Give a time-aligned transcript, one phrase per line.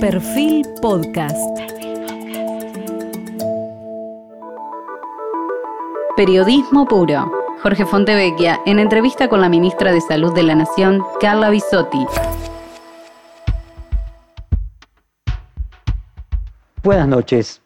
[0.00, 1.36] Perfil Podcast.
[6.16, 7.32] Periodismo puro.
[7.64, 12.06] Jorge Fontevecchia en entrevista con la ministra de Salud de la Nación, Carla Bisotti.
[16.84, 17.60] Buenas noches.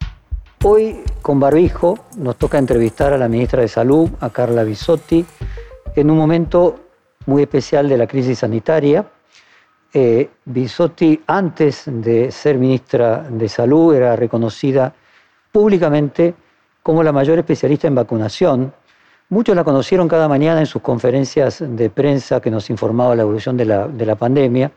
[0.64, 5.26] Hoy con barbijo nos toca entrevistar a la ministra de Salud, a Carla Bisotti,
[5.96, 6.76] en un momento
[7.26, 9.04] muy especial de la crisis sanitaria.
[9.94, 14.94] Eh, Bisotti, antes de ser ministra de Salud, era reconocida
[15.50, 16.34] públicamente
[16.82, 18.72] como la mayor especialista en vacunación.
[19.28, 23.56] Muchos la conocieron cada mañana en sus conferencias de prensa que nos informaba la evolución
[23.56, 24.72] de la, de la pandemia.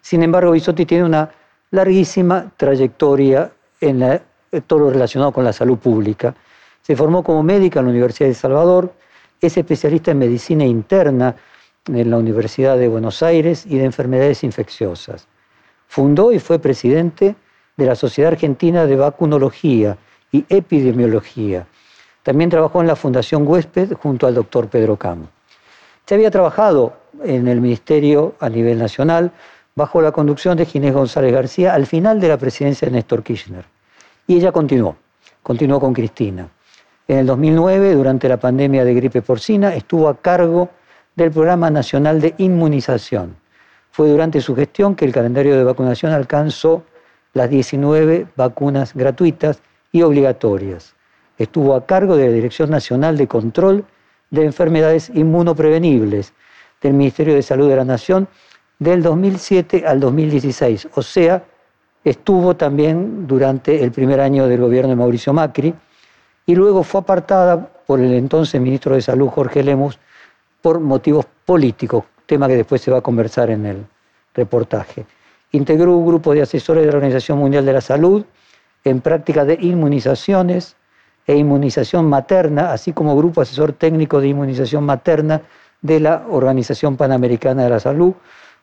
[0.00, 1.28] Sin embargo, Bisotti tiene una
[1.72, 3.50] larguísima trayectoria
[3.80, 4.22] en la,
[4.68, 6.32] todo lo relacionado con la salud pública.
[6.80, 8.92] Se formó como médica en la Universidad de Salvador,
[9.40, 11.34] es especialista en medicina interna
[11.86, 15.26] en la Universidad de Buenos Aires y de enfermedades infecciosas.
[15.86, 17.36] Fundó y fue presidente
[17.76, 19.98] de la Sociedad Argentina de Vacunología
[20.32, 21.66] y Epidemiología.
[22.22, 25.28] También trabajó en la Fundación Huésped junto al doctor Pedro Camo.
[26.06, 29.30] Se había trabajado en el Ministerio a nivel nacional
[29.74, 33.64] bajo la conducción de Ginés González García al final de la presidencia de Néstor Kirchner.
[34.26, 34.96] Y ella continuó,
[35.42, 36.48] continuó con Cristina.
[37.06, 40.70] En el 2009, durante la pandemia de gripe porcina, estuvo a cargo
[41.16, 43.36] del Programa Nacional de Inmunización.
[43.90, 46.82] Fue durante su gestión que el calendario de vacunación alcanzó
[47.32, 49.60] las 19 vacunas gratuitas
[49.92, 50.94] y obligatorias.
[51.38, 53.84] Estuvo a cargo de la Dirección Nacional de Control
[54.30, 56.32] de Enfermedades Inmunoprevenibles
[56.80, 58.28] del Ministerio de Salud de la Nación
[58.78, 61.44] del 2007 al 2016, o sea,
[62.02, 65.74] estuvo también durante el primer año del gobierno de Mauricio Macri
[66.44, 69.98] y luego fue apartada por el entonces ministro de Salud Jorge Lemus
[70.64, 73.84] por motivos políticos, tema que después se va a conversar en el
[74.32, 75.04] reportaje.
[75.52, 78.24] Integró un grupo de asesores de la Organización Mundial de la Salud
[78.82, 80.74] en práctica de inmunizaciones
[81.26, 85.42] e inmunización materna, así como grupo asesor técnico de inmunización materna
[85.82, 88.14] de la Organización Panamericana de la Salud.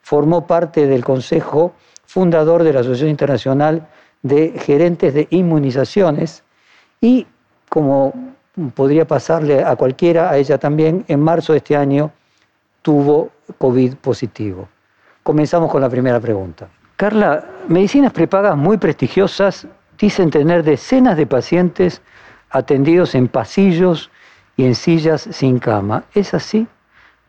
[0.02, 1.76] Formó parte del Consejo
[2.08, 3.88] fundador de la Asociación Internacional
[4.24, 6.44] de Gerentes de Inmunizaciones
[7.00, 7.28] y,
[7.70, 8.31] como
[8.74, 12.12] podría pasarle a cualquiera, a ella también, en marzo de este año
[12.82, 14.68] tuvo COVID positivo.
[15.24, 16.68] Comenzamos con la primera pregunta.
[16.96, 19.68] Carla, medicinas prepagas muy prestigiosas
[19.98, 22.02] dicen tener decenas de pacientes
[22.50, 24.10] atendidos en pasillos
[24.58, 26.04] y en sillas sin cama.
[26.14, 26.68] ¿Es así?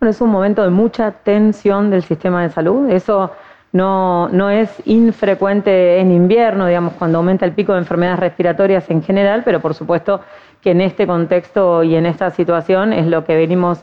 [0.00, 2.90] Bueno, es un momento de mucha tensión del sistema de salud.
[2.90, 3.30] Eso
[3.72, 9.02] no, no es infrecuente en invierno, digamos, cuando aumenta el pico de enfermedades respiratorias en
[9.02, 10.20] general, pero por supuesto
[10.62, 13.82] que en este contexto y en esta situación es lo que venimos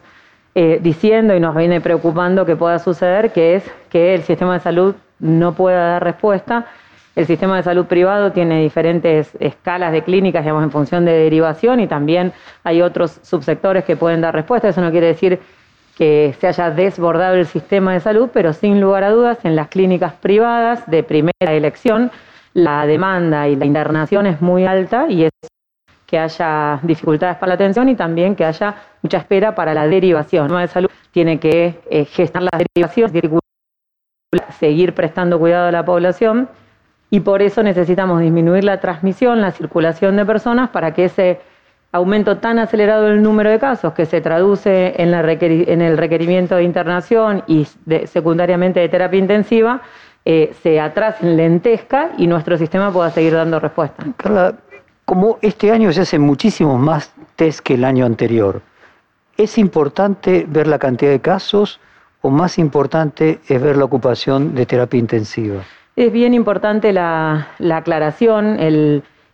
[0.56, 4.60] eh, diciendo y nos viene preocupando que pueda suceder, que es que el sistema de
[4.62, 6.66] salud no pueda dar respuesta.
[7.16, 11.82] El sistema de salud privado tiene diferentes escalas de clínicas, digamos, en función de derivación
[11.82, 12.32] y también
[12.64, 14.70] hay otros subsectores que pueden dar respuesta.
[14.70, 15.40] Eso no quiere decir
[15.98, 19.68] que se haya desbordado el sistema de salud, pero sin lugar a dudas, en las
[19.68, 22.10] clínicas privadas de primera elección,
[22.54, 25.32] la demanda y la internación es muy alta y es
[26.10, 30.46] que haya dificultades para la atención y también que haya mucha espera para la derivación.
[30.46, 33.12] El sistema de salud tiene que eh, gestar las derivaciones,
[34.60, 36.50] seguir prestando cuidado a la población
[37.12, 41.40] y por eso necesitamos disminuir la transmisión, la circulación de personas para que ese
[41.92, 47.44] aumento tan acelerado del número de casos que se traduce en, el requerimiento de internación
[47.46, 47.68] y
[48.06, 49.82] secundariamente de terapia intensiva,
[50.26, 54.06] eh, se atrase, lentezca y nuestro sistema pueda seguir dando respuesta.
[54.18, 54.56] Carla,
[55.10, 58.62] como este año se hacen muchísimos más test que el año anterior,
[59.38, 61.80] ¿es importante ver la cantidad de casos
[62.22, 65.64] o más importante es ver la ocupación de terapia intensiva?
[65.96, 68.56] Es bien importante la, aclaración,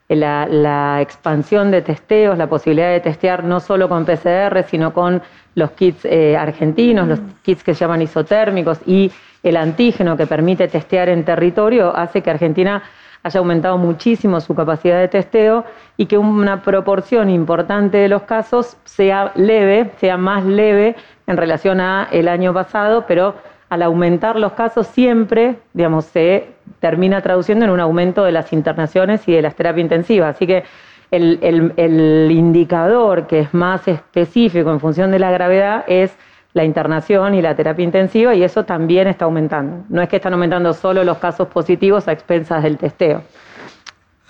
[0.08, 5.22] la, expansión de testeos, la posibilidad de testear no solo con PCR, sino con
[5.56, 9.12] los kits eh, argentinos, los kits que se llaman isotérmicos y
[9.44, 12.82] el antígeno que permite testear en territorio, hace que Argentina
[13.26, 15.66] haya aumentado muchísimo su capacidad de testeo
[15.98, 20.96] y que una proporción importante de los casos sea leve, sea más leve
[21.26, 23.34] en relación a el año pasado, pero
[23.70, 26.50] al aumentar los casos siempre, digamos, se
[26.80, 30.36] termina traduciendo en un aumento de las internaciones y de las terapias intensivas.
[30.36, 30.64] Así que
[31.10, 36.16] el, indicador que es más específico en función de la gravedad es
[36.56, 39.84] la internación y la terapia intensiva y eso también está aumentando.
[39.90, 43.22] No es que están aumentando solo los casos positivos a expensas del testeo.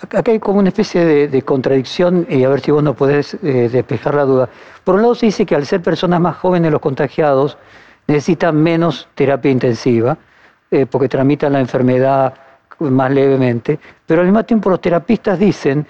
[0.02, 3.70] Acá hay como una especie de, contradicción y a ver si vos nos podés eh,
[3.72, 4.50] despejar la duda.
[4.84, 7.60] Por un lado se dice que al ser personas más jóvenes los contagiados,
[8.08, 10.18] necesitan menos terapia intensiva,
[10.72, 12.34] eh, porque tramitan la enfermedad
[12.80, 15.86] más levemente, pero al mismo tiempo los terapistas dicen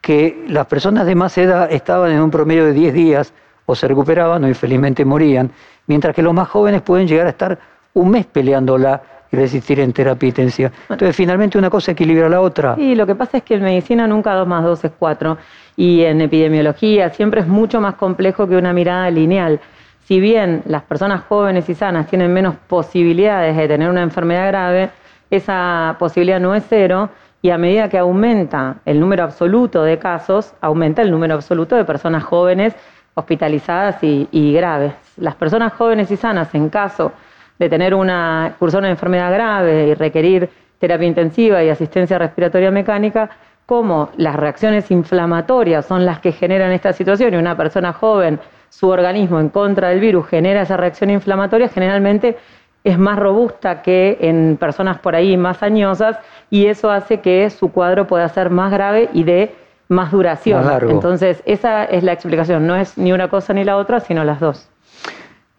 [0.00, 3.34] que las personas de más edad estaban en un promedio de 10 días
[3.66, 5.50] o se recuperaban o infelizmente morían,
[5.86, 7.58] mientras que los más jóvenes pueden llegar a estar
[7.94, 10.70] un mes peleándola y resistir en terapia intensiva.
[10.88, 12.74] Entonces, finalmente una cosa equilibra la otra.
[12.78, 15.38] Y lo que pasa es que en medicina nunca 2 más 2 es 4
[15.76, 19.60] y en epidemiología siempre es mucho más complejo que una mirada lineal.
[20.04, 24.90] Si bien las personas jóvenes y sanas tienen menos posibilidades de tener una enfermedad grave,
[25.30, 27.08] esa posibilidad no es cero
[27.40, 31.84] y a medida que aumenta el número absoluto de casos, aumenta el número absoluto de
[31.84, 32.74] personas jóvenes
[33.14, 34.92] hospitalizadas y, graves.
[35.16, 37.12] Las personas jóvenes y sanas, en caso
[37.58, 43.30] de tener una, cursar una enfermedad grave y requerir terapia intensiva y asistencia respiratoria mecánica,
[43.66, 48.38] como las reacciones inflamatorias son las que generan esta situación y una persona joven,
[48.68, 52.36] su organismo en contra del virus genera esa reacción inflamatoria, generalmente
[52.82, 56.18] es más robusta que en personas por ahí más añosas
[56.50, 59.54] y eso hace que su cuadro pueda ser más grave y de
[59.88, 60.64] más duración.
[60.88, 64.40] Entonces, esa es la explicación, no es ni una cosa ni la otra, sino las
[64.40, 64.68] dos.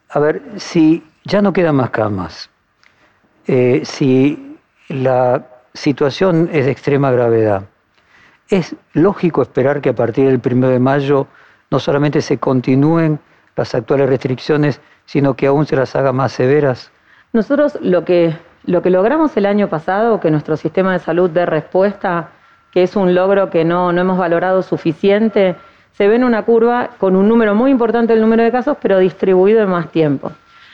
[0.09, 2.49] A ver, si ya no quedan más camas,
[3.47, 4.57] eh, si
[4.89, 7.63] la situación es de extrema gravedad,
[8.49, 11.27] es lógico esperar que a partir del 1 de mayo
[11.71, 13.19] no solamente se continúen
[13.55, 16.91] las actuales restricciones, sino que aún se las haga más severas.
[17.33, 18.35] Nosotros lo que,
[18.65, 22.29] lo que logramos el año pasado, que nuestro sistema de salud dé respuesta
[22.75, 25.55] que es un logro que no, no hemos valorado suficiente,
[25.93, 28.99] se ve en una curva con un número muy importante del número de casos, pero
[28.99, 30.33] distribuido en más tiempo.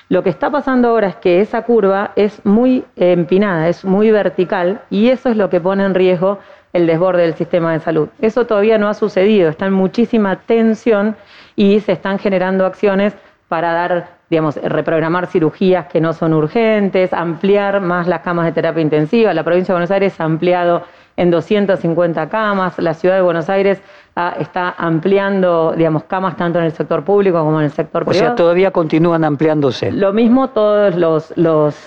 [0.10, 4.82] Lo que está pasando ahora es que esa curva es muy empinada, es muy vertical
[4.90, 6.40] y eso es lo que pone en riesgo
[6.74, 8.10] el desborde del sistema de salud.
[8.20, 11.16] Eso todavía no ha sucedido, está en muchísima tensión
[11.56, 13.16] y se están generando acciones
[13.48, 18.82] para dar, digamos, reprogramar cirugías que no son urgentes, ampliar más las camas de terapia
[18.82, 19.36] intensiva.
[19.36, 20.84] La provincia de Buenos Aires ha ampliado
[21.22, 22.80] en 250 camas.
[22.80, 23.80] La ciudad de Buenos Aires
[24.16, 28.26] ah, está ampliando, digamos, camas tanto en el sector público como en el sector privado.
[28.26, 29.92] O sea, todavía continúan ampliándose.
[29.92, 31.32] Lo mismo todas los,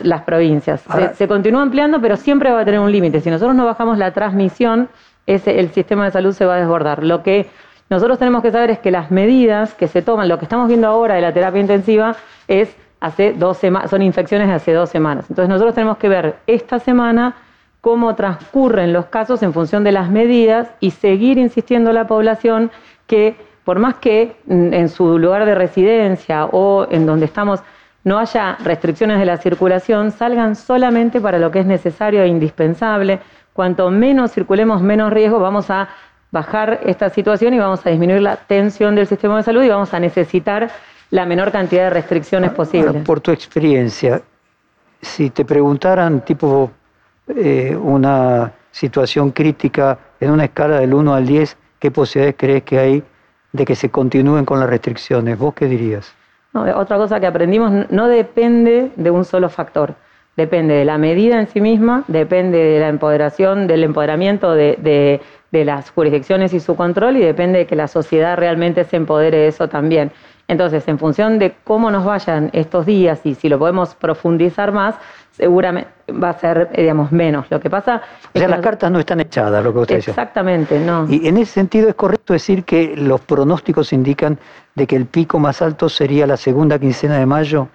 [0.02, 0.84] las provincias.
[1.14, 3.20] se, continúa ampliando, pero siempre va a tener un límite.
[3.20, 4.88] Si nosotros no bajamos la transmisión,
[5.26, 7.02] ese, el sistema de salud se va a desbordar.
[7.02, 7.48] Lo que
[7.90, 10.86] nosotros tenemos que saber es que las medidas que se toman, lo que estamos viendo
[10.86, 12.14] ahora de la terapia intensiva,
[12.46, 15.26] es hace dos semanas, son infecciones de hace dos semanas.
[15.28, 17.34] Entonces nosotros tenemos que ver esta semana
[17.84, 22.70] cómo transcurren los casos en función de las medidas y seguir insistiendo a la población
[23.06, 27.60] que por más que en su lugar de residencia o en donde estamos
[28.02, 33.20] no haya restricciones de la circulación, salgan solamente para lo que es necesario e indispensable.
[33.52, 35.90] Cuanto menos circulemos, menos riesgo, vamos a
[36.30, 39.92] bajar esta situación y vamos a disminuir la tensión del sistema de salud y vamos
[39.92, 40.70] a necesitar
[41.10, 43.00] la menor cantidad de restricciones posible.
[43.00, 44.22] Por tu experiencia,
[45.02, 46.70] si te preguntaran tipo
[47.28, 52.78] eh, una situación crítica en una escala del 1 al 10, ¿qué posibilidades crees que
[52.78, 53.02] hay
[53.52, 55.38] de que se continúen con las restricciones?
[55.38, 56.14] ¿Vos qué dirías?
[56.54, 59.96] otra cosa que aprendimos no depende de un solo factor,
[60.36, 65.64] depende de la medida en sí misma, depende de la empoderación, del empoderamiento de, de
[65.64, 69.48] las jurisdicciones y su control y depende de que la sociedad realmente se empodere de
[69.48, 70.12] eso también.
[70.46, 74.96] Entonces, en función de cómo nos vayan estos días y si lo podemos profundizar más,
[75.36, 77.46] seguramente va a ser, digamos, menos.
[77.50, 78.02] Lo que pasa
[78.32, 80.10] o sea, las cartas no están echadas, lo que usted dice.
[80.10, 81.06] Exactamente, no.
[81.08, 84.38] Y en ese sentido es correcto decir que los pronósticos indican
[84.74, 87.68] de que el pico más alto sería la segunda quincena de mayo.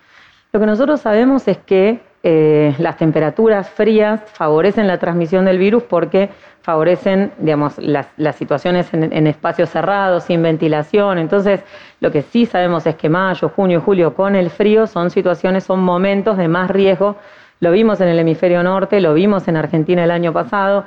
[0.52, 5.84] Lo que nosotros sabemos es que eh, las temperaturas frías favorecen la transmisión del virus
[5.84, 6.30] porque
[6.62, 11.18] favorecen, digamos, las, situaciones en, en, espacios cerrados, sin ventilación.
[11.18, 11.62] Entonces,
[12.00, 15.80] lo que sí sabemos es que mayo, junio, julio con el frío son situaciones, son
[15.80, 17.16] momentos de más riesgo
[17.60, 20.86] lo vimos en el hemisferio norte, lo vimos en Argentina el año pasado.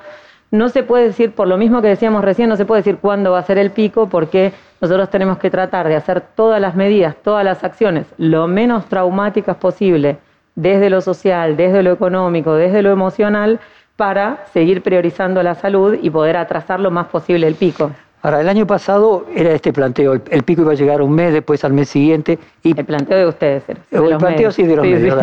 [0.51, 3.33] No se puede decir, por lo mismo que decíamos recién, no se puede decir cuándo
[3.33, 7.17] va a ser el pico, porque nosotros tenemos que tratar de hacer todas las medidas,
[7.23, 10.19] todas las acciones, lo menos traumáticas posible,
[10.55, 13.61] desde lo social, desde lo económico, desde lo emocional,
[13.97, 17.93] para seguir priorizando la salud y poder atrasar lo más posible el pico.
[18.23, 21.65] Ahora, el año pasado era este planteo, el, pico iba a llegar un mes, después
[21.65, 22.39] al mes siguiente.
[22.63, 23.81] Y, el planteo de ustedes era.
[23.91, 25.19] el planteo sí de los medios,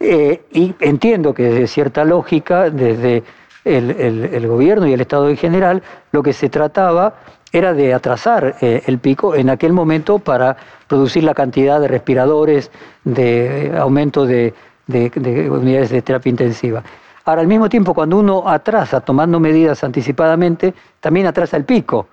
[0.00, 3.22] eh, y entiendo que desde cierta lógica, desde
[3.64, 5.82] el, gobierno y el Estado en general,
[6.12, 7.14] lo que se trataba
[7.50, 12.70] era de atrasar eh, el pico en aquel momento para producir la cantidad de respiradores,
[13.04, 14.52] de aumento de
[14.86, 16.82] unidades de terapia intensiva.
[17.24, 22.08] Ahora, al mismo tiempo, cuando uno atrasa tomando medidas anticipadamente, también atrasa el pico.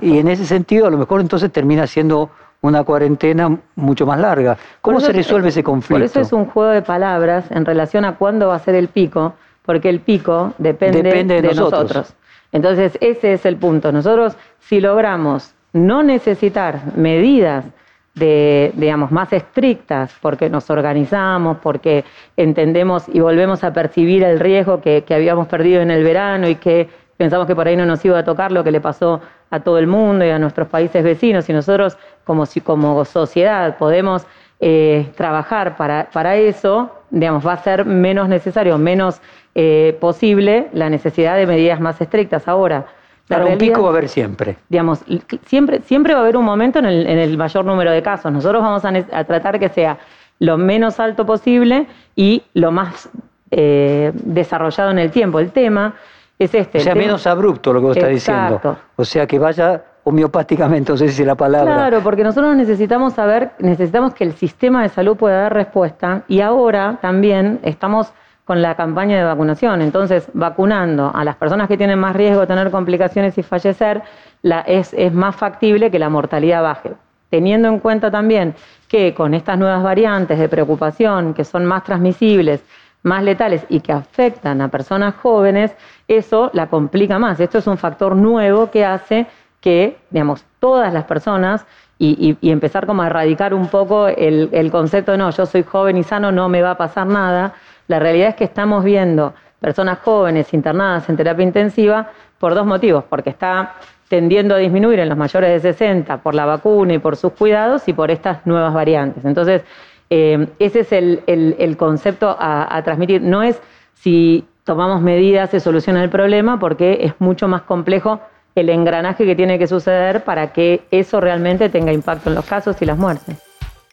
[0.00, 2.30] Y en ese sentido, a lo mejor entonces termina siendo
[2.60, 4.56] una cuarentena mucho más larga.
[4.80, 5.96] ¿Cómo se resuelve ese conflicto?
[5.96, 8.88] Por eso es un juego de palabras en relación a cuándo va a ser el
[8.88, 12.14] pico, porque el pico depende, de, nosotros.
[12.52, 13.92] Entonces, ese es el punto.
[13.92, 17.66] Nosotros, si logramos no necesitar medidas
[18.14, 22.04] de, digamos, más estrictas, porque nos organizamos, porque
[22.36, 26.54] entendemos y volvemos a percibir el riesgo que, que habíamos perdido en el verano y
[26.54, 29.60] que pensamos que por ahí no nos iba a tocar lo que le pasó a
[29.60, 34.26] todo el mundo y a nuestros países vecinos, y nosotros como, como sociedad podemos
[34.60, 39.20] eh, trabajar para, para, eso, digamos, va a ser menos necesario, menos
[39.54, 42.48] eh, posible la necesidad de medidas más estrictas.
[42.48, 42.86] Ahora,
[43.26, 44.56] Claro, un pico va a haber siempre.
[44.68, 45.02] Digamos,
[45.46, 48.30] siempre, siempre va a haber un momento en el, en el mayor número de casos.
[48.30, 49.98] Nosotros vamos a, tratar que sea
[50.40, 53.08] lo menos alto posible y lo más
[53.50, 55.38] eh, desarrollado en el tiempo.
[55.38, 55.94] El tema
[56.38, 56.78] es este.
[56.78, 58.76] O sea, menos abrupto lo que vos estás diciendo.
[58.96, 61.74] O sea, que vaya homeopáticamente, no sé si la palabra.
[61.74, 66.40] Claro, porque nosotros necesitamos saber, necesitamos que el sistema de salud pueda dar respuesta y
[66.40, 68.12] ahora también estamos
[68.44, 69.80] con la campaña de vacunación.
[69.80, 74.02] Entonces, vacunando a las personas que tienen más riesgo de tener complicaciones y fallecer,
[74.42, 76.92] la, es, es más factible que la mortalidad baje.
[77.30, 78.54] Teniendo en cuenta también
[78.86, 82.62] que con estas nuevas variantes de preocupación, que son más transmisibles,
[83.04, 85.72] más letales y que afectan a personas jóvenes,
[86.08, 87.38] eso la complica más.
[87.38, 89.26] Esto es un factor nuevo que hace
[89.60, 91.64] que, digamos, todas las personas
[91.98, 95.96] y, empezar como a erradicar un poco el, el, concepto de no, yo soy joven
[95.96, 97.54] y sano, no me va a pasar nada.
[97.86, 103.04] La realidad es que estamos viendo personas jóvenes internadas en terapia intensiva por dos motivos,
[103.08, 103.74] porque está
[104.08, 107.88] tendiendo a disminuir en los mayores de 60 por la vacuna y por sus cuidados
[107.88, 109.24] y por estas nuevas variantes.
[109.24, 109.62] Entonces,
[110.10, 113.22] eh, ese es el, concepto a, transmitir.
[113.22, 113.60] No es
[113.94, 118.20] si tomamos medidas se soluciona el problema, porque es mucho más complejo
[118.54, 122.80] el engranaje que tiene que suceder para que eso realmente tenga impacto en los casos
[122.80, 123.36] y las muertes.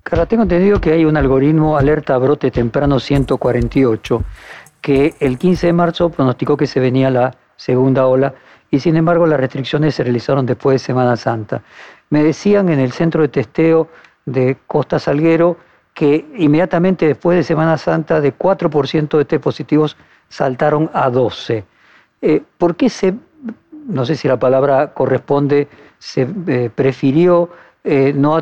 [0.03, 4.23] Carla, tengo entendido que hay un algoritmo alerta brote temprano 148
[4.81, 8.33] que el 15 de marzo pronosticó que se venía la segunda ola
[8.71, 11.61] y sin embargo las restricciones se realizaron después de Semana Santa.
[12.09, 13.89] Me decían en el centro de testeo
[14.25, 15.57] de Costa Salguero
[15.93, 19.97] que inmediatamente después de Semana Santa de 4% de test positivos
[20.29, 21.63] saltaron a 12.
[22.21, 23.13] Eh, ¿Por qué se,
[23.87, 25.67] no sé si la palabra corresponde,
[25.99, 27.49] se eh, prefirió
[27.83, 28.39] eh, no,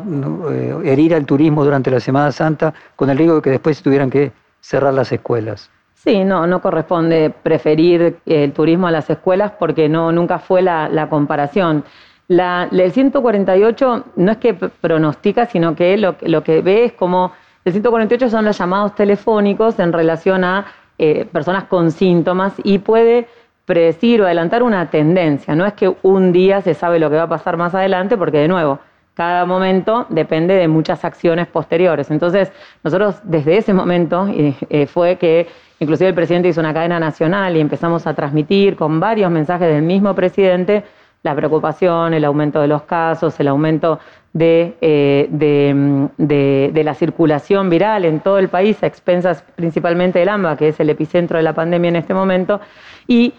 [0.82, 4.10] herir al turismo durante la Semana Santa con el riesgo de que después se tuvieran
[4.10, 5.70] que cerrar las escuelas?
[6.02, 11.06] Sí, no, no corresponde preferir el turismo a las escuelas porque no, nunca fue la,
[11.10, 11.84] comparación.
[12.30, 17.32] La, el 148 no es que pronostica, sino que lo, lo que ve es como
[17.64, 20.64] el 148 son los llamados telefónicos en relación a
[20.96, 23.26] eh, personas con síntomas y puede
[23.64, 25.56] predecir o adelantar una tendencia.
[25.56, 28.38] No es que un día se sabe lo que va a pasar más adelante, porque
[28.38, 28.78] de nuevo,
[29.14, 32.12] cada momento depende de muchas acciones posteriores.
[32.12, 32.52] Entonces,
[32.84, 35.48] nosotros desde ese momento eh, fue que
[35.80, 39.82] inclusive el presidente hizo una cadena nacional y empezamos a transmitir con varios mensajes del
[39.82, 40.84] mismo presidente
[41.22, 43.98] la preocupación, el aumento de los casos, el aumento
[44.38, 50.56] eh, de, de, la circulación viral en todo el país, a expensas principalmente del AMBA,
[50.56, 52.60] que es el epicentro de la pandemia en este momento,
[53.06, 53.34] y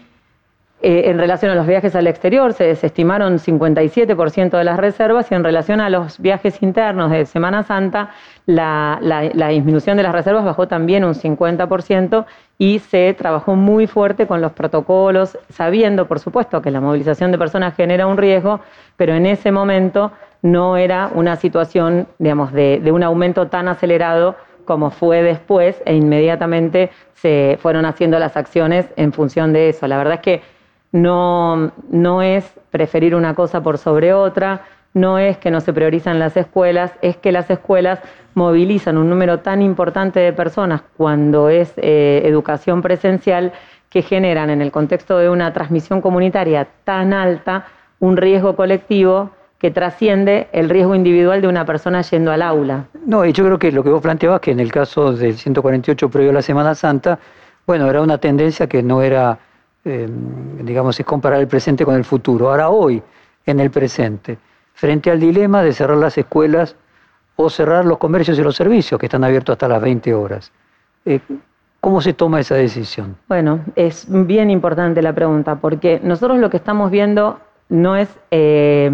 [0.84, 5.34] eh, en relación a los viajes al exterior se desestimaron 57% de las reservas y
[5.36, 8.10] en relación a los viajes internos de Semana Santa
[8.46, 8.98] la,
[9.50, 12.26] disminución de las reservas bajó también un 50%
[12.58, 17.38] y se trabajó muy fuerte con los protocolos, sabiendo por supuesto que la movilización de
[17.38, 18.58] personas genera un riesgo,
[18.96, 20.10] pero en ese momento
[20.42, 24.34] no era una situación digamos, de, de un aumento tan acelerado
[24.64, 29.86] como fue después e inmediatamente se fueron haciendo las acciones en función de eso.
[29.86, 30.51] La verdad es que
[30.92, 34.62] no, no es preferir una cosa por sobre otra,
[34.94, 38.00] no es que no se priorizan las escuelas, es que las escuelas
[38.34, 43.52] movilizan un número tan importante de personas cuando es eh, educación presencial
[43.88, 47.66] que generan en el contexto de una transmisión comunitaria tan alta
[48.00, 52.86] un riesgo colectivo que trasciende el riesgo individual de una persona yendo al aula.
[53.06, 56.08] No, y yo creo que lo que vos planteabas, que en el caso del 148
[56.08, 57.18] previo a la Semana Santa,
[57.66, 59.38] bueno, era una tendencia que no era
[59.84, 60.08] eh,
[60.60, 62.50] digamos, es comparar el presente con el futuro.
[62.50, 63.02] Ahora, hoy,
[63.44, 64.38] en el presente,
[64.74, 66.76] frente al dilema de cerrar las escuelas
[67.34, 70.52] o cerrar los comercios y los servicios que están abiertos hasta las 20 horas,
[71.04, 71.18] eh,
[71.80, 73.16] ¿cómo se toma esa decisión?
[73.28, 78.90] Bueno, es bien importante la pregunta, porque nosotros lo que estamos viendo no es eh,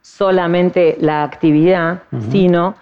[0.00, 2.74] solamente la actividad, sino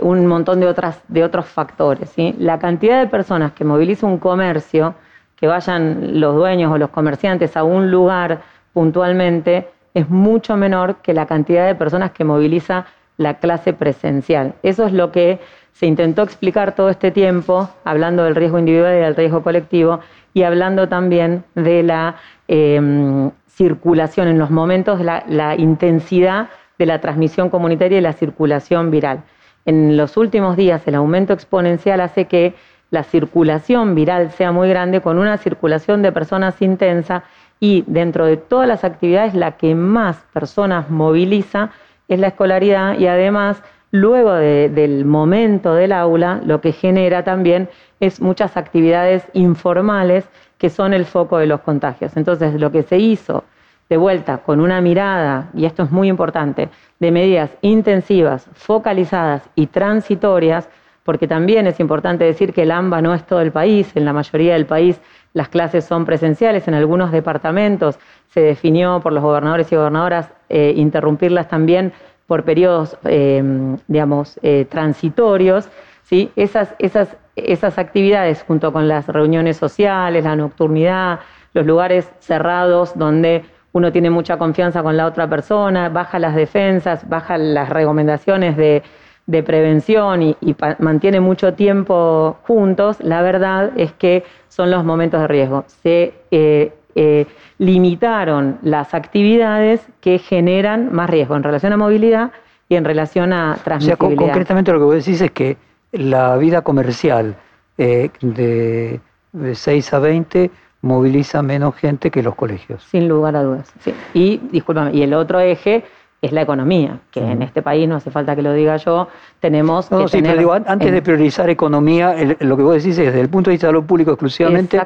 [0.00, 2.08] un montón de, otras, de otros factores.
[2.10, 2.34] ¿sí?
[2.38, 4.94] La cantidad de personas que moviliza un comercio
[5.36, 11.14] que vayan los dueños o los comerciantes a un lugar puntualmente es mucho menor que
[11.14, 12.86] la cantidad de personas que moviliza
[13.16, 14.54] la clase presencial.
[14.62, 15.38] Eso es lo que
[15.72, 20.00] se intentó explicar todo este tiempo, hablando del riesgo individual y del riesgo colectivo,
[20.32, 22.16] y hablando también de la
[22.48, 26.48] em, circulación en los momentos, de la, intensidad
[26.78, 29.22] de la transmisión comunitaria y la circulación viral.
[29.64, 32.54] En los últimos días el aumento exponencial hace que
[32.94, 37.24] la circulación viral sea muy grande con una circulación de personas intensa
[37.60, 41.70] y dentro de todas las actividades la que más personas moviliza
[42.08, 47.68] es la escolaridad y además luego del momento del aula lo que genera también
[48.00, 52.16] es muchas actividades informales que son el foco de los contagios.
[52.16, 53.44] Entonces lo que se hizo
[53.88, 56.68] de vuelta con una mirada, y esto es muy importante,
[57.00, 60.68] de medidas intensivas, focalizadas y transitorias,
[61.04, 64.12] porque también es importante decir que el AMBA no es todo el país, en la
[64.12, 65.00] mayoría del país
[65.34, 70.72] las clases son presenciales, en algunos departamentos se definió por los gobernadores y gobernadoras eh,
[70.76, 71.92] interrumpirlas también
[72.26, 73.42] por periodos, eh,
[73.86, 75.68] digamos, eh, transitorios.
[76.04, 76.30] ¿sí?
[76.36, 81.20] Esas, esas, esas actividades, junto con las reuniones sociales, la nocturnidad,
[81.52, 87.06] los lugares cerrados donde uno tiene mucha confianza con la otra persona, baja las defensas,
[87.08, 88.82] baja las recomendaciones de,
[89.26, 90.36] prevención y,
[90.78, 95.64] mantiene mucho tiempo juntos, la verdad es que son los momentos de riesgo.
[95.82, 97.26] Se eh, eh,
[97.58, 102.32] limitaron las actividades que generan más riesgo en relación a movilidad
[102.68, 104.06] y en relación a transmisibilidad.
[104.06, 105.56] O sea, concretamente lo que vos decís es que
[105.92, 107.36] la vida comercial
[107.78, 109.00] eh, de,
[109.32, 110.50] de 6 a 20
[110.82, 112.84] moviliza menos gente que los colegios.
[112.84, 113.72] Sin lugar a dudas.
[113.80, 113.94] Sí.
[114.12, 115.84] Y, discúlpame, y el otro eje
[116.24, 119.08] es la economía, que en este país, no hace falta que lo diga yo,
[119.40, 123.20] tenemos no, sí, pero digo, antes de priorizar economía, lo que vos decís es, desde
[123.20, 124.80] el punto de vista de lo público exclusivamente,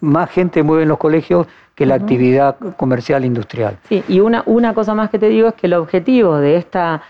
[0.00, 3.76] más gente mueve en los colegios que la actividad comercial industrial.
[3.88, 7.02] Sí, y una, una cosa más que te digo es que el objetivo de, esta,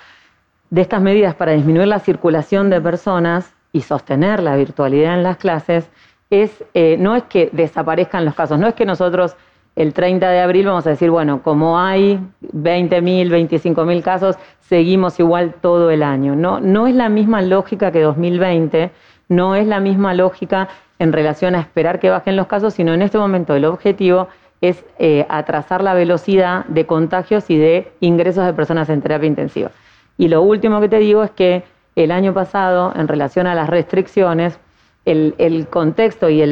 [0.71, 5.37] de estas medidas para disminuir la circulación de personas y sostener la virtualidad en las
[5.37, 5.89] clases
[6.31, 9.37] es, eh, no es que desaparezcan los casos, no es que nosotros
[9.77, 15.55] el 30 de abril vamos a decir, bueno, como hay 20.000, 25.000 casos, seguimos igual
[15.61, 16.35] todo el año.
[16.35, 18.91] No, no es la misma lógica que 2020,
[19.29, 23.03] no es la misma lógica en relación a esperar que bajen los casos, sino en
[23.03, 24.29] este momento el objetivo
[24.63, 29.71] es eh, atrasar la velocidad de contagios y de ingresos de personas en terapia intensiva.
[30.17, 31.65] Y lo último que te digo es que
[31.97, 34.59] el año pasado, en relación a las restricciones,
[35.07, 36.45] el, contexto y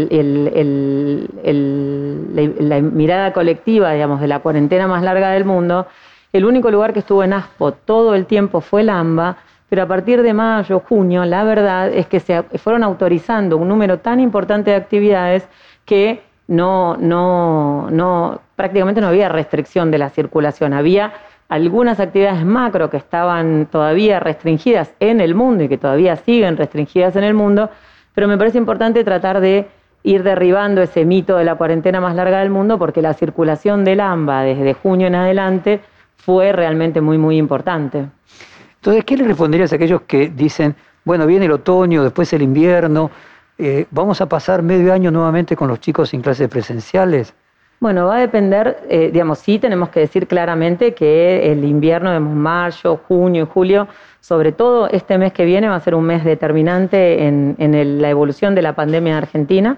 [1.42, 5.86] la mirada colectiva, digamos, de la cuarentena más larga del mundo,
[6.32, 9.36] el único lugar que estuvo en ASPO todo el tiempo fue el AMBA,
[9.68, 13.98] pero a partir de mayo, junio, la verdad es que se fueron autorizando un número
[13.98, 15.48] tan importante de actividades
[15.84, 20.74] que no, no, no, prácticamente no había restricción de la circulación.
[20.74, 21.12] Había
[21.48, 27.16] algunas actividades macro que estaban todavía restringidas en el mundo y que todavía siguen restringidas
[27.16, 27.70] en el mundo,
[28.14, 29.66] pero me parece importante tratar de
[30.02, 34.00] ir derribando ese mito de la cuarentena más larga del mundo porque la circulación del
[34.00, 35.80] AMBA desde junio en adelante
[36.16, 38.06] fue realmente muy, muy importante.
[38.76, 40.74] Entonces, ¿qué le responderías a aquellos que dicen,
[41.04, 43.10] bueno, viene el otoño, después el invierno,
[43.56, 47.34] eh, vamos a pasar medio año nuevamente con los chicos sin clases presenciales?
[47.84, 52.18] Bueno, va a depender, eh, digamos, sí tenemos que decir claramente que el invierno, de
[52.18, 53.88] mayo, junio y julio,
[54.20, 58.54] sobre todo este mes que viene va a ser un mes determinante en, la evolución
[58.54, 59.76] de la pandemia en Argentina.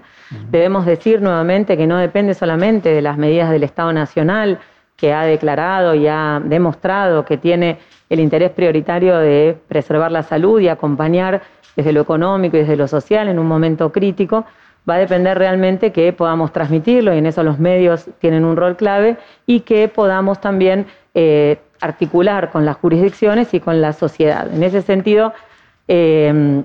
[0.49, 4.57] Debemos decir nuevamente que no depende solamente de las medidas del Estado Nacional,
[4.95, 7.77] que ha declarado y ha demostrado que tiene
[8.09, 11.41] el interés prioritario de preservar la salud y acompañar
[11.75, 14.45] desde lo económico y desde lo social en un momento crítico,
[14.89, 18.75] va a depender realmente que podamos transmitirlo y en eso los medios tienen un rol
[18.75, 24.53] clave y que podamos también eh, articular con las jurisdicciones y con la sociedad.
[24.53, 25.33] En ese sentido,
[25.87, 26.63] eh,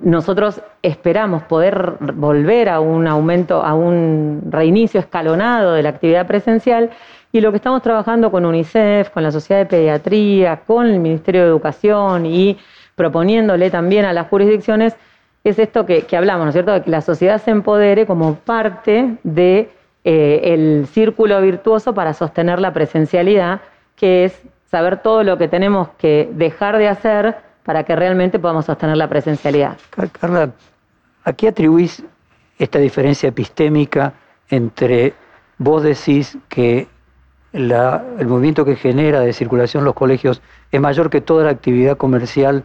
[0.00, 6.90] nosotros esperamos poder volver a un aumento, a un reinicio escalonado de la actividad presencial
[7.32, 11.42] y lo que estamos trabajando con UNICEF, con la Sociedad de Pediatría, con el Ministerio
[11.42, 12.58] de Educación y
[12.94, 14.94] proponiéndole también a las jurisdicciones
[15.44, 19.16] es esto que, hablamos, ¿no es cierto?, de que la sociedad se empodere como parte
[19.22, 19.70] del de,
[20.04, 23.60] eh, círculo virtuoso para sostener la presencialidad,
[23.94, 28.64] que es saber todo lo que tenemos que dejar de hacer para que realmente podamos
[28.64, 29.76] sostener la presencialidad.
[30.18, 30.50] Carla,
[31.24, 32.02] ¿a qué atribuís
[32.58, 34.14] esta diferencia epistémica
[34.48, 35.14] entre
[35.58, 36.88] vos decís que
[37.52, 42.64] el movimiento que genera de circulación los colegios es mayor que toda la actividad comercial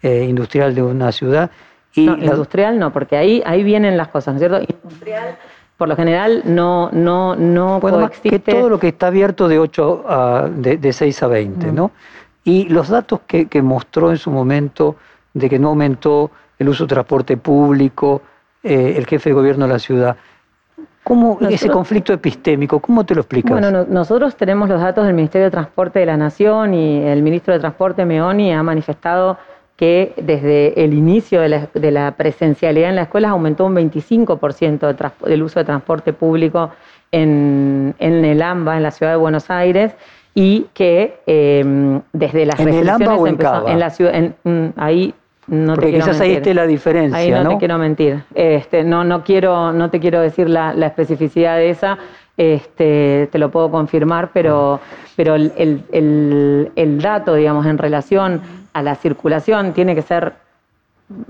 [0.00, 1.50] e industrial de una ciudad
[1.96, 4.72] no, industrial no, porque ahí, ahí vienen las cosas, ¿no es cierto?
[4.84, 5.36] Industrial,
[5.76, 10.04] por lo general, no, no, no bueno, que todo lo que está abierto de 8
[10.08, 11.92] a, de, 6 a 20, ¿no?
[12.44, 14.96] Y los datos que, mostró en su momento
[15.34, 18.22] de que no aumentó el uso de transporte público,
[18.62, 20.16] eh, el jefe de gobierno de la ciudad,
[21.08, 23.52] ¿Cómo ese conflicto epistémico, cómo te lo explicas?
[23.52, 27.54] Bueno, nosotros tenemos los datos del Ministerio de Transporte de la Nación y el ministro
[27.54, 29.38] de Transporte, Meoni, ha manifestado
[29.78, 35.60] que desde el inicio de la, presencialidad en las escuelas aumentó un 25% del uso
[35.60, 36.72] de transporte público
[37.12, 39.94] en, el AMBA, en la ciudad de Buenos Aires,
[40.34, 43.38] y que em, desde las ¿En el AMBA o en
[43.68, 44.12] en la ciudad,
[44.42, 45.14] mm, ahí
[45.46, 47.16] no Porque quizás ahí esté la diferencia.
[47.16, 48.22] Ahí no, te quiero mentir.
[48.34, 51.98] Este, no, no, quiero, no te quiero decir la, especificidad de esa,
[52.38, 54.80] este, te lo puedo confirmar, pero,
[55.16, 58.40] pero el, dato, digamos, en relación
[58.72, 60.34] a la circulación tiene que ser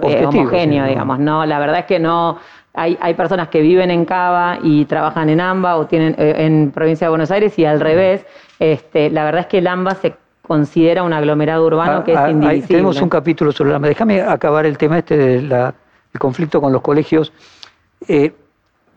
[0.02, 1.18] eh, homogéneo, digamos.
[1.18, 2.38] No, la verdad es que no.
[2.74, 6.70] Hay, hay personas que viven en Cava y trabajan en AMBA o tienen eh, en
[6.70, 8.26] provincia de Buenos Aires y al revés.
[8.60, 12.18] Este, la verdad es que el AMBA se considera un aglomerado urbano ah, que es
[12.18, 12.68] ah, indivisible.
[12.68, 13.78] tenemos un capítulo sobre la...
[13.78, 15.72] Déjame acabar el tema este del
[16.18, 17.32] conflicto con los colegios.
[18.06, 18.32] Eh,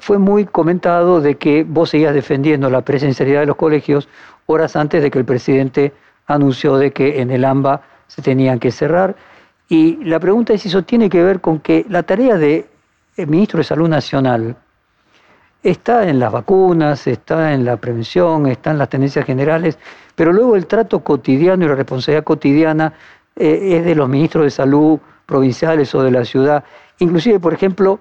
[0.01, 4.09] fue muy comentado de que vos seguías defendiendo la presencialidad de los colegios
[4.47, 5.93] horas antes de que el presidente
[6.25, 9.15] anunció de que en el AMBA se tenían que cerrar.
[9.69, 12.65] Y la pregunta es si eso tiene que ver con que la tarea del
[13.27, 14.55] ministro de Salud Nacional
[15.61, 19.77] está en las vacunas, está en la prevención, está en las tendencias generales,
[20.15, 22.93] pero luego el trato cotidiano y la responsabilidad cotidiana
[23.35, 26.63] eh, es de los ministros de salud provinciales o de la ciudad.
[26.97, 27.99] Inclusive, por ejemplo,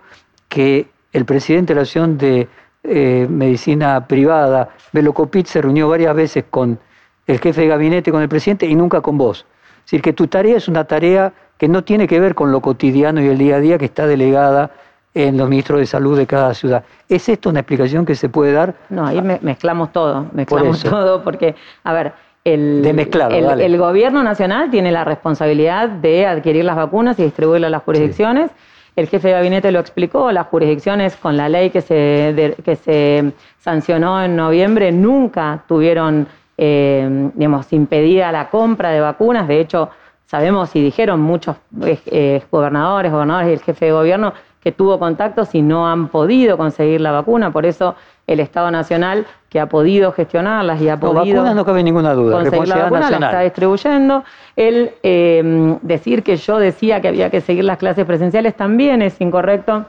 [0.49, 2.49] que el presidente de la Asociación de
[2.83, 6.79] eh, Medicina Privada, Velocopit, se reunió varias veces con
[7.27, 9.47] el jefe de gabinete, con el presidente y nunca con vos.
[9.79, 12.61] Es decir, que tu tarea es una tarea que no tiene que ver con lo
[12.61, 14.71] cotidiano y el día a día que está delegada
[15.15, 16.85] en los ministros de salud de cada ciudad.
[17.09, 18.75] ¿Es esto una explicación que se puede dar?
[18.89, 22.13] No, ahí mezclamos todo, mezclamos todo porque, a ver,
[22.45, 27.69] el, de mezclar, el, gobierno nacional tiene la responsabilidad de adquirir las vacunas y distribuirlas
[27.69, 28.51] a las jurisdicciones.
[28.97, 33.33] El jefe de gabinete lo explicó, las jurisdicciones con la ley que se, que se
[33.59, 36.27] sancionó en noviembre nunca tuvieron,
[36.59, 39.49] eh, digamos, impedida la compra de vacunas.
[39.49, 39.91] De hecho,
[40.27, 45.55] sabemos y dijeron muchos eh, gobernadores, gobernadores y el jefe de gobierno que tuvo contactos
[45.55, 47.95] y no han podido conseguir la vacuna, por eso
[48.33, 52.37] el Estado Nacional que ha podido gestionarlas y ha no, podido no cabe ninguna duda,
[52.37, 54.25] conseguir la vacuna, la está distribuyendo.
[54.55, 59.21] El eh, decir que yo decía que había que seguir las clases presenciales también es
[59.21, 59.85] incorrecto.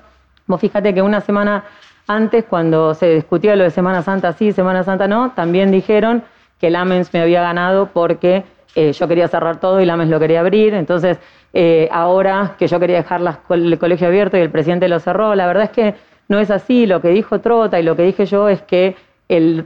[0.47, 1.63] Vos fíjate que una semana
[2.07, 6.23] antes, cuando se discutía lo de Semana Santa sí, Semana Santa no, también dijeron
[6.59, 8.43] que el AMENS me había ganado porque
[8.75, 10.73] eh, yo quería cerrar todo y la AMES lo quería abrir.
[10.73, 11.19] Entonces,
[11.53, 15.45] eh, ahora que yo quería dejar el colegio abierto y el presidente lo cerró, la
[15.45, 15.95] verdad es que
[16.31, 16.87] no es así.
[16.87, 18.95] Lo que dijo Trota y lo que dije yo es que
[19.27, 19.65] el,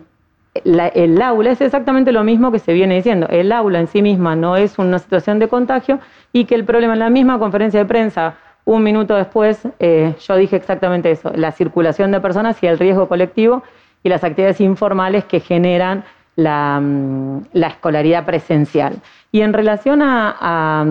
[0.54, 3.28] el aula es exactamente lo mismo que se viene diciendo.
[3.30, 6.00] El aula en sí misma no es una situación de contagio
[6.34, 10.36] y que el problema en la misma conferencia de prensa, un minuto después, eh, yo
[10.36, 13.62] dije exactamente eso, la circulación de personas y el riesgo colectivo
[14.02, 16.04] y las actividades informales que generan
[16.36, 18.96] la, mm, la escolaridad presencial.
[19.32, 20.84] Y en relación a,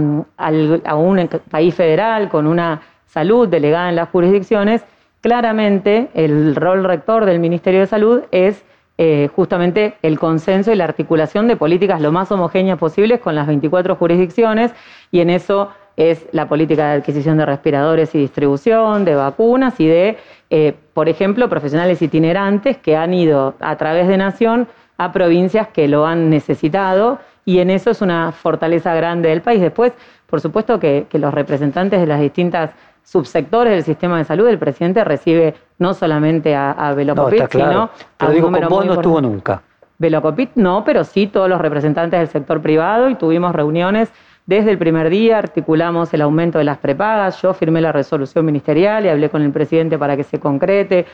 [0.94, 4.84] un país federal con una salud delegada en las jurisdicciones,
[5.24, 8.62] claramente el rol rector del Ministerio de Salud es
[8.98, 13.46] eh, justamente el consenso y la articulación de políticas lo más homogéneas posibles con las
[13.46, 14.72] 24 jurisdicciones
[15.10, 19.86] y en eso es la política de adquisición de respiradores y distribución, de vacunas y
[19.86, 20.18] de,
[20.50, 25.88] eh, por ejemplo, profesionales itinerantes que han ido a través de Nación a provincias que
[25.88, 29.62] lo han necesitado y en eso es una fortaleza grande del país.
[29.62, 29.94] Después,
[30.26, 32.72] por supuesto que, los representantes de las distintas
[33.04, 38.26] subsectores del sistema de salud, el presidente recibe no solamente a, a Velocopit, sino a
[38.26, 39.62] un número no estuvo nunca.
[39.98, 44.10] Velocopit no, pero sí todos los representantes del sector privado y tuvimos reuniones.
[44.46, 49.06] Desde el primer día, articulamos el aumento de las prepagas, yo firmé la resolución ministerial
[49.06, 51.06] y hablé con el presidente para que se concrete,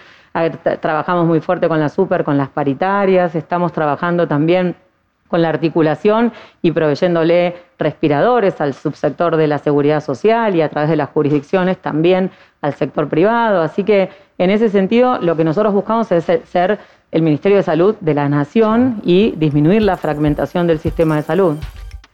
[0.81, 4.74] trabajamos muy fuerte con la super, con las paritarias, estamos trabajando también
[5.31, 10.90] con la articulación y proveyéndole respiradores al subsector de la seguridad social y a través
[10.90, 13.62] de las jurisdicciones también al sector privado.
[13.62, 16.79] Así que en ese sentido lo que nosotros buscamos es ser
[17.12, 21.57] el Ministerio de Salud de la Nación y disminuir la fragmentación del sistema de salud.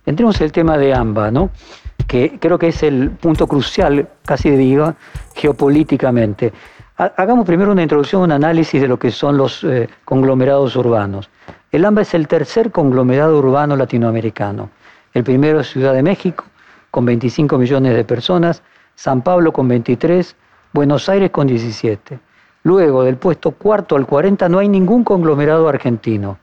[0.05, 1.51] Entremos en el tema de AMBA, ¿no?
[2.07, 4.95] que creo que es el punto crucial, casi diga,
[5.35, 6.53] geopolíticamente.
[6.99, 11.29] Hagamos primero una introducción, un análisis de lo que son los eh, conglomerados urbanos.
[11.71, 14.71] El AMBA es el tercer conglomerado urbano latinoamericano.
[15.13, 16.45] El primero es Ciudad de México,
[16.91, 18.63] con 25 millones de personas,
[18.95, 20.37] San Pablo con 23,
[20.73, 22.19] Buenos Aires con 17.
[22.63, 26.39] Luego, del puesto cuarto al 40, no hay ningún conglomerado argentino.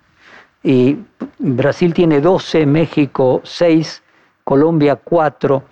[0.61, 0.99] Y
[1.39, 4.03] Brasil tiene 12, México 6,
[4.43, 5.63] Colombia 4.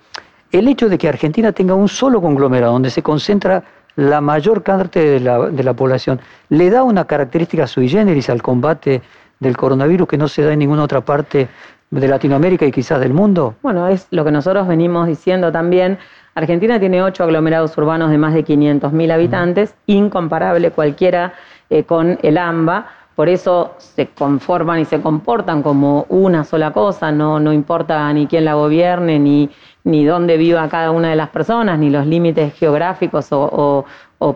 [0.50, 3.62] El hecho de que Argentina tenga un solo conglomerado donde se concentra
[3.96, 8.42] la mayor parte de la, de la población, ¿le da una característica sui generis al
[8.42, 9.02] combate
[9.40, 11.48] del coronavirus que no se da en ninguna otra parte
[11.90, 13.54] de Latinoamérica y quizás del mundo?
[13.62, 15.98] Bueno, es lo que nosotros venimos diciendo también.
[16.34, 21.34] Argentina tiene ocho aglomerados urbanos de más de 500.000 habitantes, incomparable cualquiera
[21.68, 22.86] eh, con el AMBA.
[23.14, 28.26] Por eso se conforman y se comportan como una sola cosa, no, no importa ni
[28.26, 29.50] quién la gobierne, ni,
[29.84, 33.84] ni dónde viva cada una de las personas, ni los límites geográficos o,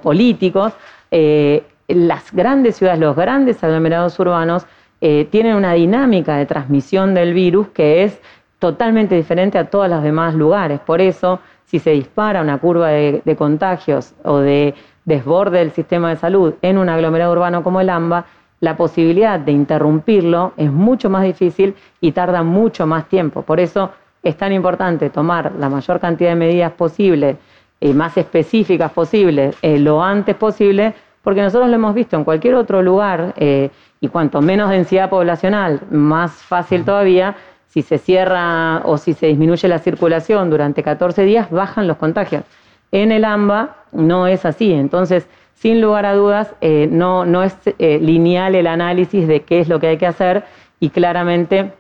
[0.02, 0.72] políticos.
[1.10, 4.66] Eh, las grandes ciudades, los grandes aglomerados urbanos,
[5.00, 8.20] eh, tienen una dinámica de transmisión del virus que es
[8.58, 10.80] totalmente diferente a todos los demás lugares.
[10.80, 16.16] Por eso, si se dispara una curva de, contagios o de desborde del sistema de
[16.16, 18.24] salud en un aglomerado urbano como el AMBA,
[18.60, 23.42] la posibilidad de interrumpirlo es mucho más difícil y tarda mucho más tiempo.
[23.42, 23.90] Por eso
[24.28, 27.36] es tan importante tomar la mayor cantidad de medidas posibles,
[27.78, 32.54] y más específicas posibles, eh, lo antes posible, porque nosotros lo hemos visto en cualquier
[32.54, 33.34] otro lugar.
[33.36, 37.36] Eh, y cuanto menos densidad poblacional, más fácil todavía,
[37.68, 42.44] si se cierra o si se disminuye la circulación durante 14 días, bajan los contagios.
[42.92, 47.56] En el AMBA no es así, entonces, sin lugar a dudas, eh, no, no es
[47.78, 50.44] eh, lineal el análisis de qué es lo que hay que hacer
[50.78, 51.72] y claramente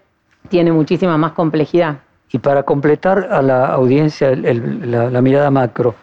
[0.48, 1.98] tiene muchísima más complejidad.
[2.32, 5.94] Y para completar a la audiencia la, mirada macro,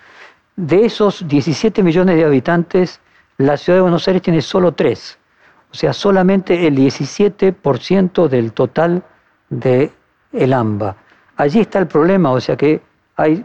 [0.55, 2.99] de esos 17 millones de habitantes,
[3.37, 5.17] la ciudad de Buenos Aires tiene solo tres
[5.73, 9.03] o sea, solamente el 17% del total
[9.49, 9.91] de
[10.31, 10.95] AMBA.
[11.35, 12.79] Allí está el problema, o sea que
[13.15, 13.43] hay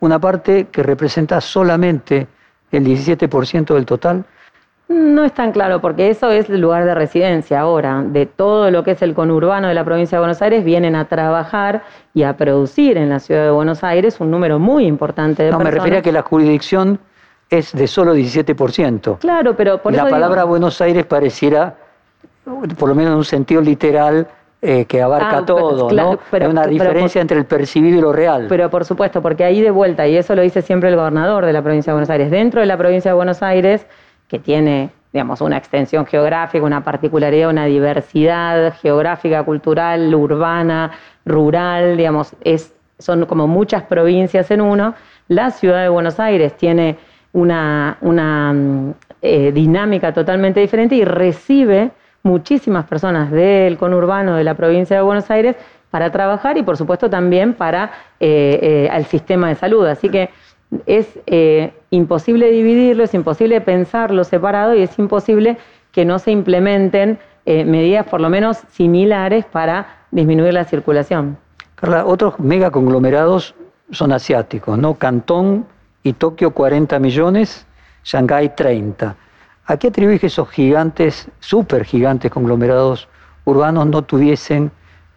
[0.00, 2.26] una parte que representa solamente
[2.70, 4.26] el 17% del total.
[4.92, 8.02] No es tan claro, porque eso es el lugar de residencia ahora.
[8.06, 11.06] De todo lo que es el conurbano de la provincia de Buenos Aires, vienen a
[11.06, 15.48] trabajar y a producir en la ciudad de Buenos Aires un número muy importante de
[15.48, 15.64] personas.
[15.64, 16.98] No, me refería a que la jurisdicción
[17.48, 19.18] es de solo 17%.
[19.18, 21.74] Claro, pero por La palabra Buenos Aires pareciera,
[22.44, 24.26] por lo menos en un sentido literal,
[24.64, 26.18] eh, que abarca ah, todo, ¿no?
[26.30, 28.46] Hay una diferencia entre el percibido y lo real.
[28.48, 31.52] Pero por supuesto, porque ahí de vuelta, y eso lo dice siempre el gobernador de
[31.52, 33.84] la provincia de Buenos Aires, dentro de la provincia de Buenos Aires,
[34.32, 40.90] que tiene, digamos, una extensión geográfica, una particularidad, una diversidad geográfica, cultural, urbana,
[41.26, 42.34] rural, digamos,
[42.98, 44.94] son como muchas provincias en uno.
[45.28, 46.96] La ciudad de Buenos Aires tiene
[47.34, 48.90] una, mm,
[49.20, 51.90] eh, dinámica totalmente diferente y recibe
[52.22, 55.56] muchísimas personas del conurbano de la provincia de Buenos Aires
[55.90, 59.84] para trabajar y por supuesto también para eh, eh sistema de salud.
[59.86, 60.30] Así que
[60.86, 65.58] es eh, imposible dividirlo, es imposible pensarlo separado y es imposible
[65.92, 71.36] que no se implementen medidas por lo menos similares para disminuir la circulación.
[71.74, 73.56] Carla, otros megaconglomerados
[73.90, 74.94] son asiáticos, ¿no?
[74.94, 75.66] Cantón
[76.02, 77.66] y Tokio 40 millones,
[78.04, 79.16] Shanghái 30.
[79.66, 83.08] ¿A qué atribuís que esos gigantes, súper gigantes conglomerados
[83.44, 84.70] urbanos no tuviesen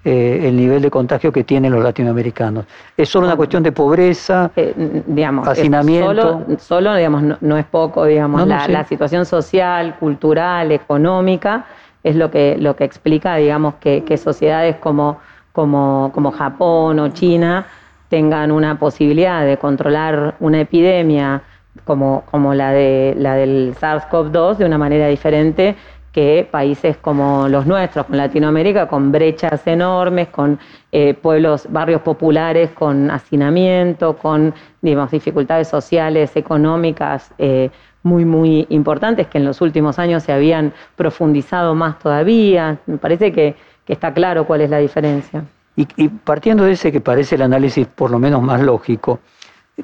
[0.06, 2.66] eh, el nivel de contagio que tienen los latinoamericanos?
[2.96, 6.46] ¿Es solo una cuestión de pobreza, eh, digamos, hacinamiento?
[6.60, 11.66] Solo, digamos, no, es poco, digamos, la, situación social, cultural, económica
[12.04, 15.18] es lo que, lo que explica, digamos, que, que sociedades como,
[15.52, 17.66] como, como Japón o China
[18.10, 21.42] tengan una posibilidad de controlar una epidemia
[21.84, 25.76] como, como la, de, la del SARS-CoV-2 de una manera diferente
[26.16, 30.58] que países como los nuestros, con Latinoamérica, con brechas enormes, con
[30.94, 37.70] eh, pueblos, barrios populares, con hacinamiento, con digamos, dificultades sociales, económicas eh,
[38.04, 42.78] muy, muy importantes que en los últimos años se habían profundizado más todavía.
[42.86, 45.44] Me parece que está claro cuál es la diferencia.
[45.76, 49.20] Y, partiendo de ese que parece el análisis por lo menos más lógico,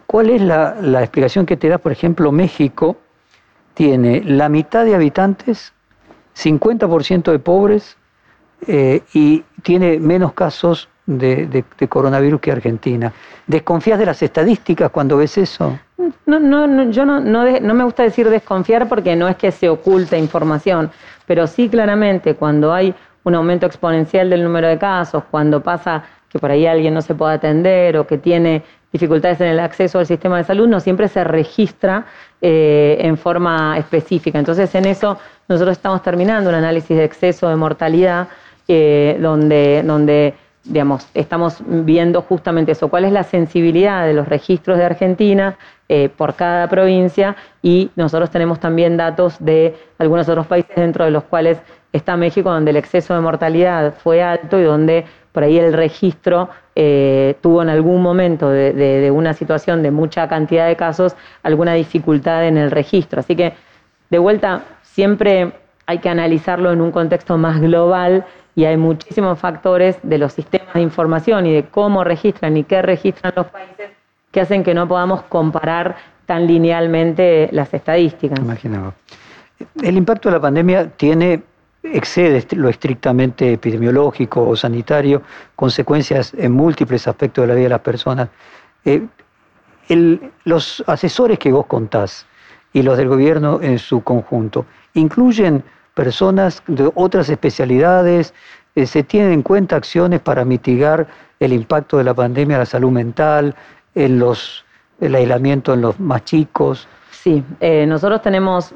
[0.08, 2.96] ¿cuál es la, explicación que te da, por ejemplo, México
[3.74, 5.74] tiene la mitad de habitantes,
[6.36, 7.98] 50% de pobres
[8.68, 13.12] eh, y tiene menos casos de, coronavirus que Argentina.
[13.48, 15.78] ¿Desconfías de las estadísticas cuando ves eso?
[16.26, 20.18] No, no, yo no, no, me gusta decir desconfiar porque no es que se oculte
[20.18, 20.92] información,
[21.26, 26.40] pero sí claramente cuando hay un aumento exponencial del número de casos, cuando pasa que
[26.40, 30.06] por ahí alguien no se puede atender o que tiene dificultades en el acceso al
[30.06, 32.06] sistema de salud, no siempre se registra
[32.42, 34.40] eh, en forma específica.
[34.40, 35.18] Entonces, en eso
[35.52, 38.28] nosotros estamos terminando un análisis de exceso de mortalidad,
[38.68, 40.34] eh, donde,
[40.64, 45.58] digamos, estamos viendo justamente eso, cuál es la sensibilidad de los registros de Argentina
[45.90, 51.12] eh, por cada provincia y nosotros tenemos también datos de algunos otros países dentro de
[51.12, 51.58] los cuales
[51.92, 56.50] está México, donde el exceso de mortalidad fue alto y donde por ahí el registro
[56.76, 62.48] eh, tuvo en algún momento de, una situación de mucha cantidad de casos alguna dificultad
[62.48, 63.20] en el registro.
[63.20, 63.54] Así que,
[64.10, 65.54] de vuelta, siempre
[65.86, 68.26] hay que analizarlo en un contexto más global
[68.56, 72.82] y hay muchísimos factores de los sistemas de información y de cómo registran y qué
[72.82, 73.90] registran los países
[74.32, 78.40] que hacen que no podamos comparar tan linealmente las estadísticas.
[78.40, 78.94] Imaginaba.
[79.82, 81.44] El impacto de la pandemia tiene
[81.84, 85.24] excede lo estrictamente epidemiológico o sanitario,
[85.56, 88.30] consecuencias en múltiples aspectos de la vida de las personas.
[88.86, 89.02] Eh,
[90.46, 92.26] los asesores que vos contás
[92.74, 98.34] y los del gobierno en su conjunto, ¿incluyen personas de otras especialidades?
[98.76, 101.08] Eh, ¿Se tienen en cuenta acciones para mitigar
[101.40, 103.56] el impacto de la pandemia a la salud mental,
[103.96, 104.64] en los,
[105.00, 106.88] el aislamiento en los más chicos?
[107.12, 108.74] Sí, eh, nosotros tenemos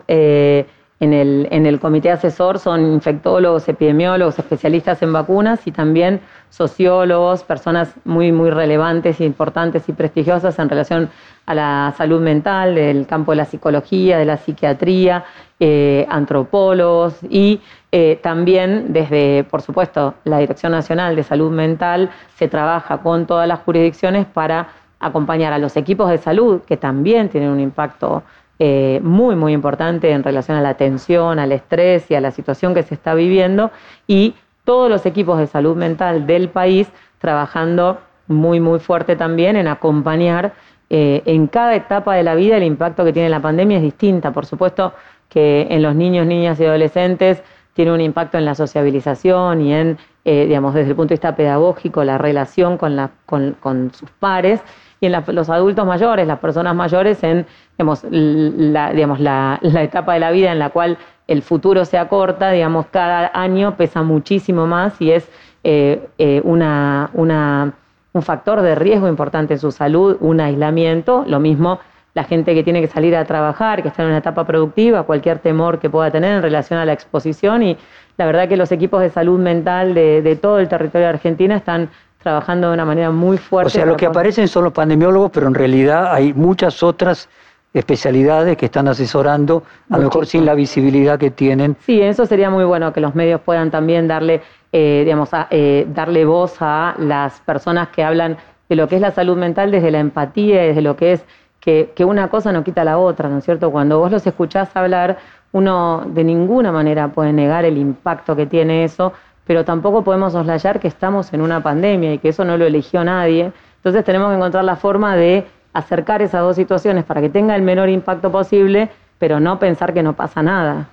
[1.01, 8.31] en el, comité asesor son infectólogos, epidemiólogos, especialistas en vacunas y también sociólogos, personas muy,
[8.31, 11.10] muy relevantes, importantes y prestigiosas en relación
[11.45, 15.25] a la salud mental, del campo de la psicología, de la psiquiatría,
[15.60, 22.47] eh, antropólogos y eh, también desde, por supuesto, la Dirección Nacional de Salud Mental se
[22.47, 27.49] trabaja con todas las jurisdicciones para acompañar a los equipos de salud, que también tienen
[27.49, 28.23] un impacto
[28.60, 32.74] eh, muy, muy importante en relación a la atención, al estrés y a la situación
[32.74, 33.72] que se está viviendo
[34.08, 36.88] y todos los equipos de salud mental del país
[37.20, 40.54] trabajando muy, muy fuerte también en acompañar
[40.89, 44.32] eh, en cada etapa de la vida el impacto que tiene la pandemia es distinta.
[44.32, 44.94] Por supuesto
[45.30, 49.98] que en los niños, niñas y adolescentes tiene un impacto en la sociabilización y en,
[50.24, 54.62] eh, digamos, desde el punto de vista pedagógico, la relación con, la, con sus pares
[55.02, 57.46] y en los adultos mayores, las personas mayores en
[57.77, 62.51] digamos, la, digamos, la, etapa de la vida en la cual el futuro se acorta,
[62.51, 65.29] digamos, cada año pesa muchísimo más y es
[65.63, 67.73] eh, eh, una, una,
[68.13, 71.79] un factor de riesgo importante en su salud, un aislamiento, lo mismo
[72.13, 75.39] la gente que tiene que salir a trabajar, que está en una etapa productiva, cualquier
[75.39, 77.77] temor que pueda tener en relación a la exposición y
[78.15, 81.57] la verdad que los equipos de salud mental de, de todo el territorio de Argentina
[81.57, 81.89] están
[82.25, 83.67] trabajando de una manera muy fuerte.
[83.67, 87.29] O sea, lo que aparecen son los pandemiólogos, pero en realidad hay muchas otras
[87.75, 91.75] especialidades que están asesorando, a lo mejor sin la visibilidad que tienen.
[91.81, 96.25] Sí, eso sería muy bueno que los medios puedan también darle, eh, digamos, eh, darle
[96.25, 98.38] voz a las personas que hablan
[98.69, 101.25] de lo que es la salud mental desde la empatía y desde lo que es
[101.59, 103.71] que, que una cosa no quita la otra, ¿no es cierto?
[103.71, 105.17] Cuando vos los escuchás hablar,
[105.51, 109.13] uno de ninguna manera puede negar el impacto que tiene eso,
[109.45, 113.03] pero tampoco podemos soslayar que estamos en una pandemia y que eso no lo eligió
[113.03, 113.51] nadie.
[113.77, 117.61] Entonces tenemos que encontrar la forma de acercar esas dos situaciones para que tenga el
[117.61, 120.88] menor impacto posible, pero no pensar que no pasa nada.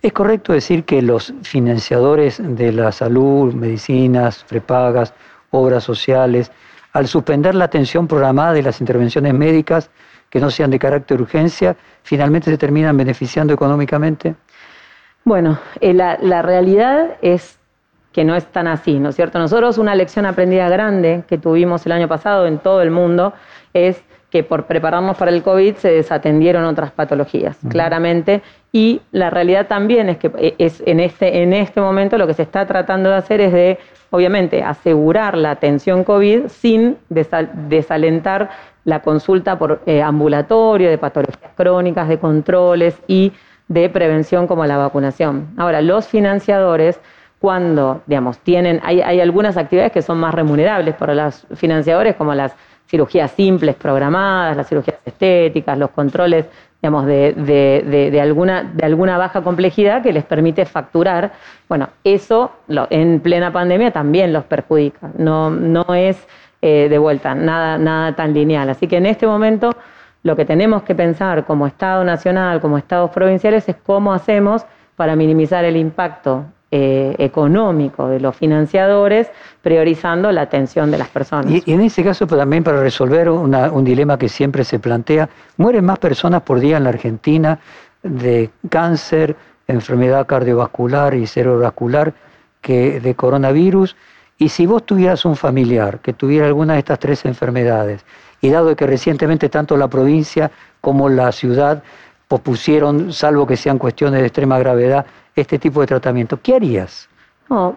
[0.00, 5.12] ¿Es correcto decir que los financiadores de la salud, medicinas, prepagas,
[5.50, 6.50] obras sociales,
[6.92, 9.90] al suspender la atención programada de las intervenciones médicas
[10.30, 14.34] que no sean de carácter urgencia, finalmente se terminan beneficiando económicamente?
[15.24, 17.57] Bueno, eh, la, realidad es
[18.12, 19.38] que no es tan así, ¿no es cierto?
[19.38, 23.32] Nosotros una lección aprendida grande que tuvimos el año pasado en todo el mundo
[23.74, 28.42] es que por prepararnos para el COVID se desatendieron otras patologías, claramente,
[28.72, 32.34] y la realidad también es que eh, es en, este, en este momento lo que
[32.34, 33.78] se está tratando de hacer es de,
[34.10, 38.50] obviamente, asegurar la atención COVID sin desalentar
[38.84, 43.32] la consulta por eh, ambulatorio, de patologías crónicas, de controles y
[43.68, 45.48] de prevención como la vacunación.
[45.56, 47.00] Ahora, los financiadores,
[47.38, 52.54] cuando, digamos, tienen, hay, algunas actividades que son más remunerables para los financiadores, como las
[52.88, 56.46] cirugías simples programadas, las cirugías estéticas, los controles,
[56.82, 61.32] digamos, de, de, de, alguna, de alguna baja complejidad que les permite facturar.
[61.68, 62.52] Bueno, eso
[62.90, 65.10] en plena pandemia también los perjudica.
[65.16, 66.26] No, no es
[66.60, 68.68] eh, de vuelta nada, nada tan lineal.
[68.70, 69.76] Así que en este momento
[70.24, 74.64] lo que tenemos que pensar como Estado nacional, como Estados provinciales, es cómo hacemos
[74.96, 79.30] para minimizar el impacto eh, económico de los financiadores,
[79.62, 81.50] priorizando la atención de las personas.
[81.50, 85.98] Y, en ese caso también para resolver un dilema que siempre se plantea, mueren más
[85.98, 87.58] personas por día en la Argentina
[88.02, 89.34] de cáncer,
[89.66, 92.12] enfermedad cardiovascular y cerebrovascular
[92.60, 93.96] que de coronavirus.
[94.36, 98.04] Y si vos tuvieras un familiar que tuviera alguna de estas tres enfermedades,
[98.40, 100.50] y dado que recientemente tanto la provincia
[100.80, 101.82] como la ciudad
[102.28, 105.06] propusieron, salvo que sean cuestiones de extrema gravedad,
[105.40, 107.08] este tipo de tratamiento, ¿qué harías?
[107.48, 107.76] No,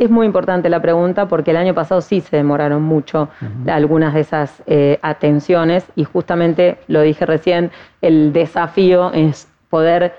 [0.00, 3.28] es muy importante la pregunta porque el año pasado sí se demoraron mucho
[3.66, 7.70] algunas de esas eh, atenciones y justamente lo dije recién,
[8.00, 10.14] el desafío es poder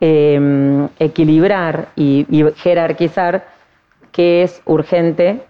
[0.00, 2.26] em, equilibrar y,
[2.56, 3.46] jerarquizar
[4.12, 5.46] qué es urgente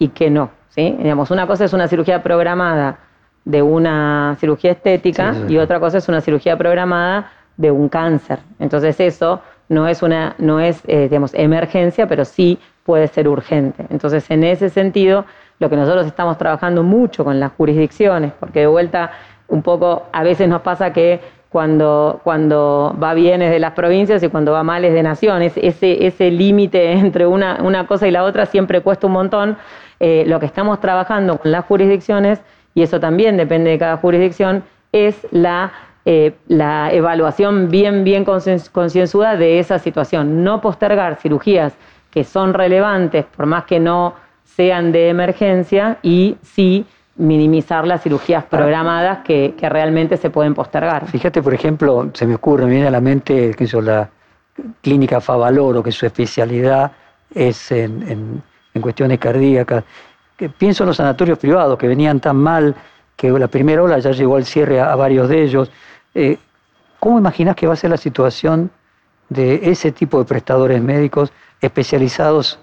[0.00, 0.50] y qué no.
[0.70, 0.96] ¿sí?
[0.98, 2.98] Digamos, una cosa es una cirugía programada
[3.44, 8.40] de una cirugía estética y otra cosa es una cirugía programada de un cáncer.
[8.58, 9.40] Entonces eso
[9.72, 13.86] no es una, no es, eh, digamos, emergencia, pero sí puede ser urgente.
[13.90, 15.24] Entonces, en ese sentido,
[15.58, 19.12] lo que nosotros estamos trabajando mucho con las jurisdicciones, porque de vuelta,
[19.48, 24.22] un poco, a veces nos pasa que cuando, cuando va bien es de las provincias
[24.22, 25.52] y cuando va mal es de naciones.
[25.56, 29.56] Ese, ese límite entre una, una, cosa y la otra siempre cuesta un montón.
[30.00, 32.40] Eh, lo que estamos trabajando con las jurisdicciones,
[32.74, 35.72] y eso también depende de cada jurisdicción, es la
[36.04, 40.42] eh, la evaluación bien, bien concienzuda de esa situación.
[40.42, 41.74] No postergar cirugías
[42.10, 46.84] que son relevantes, por más que no sean de emergencia, y sí
[47.16, 51.06] minimizar las cirugías programadas que, realmente se pueden postergar.
[51.06, 54.08] Fíjate, por ejemplo, se me ocurre, me viene a la mente que la
[54.80, 56.92] clínica Favaloro, que su especialidad
[57.34, 58.42] es en,
[58.80, 59.84] cuestiones cardíacas.
[60.36, 62.74] Que pienso en los sanatorios privados que venían tan mal
[63.16, 65.70] que la primera ola ya llegó al cierre a varios de ellos.
[66.14, 66.38] Eh,
[67.00, 68.70] ¿Cómo imaginas que va a ser la situación
[69.28, 72.58] de ese tipo de prestadores médicos especializados,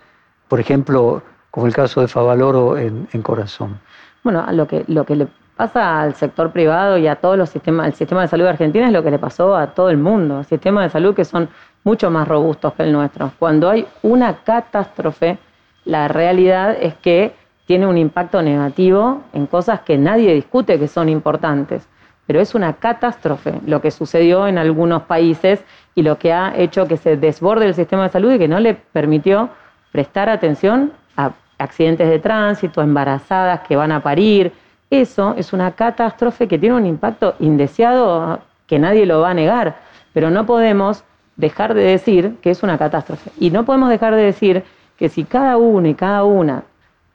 [0.48, 1.22] por ejemplo,
[1.52, 3.80] como el caso de Favaloro en, corazón?
[4.24, 5.28] Bueno, lo que, lo que le
[5.58, 8.88] pasa al sector privado y a todos los sistemas, al sistema de salud de Argentina
[8.88, 11.50] es lo que le pasó a todo el mundo, sistemas de salud que son
[11.84, 13.34] mucho más robustos que el nuestro.
[13.40, 15.38] Cuando hay una catástrofe,
[15.84, 17.34] la realidad es que
[17.66, 21.88] tiene un impacto negativo en cosas que nadie discute que son importantes
[22.30, 25.66] pero es una catástrofe lo que sucedió en algunos países
[25.96, 28.60] y lo que ha hecho que se desborde el sistema de salud y que no
[28.60, 29.50] le permitió
[29.92, 34.54] prestar atención a accidentes de tránsito, a embarazadas que van a parir.
[34.92, 39.78] Eso es una catástrofe que tiene un impacto indeseado que nadie lo va a negar,
[40.14, 41.04] pero no podemos
[41.36, 43.32] dejar de decir que es una catástrofe.
[43.40, 44.64] Y no podemos dejar de decir
[45.00, 46.62] que si cada uno y cada una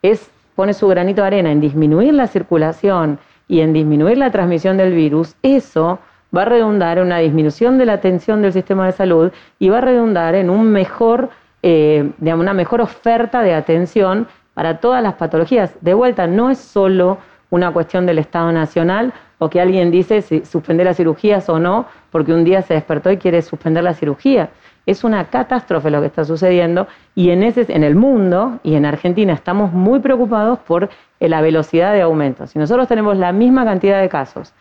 [0.03, 4.77] es, pone su granito de arena en disminuir la circulación, y en disminuir la transmisión
[4.77, 5.99] del virus, eso
[6.35, 9.79] va a redundar en una disminución de la atención del sistema de salud y va
[9.79, 11.31] a redundar en un mejor,
[11.63, 15.75] eh, una mejor oferta de atención para todas las patologías.
[15.81, 17.19] De vuelta, no es solo
[17.51, 21.87] una cuestión del Estado Nacional o que alguien dice si suspender las cirugías o no,
[22.11, 24.49] porque un día se despertó y quiere suspender la cirugía.
[24.87, 28.85] Es una catástrofe lo que está sucediendo y en, ese, en el mundo y en
[28.85, 32.47] Argentina estamos muy preocupados por la velocidad de aumento.
[32.47, 34.53] Si nosotros tenemos la misma cantidad de casos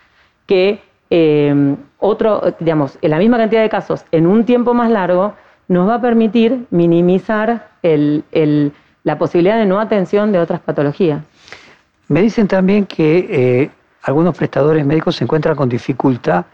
[0.45, 5.33] que eh, otro, digamos, la misma cantidad de casos en un tiempo más largo,
[5.67, 11.21] nos va a permitir minimizar la posibilidad de no atención de otras patologías.
[12.07, 13.71] Me dicen también que eh,
[14.03, 16.45] algunos prestadores médicos se encuentran con dificultad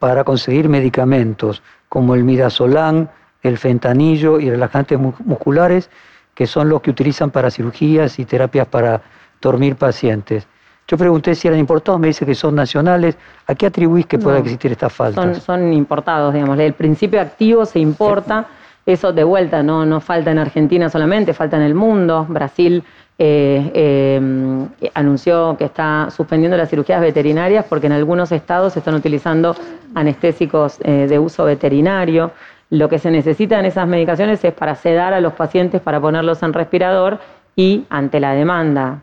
[0.00, 3.06] para conseguir medicamentos como el midazolam,
[3.42, 5.90] el fentanillo y relajantes musculares,
[6.34, 9.02] que son los que utilizan para cirugías y terapias para
[9.40, 10.48] dormir pacientes.
[10.88, 13.16] Yo pregunté si eran importados, me dice que son nacionales.
[13.46, 15.22] ¿A qué atribuís que pueda existir esta falta?
[15.22, 16.58] Son, son, importados, digamos.
[16.58, 18.46] El principio activo se importa.
[18.90, 22.26] Eso de vuelta no, no falta en Argentina solamente, falta en el mundo.
[22.28, 22.82] Brasil
[23.20, 28.96] eh, eh, anunció que está suspendiendo las cirugías veterinarias porque en algunos estados se están
[28.96, 29.54] utilizando
[29.94, 32.32] anestésicos eh, de uso veterinario.
[32.70, 36.42] Lo que se necesita en esas medicaciones es para sedar a los pacientes, para ponerlos
[36.42, 37.20] en respirador
[37.54, 39.02] y ante la demanda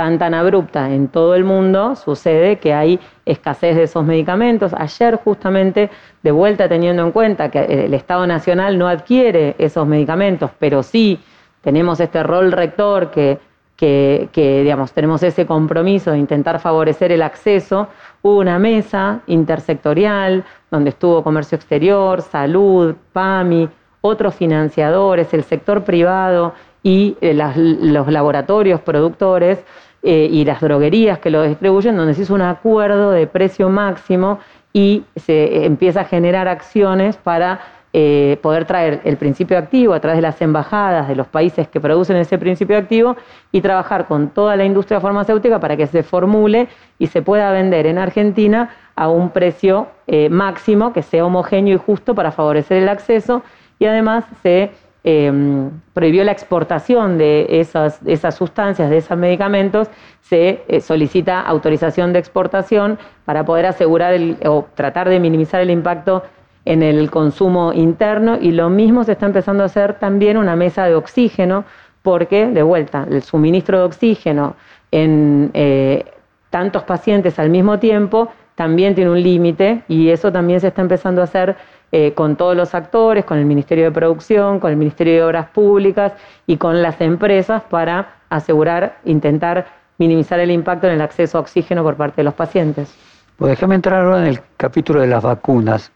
[0.00, 4.72] tan tan abrupta en todo el mundo, sucede que hay escasez de esos medicamentos.
[4.72, 5.90] Ayer justamente,
[6.22, 11.20] de vuelta teniendo en cuenta que el Estado Nacional no adquiere esos medicamentos, pero sí
[11.60, 13.40] tenemos este rol rector que,
[13.76, 14.30] que,
[14.62, 17.88] digamos, tenemos ese compromiso de intentar favorecer el acceso,
[18.22, 23.68] hubo una mesa intersectorial donde estuvo comercio exterior, salud, PAMI,
[24.00, 29.62] otros financiadores, el sector privado y eh, los laboratorios productores
[30.02, 34.38] eh, y las droguerías que lo distribuyen, donde se hizo un acuerdo de precio máximo
[34.72, 37.60] y se empieza a generar acciones para
[37.92, 41.80] eh, poder traer el principio activo a través de las embajadas de los países que
[41.80, 43.16] producen ese principio activo
[43.52, 47.86] y trabajar con toda la industria farmacéutica para que se formule y se pueda vender
[47.86, 49.88] en Argentina a un precio
[50.30, 53.42] máximo que sea homogéneo y justo para favorecer el acceso
[53.78, 54.70] y además se
[55.02, 59.88] Em, prohibió la exportación de esas, esas, sustancias, de esos medicamentos,
[60.20, 66.22] se eh, solicita autorización de exportación para poder asegurar o tratar de minimizar el impacto
[66.66, 68.36] en el consumo interno.
[68.40, 71.64] Y lo mismo se está empezando a hacer también una mesa de oxígeno
[72.02, 74.56] porque, de vuelta, el suministro de oxígeno
[74.90, 76.04] en eh,
[76.50, 81.22] tantos pacientes al mismo tiempo también tiene un límite y eso también se está empezando
[81.22, 81.56] a hacer
[81.92, 85.48] eh, con todos los actores, con el Ministerio de Producción, con el Ministerio de Obras
[85.48, 86.12] Públicas
[86.46, 89.66] y con las empresas para asegurar, intentar
[89.98, 92.94] minimizar el impacto en el acceso a oxígeno por parte de los pacientes.
[93.36, 95.90] Pues déjame entrar ahora en el capítulo de las vacunas,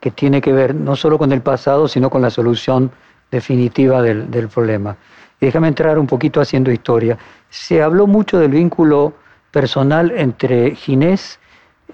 [0.00, 2.90] que tiene que ver no solo con el pasado, sino con la solución
[3.30, 4.96] definitiva del, problema.
[5.40, 7.18] Y déjame entrar un poquito haciendo historia.
[7.48, 9.14] Se habló mucho del vínculo
[9.50, 11.38] personal entre Ginés,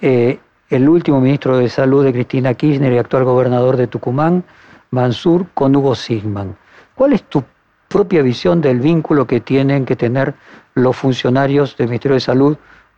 [0.01, 0.39] eh,
[0.71, 4.45] el último ministro de Salud de Cristina Kirchner y actual gobernador de Tucumán,
[4.91, 6.57] Mansur, con Hugo Sigman.
[6.95, 7.45] ¿Cuál es tu
[7.89, 10.35] propia visión del vínculo que tienen que tener
[10.75, 12.57] los funcionarios del Ministerio de Salud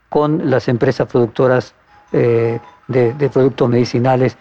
[0.08, 1.74] con las empresas productoras
[2.12, 4.36] eh, de, productos medicinales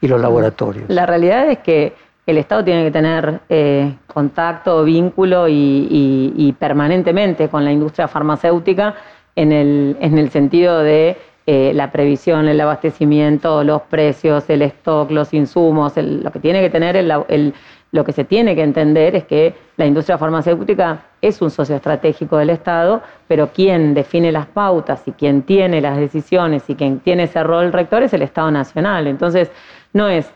[0.00, 0.88] y los laboratorios?
[0.88, 1.94] La realidad es que
[2.26, 8.94] el Estado tiene que tener eh, contacto, vínculo y, permanentemente con la industria farmacéutica
[9.36, 11.16] en el, en el sentido de
[11.52, 15.94] eh, la previsión, el abastecimiento, los precios, el stock, los insumos.
[15.96, 17.54] lo que tiene que tener, el,
[17.90, 22.36] lo que se tiene que entender es que la industria farmacéutica es un socio estratégico
[22.36, 27.24] del Estado, pero quien define las pautas y quien tiene las decisiones y quien tiene
[27.24, 29.08] ese rol rector es el Estado Nacional.
[29.08, 29.50] Entonces,
[29.92, 30.32] no es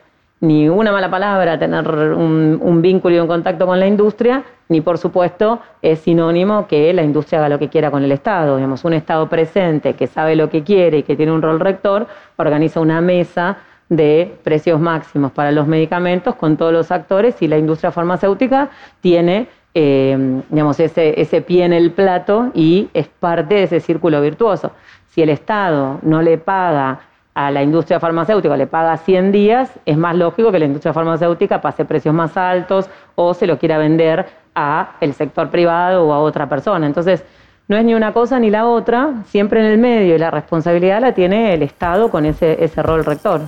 [0.47, 4.99] ni una mala palabra tener un, vínculo y un contacto con la industria, ni por
[4.99, 8.57] supuesto es sinónimo que la industria haga lo que quiera con el Estado.
[8.57, 12.07] Digamos, un Estado presente que sabe lo que quiere y que tiene un rol rector,
[12.37, 17.59] organiza una mesa de precios máximos para los medicamentos con todos los actores y la
[17.59, 18.71] industria farmacéutica
[19.01, 24.21] tiene eh, digamos, ese, ese pie en el plato y es parte de ese círculo
[24.21, 24.71] virtuoso.
[25.09, 27.01] Si el Estado no le paga
[27.35, 31.61] a la industria farmacéutica le paga 100 días, es más lógico que la industria farmacéutica
[31.61, 36.21] pase precios más altos o se lo quiera vender a el sector privado o a
[36.21, 36.87] otra persona.
[36.87, 37.25] Entonces,
[37.67, 41.01] no es ni una cosa ni la otra, siempre en el medio y la responsabilidad
[41.01, 43.41] la tiene el Estado con ese, ese rol rector.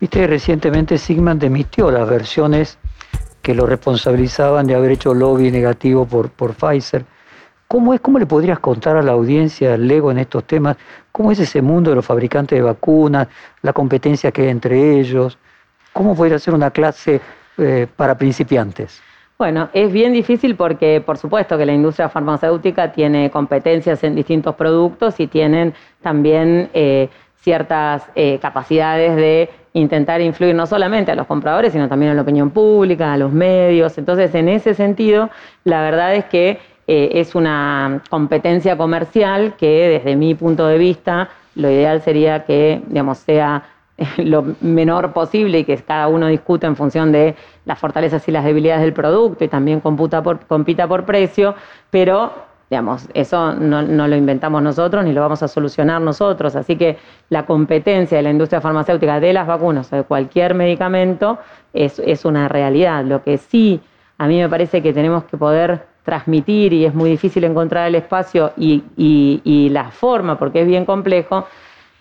[0.00, 2.78] Viste recientemente Sigman demitió las versiones
[3.42, 7.04] que lo responsabilizaban de haber hecho lobby negativo por, por Pfizer.
[7.68, 8.00] ¿Cómo es?
[8.00, 10.76] ¿Cómo le podrías contar a la audiencia, Lego, en estos temas?
[11.10, 13.26] ¿Cómo es ese mundo de los fabricantes de vacunas,
[13.62, 15.36] la competencia que hay entre ellos?
[15.92, 17.20] ¿Cómo podría ser una clase
[17.58, 19.02] eh, para principiantes?
[19.36, 24.54] Bueno, es bien difícil porque, por supuesto, que la industria farmacéutica tiene competencias en distintos
[24.54, 27.08] productos y tienen también eh,
[27.40, 32.22] ciertas eh, capacidades de intentar influir no solamente a los compradores, sino también a la
[32.22, 33.98] opinión pública, a los medios.
[33.98, 35.30] Entonces, en ese sentido,
[35.64, 41.28] la verdad es que eh, es una competencia comercial que desde mi punto de vista
[41.54, 43.64] lo ideal sería que digamos, sea
[44.18, 47.34] lo menor posible y que cada uno discuta en función de
[47.64, 51.54] las fortalezas y las debilidades del producto y también por, compita por precio,
[51.90, 52.32] pero
[52.68, 56.56] digamos, eso no, lo inventamos nosotros ni lo vamos a solucionar nosotros.
[56.56, 61.38] Así que la competencia de la industria farmacéutica de las vacunas o de cualquier medicamento
[61.72, 63.04] es, es una realidad.
[63.04, 63.80] Lo que sí
[64.18, 67.96] a mí me parece que tenemos que poder transmitir y es muy difícil encontrar el
[67.96, 71.46] espacio y, la forma, porque es bien complejo,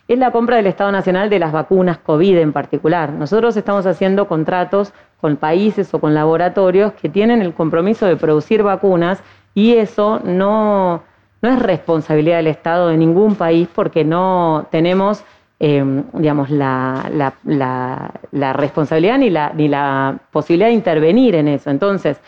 [0.08, 3.12] es la compra del Estado Nacional de las vacunas COVID en particular.
[3.12, 8.62] Nosotros estamos haciendo contratos con países o con laboratorios que tienen el compromiso de producir
[8.62, 9.22] vacunas
[9.56, 11.01] y eso no,
[11.41, 15.24] es responsabilidad del Estado de ningún país porque no tenemos
[15.58, 17.10] em, digamos, la,
[17.43, 21.72] la, responsabilidad ni la, ni la posibilidad de intervenir en eso.
[21.72, 22.20] Entonces,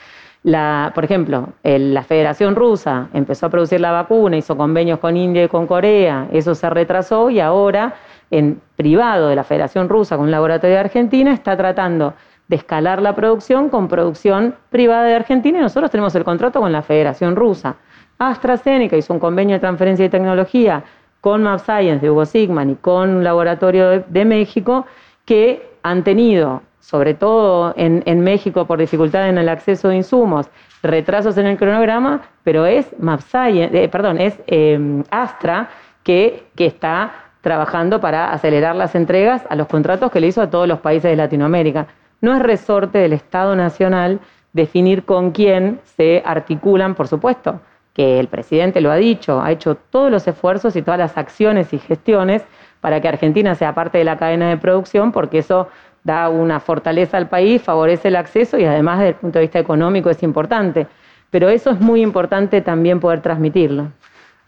[0.94, 5.48] por ejemplo, la Federación Rusa empezó a producir la vacuna, hizo convenios con India y
[5.50, 7.96] con Corea, eso se retrasó y ahora
[8.32, 12.14] en privado de la Federación Rusa con un laboratorio de Argentina está tratando
[12.48, 16.72] de escalar la producción con producción privada de Argentina y nosotros tenemos el contrato con
[16.72, 17.76] la Federación Rusa.
[18.18, 20.84] AstraZeneca hizo un convenio de transferencia de tecnología
[21.20, 24.86] con MapScience de Hugo Sigman y con un laboratorio de México
[25.26, 30.50] que han tenido sobre todo en, México por dificultad en el acceso de insumos,
[30.82, 35.68] retrasos en el cronograma, pero es eh, perdón, es em, Astra
[36.04, 37.12] que, que está
[37.42, 41.12] trabajando para acelerar las entregas a los contratos que le hizo a todos los países
[41.12, 41.88] de Latinoamérica.
[42.22, 44.22] No es resorte del Estado Nacional
[44.54, 47.60] definir con quién se articulan, por supuesto,
[47.94, 51.74] que el presidente lo ha dicho, ha hecho todos los esfuerzos y todas las acciones
[51.74, 52.46] y gestiones
[52.80, 55.68] para que Argentina sea parte de la cadena de producción, porque eso
[56.08, 59.60] da una fortaleza al país, favorece el acceso y además desde el punto de vista
[59.60, 60.88] económico es importante.
[61.30, 63.92] Pero eso es muy importante también poder transmitirlo.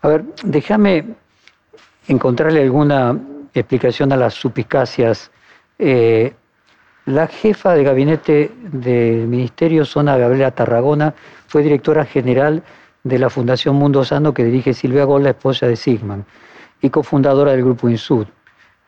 [0.02, 1.04] A ver, déjame
[2.08, 3.20] encontrarle alguna
[3.54, 5.30] explicación a las suspicacias.
[5.78, 6.34] Eh,
[7.06, 11.14] La jefa de gabinete del Ministerio, Zona Gabriela Tarragona,
[11.48, 12.62] fue directora general
[13.04, 16.24] de la Fundación Mundo Sano que dirige Silvia Gol, la esposa de Sigman,
[16.82, 18.28] y cofundadora del Grupo Insud.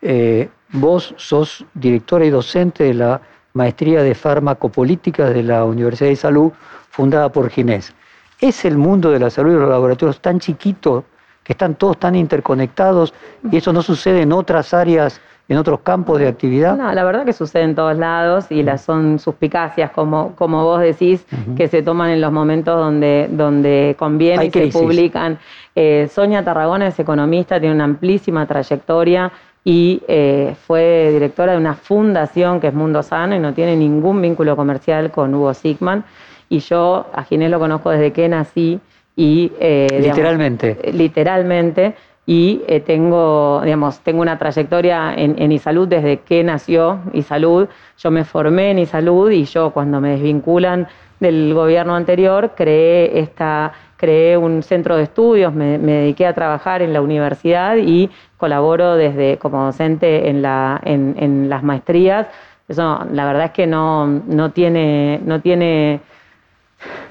[0.03, 3.21] Eh, vos sos directora y docente de la
[3.53, 6.51] Maestría de Farmacopolítica de la Universidad de Salud,
[6.89, 7.93] fundada por Ginés.
[8.39, 11.03] ¿Es el mundo de la salud y los laboratorios tan chiquito
[11.43, 13.13] que están todos tan interconectados
[13.51, 16.77] y eso no sucede en otras áreas en otros campos de actividad?
[16.77, 20.79] No, la verdad que sucede en todos lados y las son suspicacias, como, como vos
[20.79, 21.25] decís,
[21.57, 25.39] que se toman en los momentos donde, donde conviene y se publican.
[25.75, 29.31] Eh, Sonia Tarragona es economista, tiene una amplísima trayectoria
[29.63, 34.21] y eh, fue directora de una fundación que es Mundo Sano y no tiene ningún
[34.21, 36.03] vínculo comercial con Hugo Sigman.
[36.49, 38.79] Y yo a Ginés lo conozco desde que nací
[39.15, 39.51] y...
[39.59, 40.91] Eh, literalmente.
[40.91, 41.95] literalmente
[42.25, 47.67] y eh, tengo, digamos, tengo una trayectoria en, en Isalud desde que nació Isalud.
[47.97, 50.87] Yo me formé en Isalud y yo cuando me desvinculan
[51.19, 56.91] del gobierno anterior creé, esta, creé un centro de estudios, me, dediqué a trabajar en
[56.91, 62.25] la universidad y colaboro desde como docente en, la, en, en las maestrías.
[62.67, 66.01] Eso la verdad es que no, no tiene, no tiene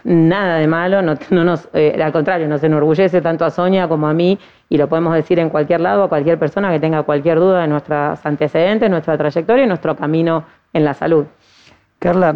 [0.02, 4.12] nada de malo, no, nos, eh, al contrario, nos enorgullece tanto a Sonia como a
[4.12, 4.36] mí
[4.68, 7.68] y lo podemos decir en cualquier lado a cualquier persona que tenga cualquier duda de
[7.68, 11.24] nuestros antecedentes, nuestra trayectoria y nuestro camino en la salud.
[12.00, 12.34] Carla,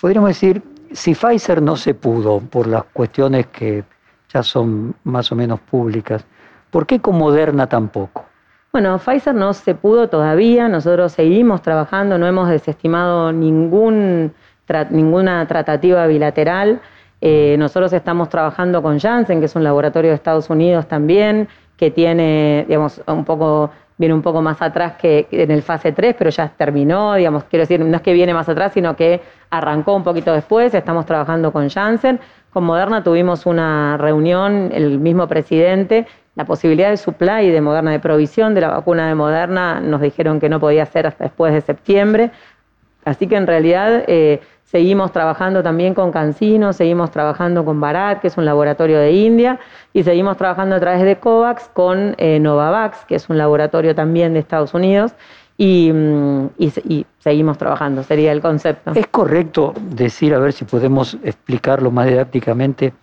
[0.00, 0.60] podríamos decir,
[0.92, 3.84] si Pfizer no se pudo por las cuestiones que
[4.32, 6.24] ya son más o menos públicas,
[6.70, 8.24] ¿por qué con Moderna tampoco?
[8.72, 14.32] Bueno, Pfizer no se pudo todavía, nosotros seguimos trabajando, no hemos desestimado ningún
[14.90, 16.80] ninguna tratativa bilateral.
[17.20, 21.90] Eh, nosotros estamos trabajando con Janssen, que es un laboratorio de Estados Unidos también, que
[21.90, 26.30] tiene, digamos, un poco, viene un poco más atrás que en el fase 3, pero
[26.30, 29.20] ya terminó, digamos, quiero decir, no es que viene más atrás, sino que
[29.50, 32.18] arrancó un poquito después, estamos trabajando con Janssen.
[32.52, 38.00] Con Moderna tuvimos una reunión, el mismo presidente, la posibilidad de supply de Moderna, de
[38.00, 41.60] provisión de la vacuna de Moderna, nos dijeron que no podía ser hasta después de
[41.60, 42.30] septiembre.
[43.04, 44.40] Así que en realidad eh,
[44.72, 49.60] Seguimos trabajando también con Cancino, seguimos trabajando con Bharat, que es un laboratorio de India,
[49.92, 54.32] y seguimos trabajando a través de COVAX con eh, Novavax, que es un laboratorio también
[54.32, 55.12] de Estados Unidos,
[55.58, 58.92] mm, y, seguimos trabajando, sería el concepto.
[58.94, 62.94] Es correcto decir, a ver si podemos explicarlo más didácticamente,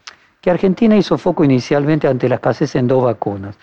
[0.42, 3.56] que Argentina hizo foco inicialmente ante la escasez en dos vacunas.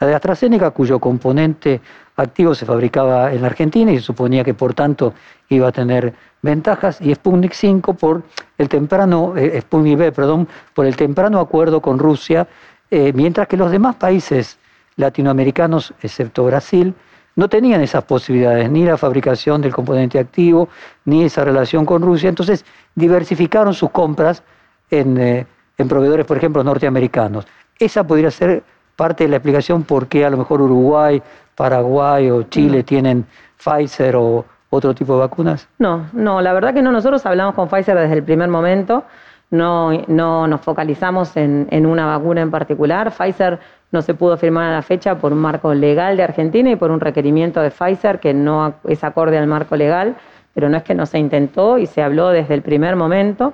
[0.00, 1.80] La de AstraZeneca, cuyo componente
[2.22, 5.14] activo se fabricaba en la Argentina y se suponía que por tanto
[5.48, 8.22] iba a tener ventajas, y Sputnik 5 por
[8.58, 12.48] el temprano, eh, Sputnik B, perdón, por el temprano acuerdo con Rusia,
[12.90, 14.58] eh, mientras que los demás países
[14.96, 16.94] latinoamericanos, excepto Brasil,
[17.36, 20.68] no tenían esas posibilidades, ni la fabricación del componente activo,
[21.06, 22.28] ni esa relación con Rusia.
[22.28, 22.64] Entonces
[22.94, 24.42] diversificaron sus compras
[24.90, 25.46] en, eh,
[25.78, 27.46] en proveedores, por ejemplo, norteamericanos.
[27.78, 28.62] Esa podría ser
[28.96, 31.22] parte de la explicación por qué a lo mejor Uruguay,
[31.54, 33.24] Paraguay o Chile tienen
[33.56, 35.68] Pfizer o otro tipo de vacunas?
[35.78, 36.90] No, no, la verdad que no.
[36.92, 39.04] Nosotros hablamos con Pfizer desde el primer momento.
[39.50, 43.12] No, no nos focalizamos en, en una vacuna en particular.
[43.12, 43.60] Pfizer
[43.92, 46.90] no se pudo firmar a la fecha por un marco legal de Argentina y por
[46.90, 50.16] un requerimiento de Pfizer que no es acorde al marco legal,
[50.54, 53.52] pero no es que no se intentó y se habló desde el primer momento.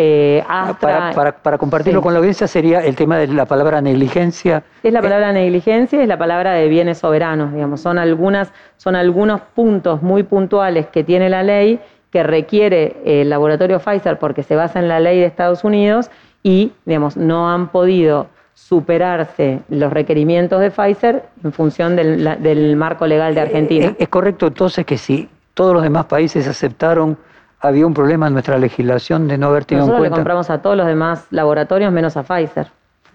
[0.00, 0.44] Eh,
[0.80, 4.62] para, compartirlo con la audiencia sería el tema de la palabra negligencia.
[4.84, 7.80] Es la palabra negligencia, es la palabra de bienes soberanos, digamos.
[7.80, 11.80] Son algunas, son algunos puntos muy puntuales que tiene la ley
[12.12, 16.12] que requiere el laboratorio Pfizer porque se basa en la ley de Estados Unidos
[16.44, 23.34] y, digamos, no han podido superarse los requerimientos de Pfizer en función del, marco legal
[23.34, 23.86] de Argentina.
[23.86, 27.18] Eh, es correcto entonces que si todos los demás países aceptaron
[27.60, 30.02] había un problema en nuestra legislación de no haber tenido en cuenta.
[30.02, 32.68] Nosotros le compramos a todos los demás laboratorios menos a Pfizer.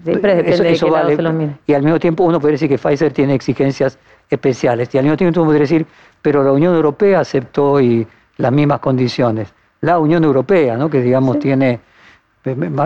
[0.04, 1.56] Siempre depende de qué lado se los mire.
[1.66, 3.98] Y al mismo tiempo uno puede decir que Pfizer tiene exigencias
[4.30, 4.94] especiales.
[4.94, 5.86] Y al mismo tiempo uno puede decir,
[6.22, 8.06] pero la Unión Europea aceptó y
[8.38, 9.54] las mismas condiciones.
[9.82, 10.90] La Unión Europea, ¿no?
[10.90, 11.80] que digamos tiene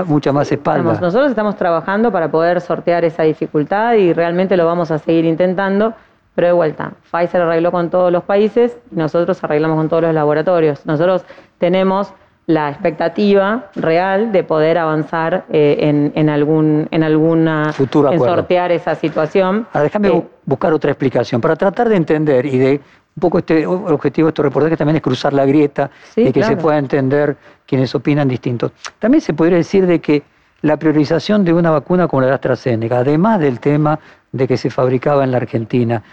[0.06, 1.00] mucha más espalda.
[1.02, 5.96] nosotros estamos trabajando para poder sortear esa dificultad y realmente lo vamos a seguir intentando
[6.38, 10.14] pero de vuelta, Pfizer arregló con todos los países y nosotros arreglamos con todos los
[10.14, 10.86] laboratorios.
[10.86, 11.26] Nosotros
[11.58, 12.14] tenemos
[12.46, 18.94] la expectativa real de poder avanzar eh, en, algún en alguna Futuro en sortear esa
[18.94, 19.66] situación.
[19.74, 22.82] Ahora déjame eh, buscar otra explicación para tratar de entender y de
[23.16, 26.56] un poco este objetivo de estos reportajes también es cruzar la grieta y que se
[26.56, 27.36] pueda entender
[27.66, 28.74] quienes opinan distintos.
[29.00, 30.22] También se podría decir de que
[30.62, 34.00] la priorización de una vacuna como la de AstraZeneca, además del tema
[34.32, 36.04] de que se fabricaba en la Argentina,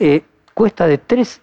[0.00, 0.22] eh,
[0.54, 1.40] cuesta de 3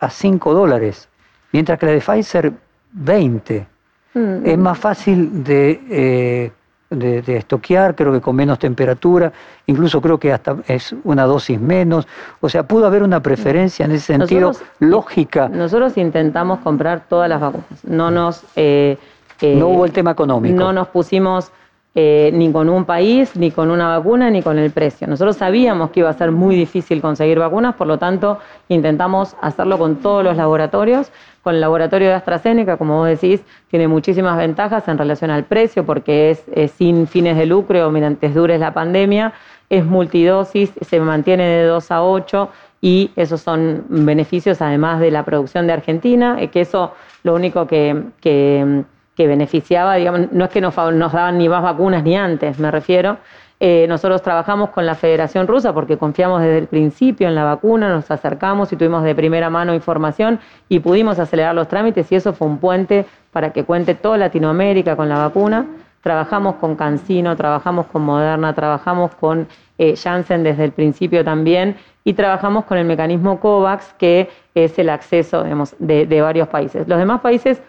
[0.00, 1.08] a 5 dólares
[1.52, 2.52] mientras que la de Pfizer
[2.92, 3.66] 20.
[4.14, 6.52] Mm, Es más fácil de, eh,
[6.90, 9.32] de, de estoquear, creo que con menos temperatura,
[9.66, 12.06] incluso creo que hasta es una dosis menos.
[12.40, 15.48] O sea, pudo haber una preferencia en ese sentido Nosotros- lógica.
[15.48, 17.84] Nosotros intentamos comprar todas las vacunas.
[17.84, 18.42] No nos.
[18.56, 18.96] eh,
[19.40, 20.56] eh, No hubo el tema económico.
[20.56, 21.50] No nos pusimos
[21.98, 25.06] eh, ni con un país, ni con una vacuna, ni con el precio.
[25.06, 28.38] Nosotros sabíamos que iba a ser muy difícil conseguir vacunas, por lo tanto,
[28.68, 31.10] intentamos hacerlo con todos los laboratorios.
[31.42, 33.40] Con el laboratorio de AstraZeneca, como vos decís,
[33.70, 38.58] tiene muchísimas ventajas en relación al precio, porque es, sin fines de lucro mientras dure
[38.58, 39.32] la pandemia,
[39.70, 45.24] es multidosis, se mantiene de 2 a 8 y esos son beneficios además de la
[45.24, 46.92] producción de Argentina, eh, que eso
[47.22, 48.84] lo único que,
[49.16, 53.18] que beneficiaba, digamos, no es que nos, daban ni más vacunas ni antes, me refiero.
[53.58, 57.88] Eh, nosotros trabajamos con la Federación Rusa porque confiamos desde el principio en la vacuna,
[57.88, 62.34] nos acercamos y tuvimos de primera mano información y pudimos acelerar los trámites y eso
[62.34, 65.64] fue un puente para que cuente toda Latinoamérica con la vacuna.
[66.02, 69.48] Trabajamos con Cancino, trabajamos con Moderna, trabajamos con
[69.78, 74.88] eh, Janssen desde el principio también y trabajamos con el mecanismo COVAX, que es el
[74.88, 75.44] acceso
[75.78, 76.86] de, varios países.
[76.86, 77.60] Los demás países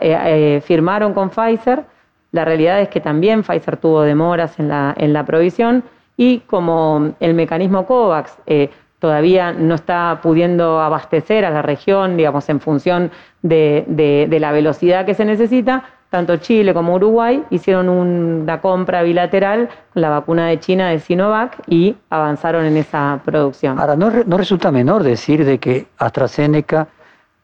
[0.00, 1.84] eh, eh, firmaron con Pfizer,
[2.32, 5.82] la realidad es que también Pfizer tuvo demoras en la, en la provisión
[6.16, 12.48] y como el mecanismo COVAX eh, todavía no está pudiendo abastecer a la región, digamos,
[12.48, 13.10] en función
[13.42, 19.68] de, de- la velocidad que se necesita, tanto Chile como Uruguay hicieron una compra bilateral
[19.92, 23.78] con la vacuna de China de Sinovac y avanzaron en esa producción.
[23.78, 26.86] Ahora, no, no resulta menor decir de que AstraZeneca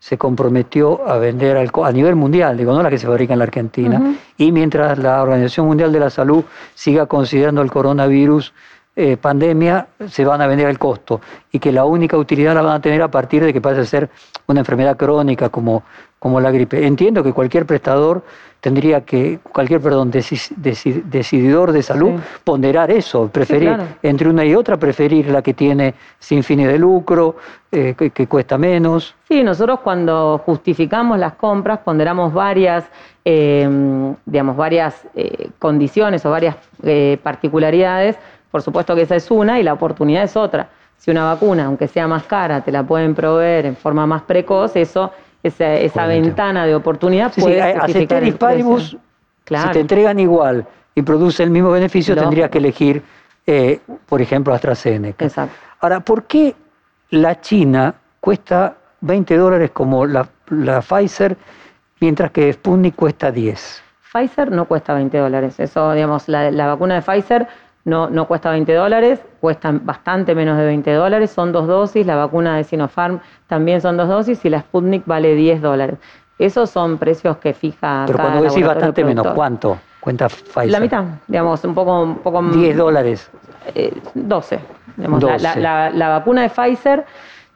[0.01, 3.45] se comprometió a vender a nivel mundial, digo, no la que se fabrica en la
[3.45, 6.43] Argentina, y mientras la Organización Mundial de la Salud
[6.75, 8.55] siga considerando el coronavirus
[9.03, 11.21] eh, pandemia, se van a vender al costo,
[11.51, 13.85] y que la única utilidad la van a tener a partir de que pase a
[13.85, 14.11] ser
[14.47, 15.83] una enfermedad crónica como,
[16.19, 16.87] como la gripe.
[16.87, 18.23] Entiendo que cualquier prestador
[18.61, 22.41] tendría que, cualquier, perdón, deci- deci- decididor de salud, Sí.
[22.45, 23.85] ponderar eso, preferir claro.
[24.03, 27.37] entre una y otra, preferir la que tiene sin fines de lucro,
[27.73, 29.15] eh, que, que cuesta menos.
[29.29, 32.85] Sí, nosotros cuando justificamos las compras ponderamos varias,
[33.25, 33.67] eh,
[34.27, 36.57] digamos, varias eh, condiciones o varias
[37.23, 38.17] particularidades.
[38.51, 40.69] Por supuesto que esa es una y la oportunidad es otra.
[40.97, 44.77] Si una vacuna, aunque sea más cara, te la pueden proveer en forma más precoz,
[44.77, 48.39] eso, esa, ventana de oportunidad Sí, sí, puede precio.
[48.39, 48.97] paribus,
[49.45, 49.69] Claro.
[49.69, 52.29] si te entregan igual y produce el mismo beneficio, Lógico.
[52.29, 53.03] tendrías que elegir,
[53.47, 55.25] eh, por ejemplo, AstraZeneca.
[55.25, 55.55] Exacto.
[55.81, 56.55] Ahora, ¿por qué
[57.11, 61.37] la China cuesta 20 dólares como la, la Pfizer,
[62.01, 63.83] mientras que Sputnik cuesta 10?
[64.13, 65.59] Pfizer no cuesta 20 dólares.
[65.59, 67.49] Eso, digamos, la, la vacuna de Pfizer
[67.85, 72.05] no, no cuesta 20 dólares, cuesta bastante menos de 20 dólares, son dos dosis.
[72.07, 75.97] La vacuna de Sinopharm también son dos dosis y la Sputnik vale 10 dólares.
[76.39, 79.35] Esos son precios que fija Pero cada cuando decís bastante menos, productor.
[79.35, 80.71] ¿cuánto cuenta Pfizer?
[80.71, 82.03] La mitad, digamos, un poco...
[82.03, 83.31] Un poco 10 dólares.
[83.75, 84.59] eh, 12.
[84.97, 85.43] Digamos, la- 12.
[85.43, 87.05] La, la- la vacuna de Pfizer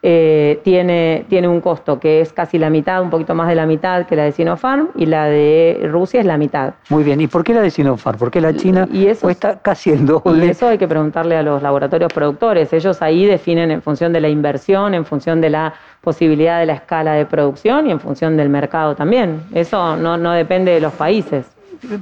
[0.07, 3.65] eh, tiene, tiene un costo que es casi la mitad, un poquito más de la
[3.65, 6.75] mitad que la de Sinopharm, y la de Rusia es la mitad.
[6.89, 7.19] Muy bien.
[7.21, 8.19] ¿Y por qué la de Sinopharm?
[8.19, 10.47] ¿Por qué la China Y eso es- cuesta casi el Y doble?
[10.51, 12.71] eso hay que preguntarle a los laboratorios productores.
[12.71, 16.73] Ellos ahí definen en función de la inversión, en función de la posibilidad de la
[16.73, 19.41] escala de producción y en función del mercado también.
[19.55, 21.47] Eso no, no depende de los países.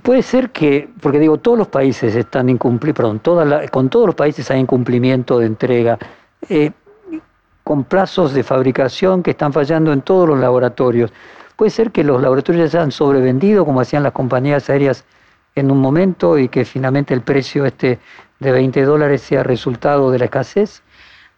[0.01, 4.07] Puede ser que, porque digo, todos los países están incumplidos, perdón, toda la- con todos
[4.07, 5.97] los países hay incumplimiento de entrega,
[6.49, 6.71] eh,
[7.63, 11.11] con plazos de fabricación que están fallando en todos los laboratorios.
[11.55, 15.05] Puede ser que los laboratorios se han sobrevendido, como hacían las compañías aéreas
[15.55, 17.99] en un momento, y que finalmente el precio este
[18.39, 20.81] de 20 dólares sea resultado de la escasez.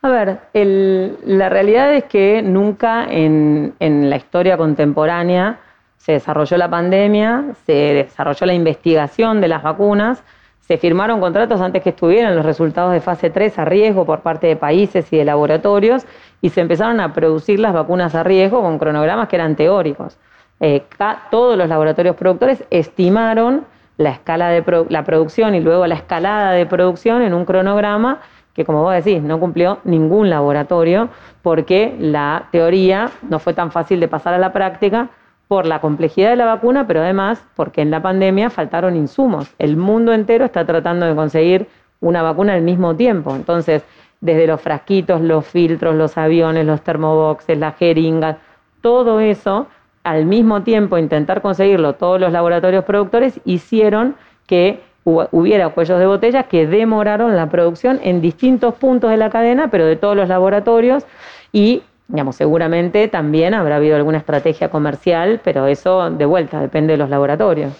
[0.01, 5.59] A ver, el- la realidad es que nunca en, en la historia contemporánea
[5.97, 10.23] se desarrolló la pandemia, se desarrolló la investigación de las vacunas,
[10.67, 14.47] se firmaron contratos antes que estuvieran los resultados de fase 3 a riesgo por parte
[14.47, 16.07] de países y de laboratorios
[16.41, 20.17] y se empezaron a producir las vacunas a riesgo con cronogramas que eran teóricos.
[20.59, 20.83] Eh,
[21.29, 23.65] todos los laboratorios productores estimaron
[23.97, 28.21] la escala de la producción y luego la escalada de producción en un cronograma
[28.55, 31.09] que, como vos decís, no cumplió ningún laboratorio
[31.43, 35.09] porque la teoría no fue tan fácil de pasar a la práctica
[35.47, 39.53] por la complejidad de la vacuna, pero además porque en la pandemia faltaron insumos.
[39.59, 41.67] El mundo entero está tratando de conseguir
[42.01, 43.35] una vacuna al mismo tiempo.
[43.35, 43.83] Entonces,
[44.21, 48.37] desde los frasquitos, los filtros, los aviones, los termoboxes, las jeringas,
[48.81, 49.67] todo eso,
[50.03, 54.15] al mismo tiempo intentar conseguirlo todos los laboratorios productores, hicieron
[54.47, 59.29] que hu- hubiera cuellos de botella que demoraron la producción en distintos puntos de la
[59.29, 61.05] cadena, pero de todos los laboratorios,
[61.51, 66.97] y digamos, seguramente también habrá habido alguna estrategia comercial, pero eso de vuelta depende de
[66.97, 67.73] los laboratorios.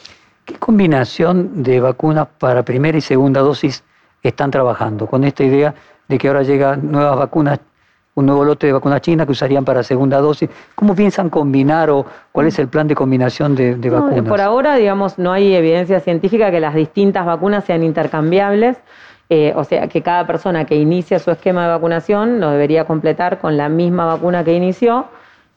[0.45, 3.83] ¿Qué combinación de vacunas para primera y segunda dosis
[4.21, 5.73] están trabajando con esta idea
[6.07, 7.59] de que ahora llegan nuevas vacunas,
[8.13, 10.49] un nuevo lote de vacunas chinas que usarían para segunda dosis?
[10.75, 14.25] ¿Cómo piensan combinar o cuál es el plan de combinación de, vacunas?
[14.25, 18.77] Por ahora, digamos, no hay evidencia científica que las distintas vacunas sean intercambiables.
[19.29, 23.39] Eh, o sea, que cada persona que inicia su esquema de vacunación lo debería completar
[23.39, 25.07] con la misma vacuna que inició.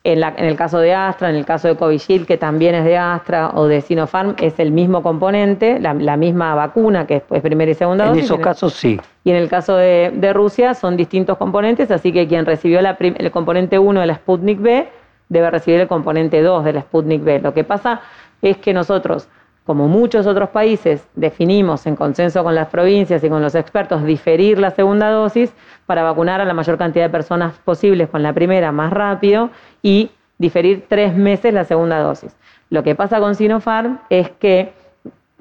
[0.05, 3.51] En, el caso de Astra, en el caso de Covishield, que también es de Astra,
[3.53, 8.07] o de Sinopharm, es el mismo componente, la, misma vacuna, que es, primera y segunda
[8.07, 8.21] dosis.
[8.21, 8.99] En esos casos sí.
[9.25, 13.79] Y en el caso de, Rusia son distintos componentes, así que quien recibió el componente
[13.79, 14.89] 1 de la Sputnik B
[15.29, 17.41] debe recibir el componente 2 de la Sputnik B.
[17.41, 18.01] Lo que pasa
[18.41, 19.29] es que nosotros
[19.69, 24.59] como muchos otros países, definimos en consenso con las provincias y con los expertos diferir
[24.59, 25.53] la segunda dosis
[25.85, 29.51] para vacunar a la mayor cantidad de personas posibles con la primera más rápido
[29.83, 32.35] y diferir tres meses la segunda dosis.
[32.71, 34.73] Lo que pasa con Sinopharm es que,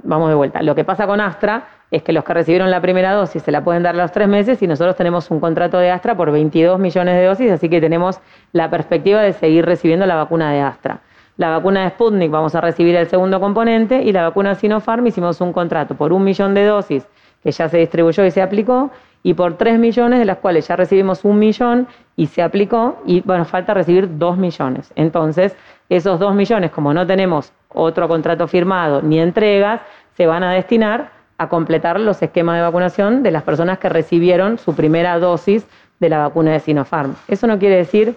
[0.03, 3.13] vamos de vuelta, lo que pasa con Astra es que los que recibieron la primera
[3.13, 5.89] dosis se la pueden dar a los tres meses y nosotros tenemos un contrato de
[5.89, 8.19] Astra por 22 millones de dosis, así que tenemos
[8.51, 10.99] la perspectiva de seguir recibiendo la vacuna de Astra.
[11.37, 15.39] La vacuna de Sputnik vamos a recibir el segundo componente y la vacuna Sinopharm hicimos
[15.39, 17.07] un contrato por un millón de dosis
[17.43, 18.89] que ya se distribuyó y se aplicó
[19.21, 23.21] y por tres millones de las cuales ya recibimos un millón y se aplicó y
[23.21, 24.91] bueno, falta recibir dos millones.
[24.95, 25.55] Entonces,
[25.89, 29.81] esos dos millones, como no tenemos otro contrato firmado ni entregas,
[30.15, 34.57] se van a destinar a completar los esquemas de vacunación de las personas que recibieron
[34.57, 35.67] su primera dosis
[35.99, 37.13] de la vacuna de Sinopharm.
[37.27, 38.15] Eso no quiere decir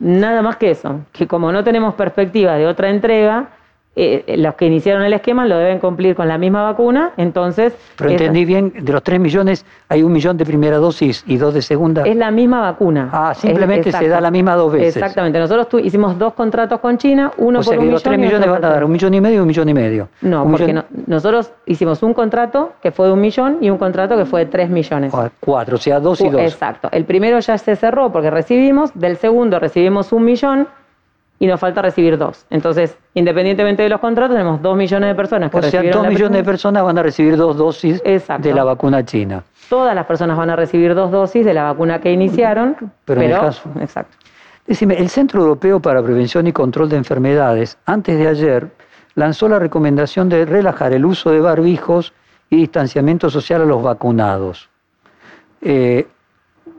[0.00, 3.50] Nada más que eso, que como no tenemos perspectiva de otra entrega,
[3.96, 7.74] eh, los que iniciaron el esquema lo deben cumplir con la misma vacuna, entonces...
[7.96, 11.54] Pero entendí bien, de los 3 millones hay un millón de primera dosis y dos
[11.54, 12.04] de segunda.
[12.04, 13.10] Es la misma vacuna.
[13.12, 14.96] Ah, simplemente se da la misma dos veces.
[14.96, 18.18] Exactamente, nosotros hicimos dos contratos con China, uno o por sea un que los 3
[18.18, 20.08] millones van a dar un millón y medio y un millón y medio.
[20.20, 24.24] No, porque nosotros hicimos un contrato que fue de un millón y un contrato que
[24.24, 25.12] fue de 3 millones.
[25.12, 26.40] Ah, cuatro, o sea, dos y dos.
[26.40, 30.68] Exacto, el primero ya se cerró porque recibimos, del segundo recibimos un millón
[31.40, 32.46] y nos falta recibir dos.
[32.50, 36.36] Entonces, independientemente de los contratos, tenemos dos millones de personas que o sea, dos millones
[36.36, 39.42] de personas van a recibir dos dosis de la vacuna china.
[39.70, 42.76] Todas las personas van a recibir dos dosis de la vacuna que iniciaron.
[43.06, 43.70] Pero, en el caso.
[43.80, 44.16] Exacto.
[44.66, 48.68] Decime, el Centro Europeo para Prevención y Control de Enfermedades, antes de ayer,
[49.14, 52.12] lanzó la recomendación de relajar el uso de barbijos
[52.50, 54.68] y distanciamiento social a los vacunados.
[55.62, 56.06] Eh,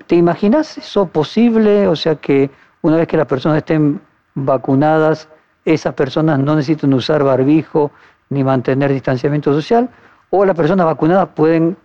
[0.06, 1.88] ¿Te imaginas eso posible?
[1.88, 2.52] O sea, que
[2.84, 4.00] una vez que las personas estén
[4.46, 5.30] vacunadas,
[5.66, 7.92] esas personas no necesitan usar barbijo
[8.30, 9.90] ni mantener distanciamiento social,
[10.30, 11.78] o las personas vacunadas pueden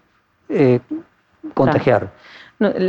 [0.49, 0.81] eh,
[1.55, 2.11] contagiar.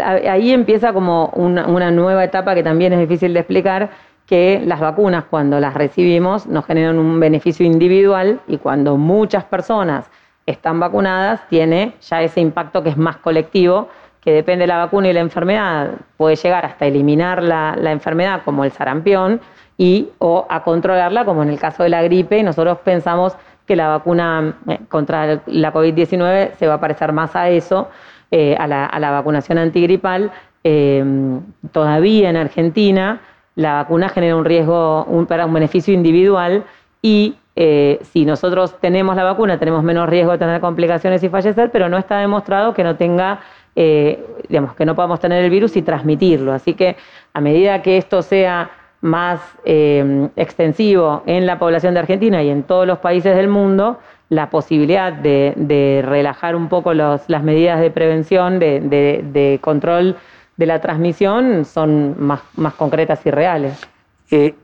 [0.02, 3.90] ahí empieza como una, nueva etapa que también es difícil de explicar,
[4.26, 10.06] que las vacunas cuando las recibimos nos generan un beneficio individual y cuando muchas personas
[10.46, 13.90] están vacunadas tiene ya ese impacto que es más colectivo,
[14.22, 18.42] que depende de la vacuna y la enfermedad, puede llegar hasta eliminar la, la enfermedad
[18.44, 19.40] como el sarampión,
[19.78, 23.90] y o a controlarla, como en el caso de la gripe, nosotros pensamos que la
[23.90, 27.90] vacuna eh, contra la COVID-19 se va a parecer más a eso,
[28.32, 30.32] eh, a, la, vacunación antigripal.
[30.64, 31.04] Eh,
[31.72, 33.22] todavía en Argentina
[33.56, 36.64] la vacuna genera un riesgo, un, un beneficio individual
[37.02, 41.90] y si nosotros tenemos la vacuna tenemos menos riesgo de tener complicaciones y fallecer, pero
[41.90, 43.40] no está demostrado que no tenga,
[43.76, 46.54] digamos, que no podamos tener el virus y transmitirlo.
[46.54, 46.98] Así que
[47.34, 48.70] a medida que esto sea
[49.02, 54.00] más eh, extensivo en la población de Argentina y en todos los países del mundo,
[54.30, 60.18] la posibilidad de, relajar un poco las medidas de prevención, de, control
[60.58, 62.42] de la transmisión, son más,
[62.76, 63.80] concretas y reales.
[64.32, 64.56] Eh,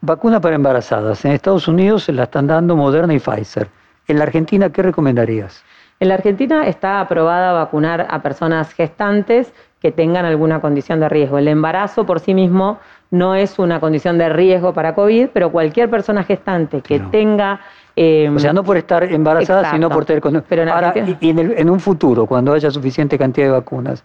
[0.00, 1.24] vacuna para embarazadas.
[1.24, 3.68] En Estados Unidos se la están dando Moderna y Pfizer.
[4.06, 5.64] En la Argentina, ¿qué recomendarías?
[6.00, 11.38] En la Argentina está aprobada vacunar a personas gestantes que tengan alguna condición de riesgo.
[11.38, 12.78] El embarazo por sí mismo
[13.10, 17.60] no es una condición de riesgo para COVID, pero cualquier persona gestante que tenga...
[18.00, 20.22] Eh, o sea, no por estar embarazada, sino por tener...
[20.48, 24.04] Pero Ahora, y en, en, un futuro, cuando haya suficiente cantidad de vacunas,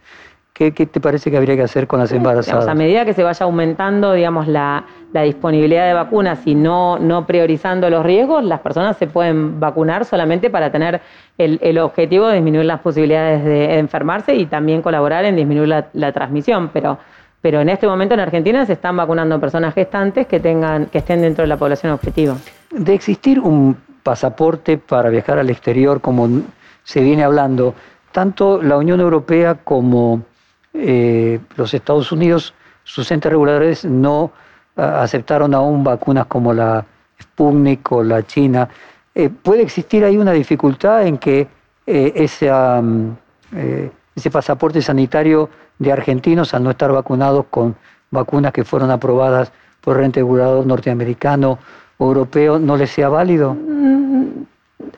[0.54, 2.68] ¿Qué, te parece que habría que hacer con las embarazadas?
[2.68, 7.90] a medida que se vaya aumentando, digamos, la, disponibilidad de vacunas y no, no priorizando
[7.90, 11.02] los riesgos, las personas se pueden vacunar solamente para tener
[11.40, 16.70] el, objetivo de disminuir las posibilidades de enfermarse y también colaborar en disminuir la, transmisión.
[16.72, 17.00] Pero,
[17.42, 21.22] pero en este momento en Argentina se están vacunando personas gestantes que, tengan, que estén
[21.22, 22.36] dentro de la población objetiva.
[22.70, 26.28] De existir un pasaporte para viajar al exterior, como
[26.84, 27.74] se viene hablando,
[28.12, 30.22] tanto la Unión Europea como
[30.74, 32.54] eh, los Estados Unidos
[32.84, 34.32] sus entes reguladores no
[34.76, 36.86] ah, aceptaron aún vacunas como la
[37.22, 38.68] Sputnik o la China.
[39.16, 41.48] Eh, ¿Puede existir ahí una dificultad en que
[41.86, 42.50] ese,
[44.16, 45.50] ese pasaporte sanitario
[45.80, 47.76] de argentinos, al no estar vacunados con
[48.10, 49.52] vacunas que fueron aprobadas
[49.82, 51.60] por el ente regulador norteamericano
[51.98, 53.54] o europeo, no les sea válido?
[53.54, 54.46] Mm,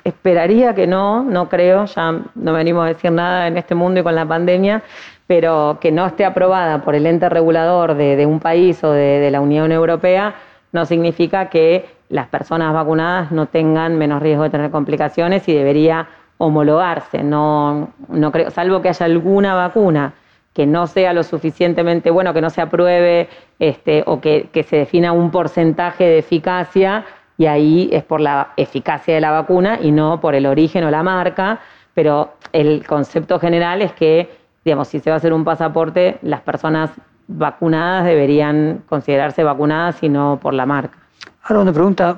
[0.04, 4.04] esperaría que no, no creo, ya no venimos a decir nada en este mundo y
[4.04, 4.84] con la pandemia,
[5.28, 9.42] pero que no esté aprobada por el ente regulador de, un país o de, la
[9.42, 10.36] Unión Europea
[10.72, 16.08] no significa que las personas vacunadas no tengan menos riesgo de tener complicaciones y debería
[16.38, 17.24] homologarse.
[17.24, 20.14] No, no creo, salvo que haya alguna vacuna
[20.54, 23.28] que no sea lo suficientemente bueno, que no se apruebe
[23.60, 27.06] este, o que, que se defina un porcentaje de eficacia
[27.38, 30.92] y ahí es por la eficacia de la vacuna y no por el origen o
[30.92, 31.60] la marca,
[31.94, 36.42] pero el concepto general es que digamos, si se va a hacer un pasaporte, las
[36.42, 36.90] personas
[37.28, 40.98] vacunadas deberían considerarse vacunadas y no por la marca.
[41.44, 42.18] Ahora una pregunta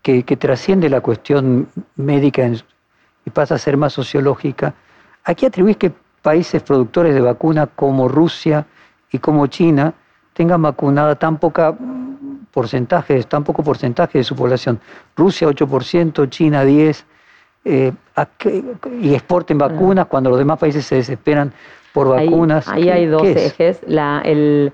[0.00, 2.48] que, trasciende la cuestión médica
[3.26, 4.72] y pasa a ser más sociológica.
[5.24, 8.66] ¿A qué atribuís que países productores de vacunas como Rusia
[9.10, 9.92] y como China
[10.32, 11.76] tengan vacunada tan poca
[12.52, 14.78] porcentaje, tan poco porcentaje de su población?
[15.16, 17.04] Rusia 8%, China 10%,
[17.64, 17.92] eh,
[19.00, 21.52] y exporten vacunas cuando los demás países se desesperan
[21.92, 22.68] por vacunas.
[22.68, 23.80] Ahí, hay dos ejes.
[23.86, 24.72] el,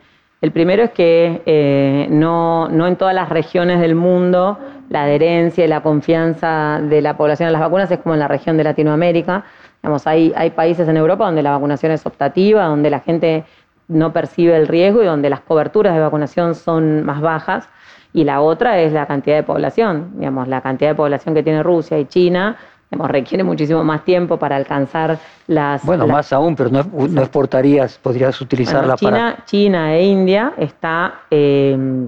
[0.53, 4.59] primero es que eh, no, no en todas las regiones del mundo
[4.91, 8.29] la adherencia y la confianza de la población a las vacunas es como en la
[8.29, 9.45] región de Latinoamérica.
[9.83, 13.45] Digamos, hay, hay países en Europa donde la vacunación es optativa, donde la gente
[13.87, 17.69] no percibe el riesgo y donde las coberturas de vacunación son más bajas.
[18.13, 20.11] Y la otra es la cantidad de población.
[20.17, 22.57] Digamos, la cantidad de población que tiene Rusia y China
[22.91, 25.85] requiere muchísimo más tiempo para alcanzar las...
[25.85, 29.45] Bueno, más aún, pero no, no, exportarías, podrías utilizarla China, para...
[29.45, 32.07] China e India está, eh,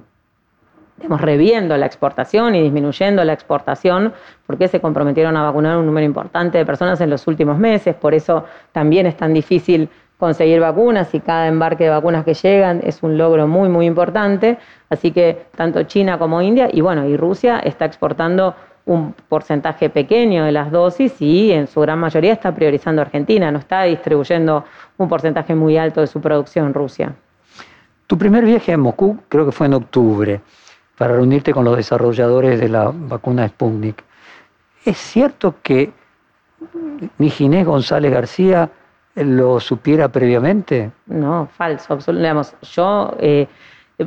[1.09, 4.13] reviendo la exportación y disminuyendo la exportación
[4.47, 8.15] porque se comprometieron a vacunar un número importante de personas en los últimos meses, por
[8.15, 13.03] eso también es tan difícil conseguir vacunas y cada embarque de vacunas que llegan es
[13.03, 14.57] un logro muy, muy importante.
[14.89, 18.55] Así que tanto China como India y bueno, y Rusia está exportando
[18.85, 23.59] un porcentaje pequeño de las dosis y en su gran mayoría está priorizando Argentina, no
[23.59, 24.65] está distribuyendo
[24.99, 27.15] un porcentaje muy alto de su producción Rusia.
[28.07, 30.41] Tu primer viaje a Moscú creo que fue en octubre
[30.99, 34.03] para reunirte con los desarrolladores de la vacuna Sputnik.
[34.85, 35.93] ¿Es cierto que
[37.19, 38.69] ni Ginés González García
[39.15, 40.91] lo supiera previamente?
[41.07, 41.97] No, falso.
[42.13, 43.47] Digamos, yo eh,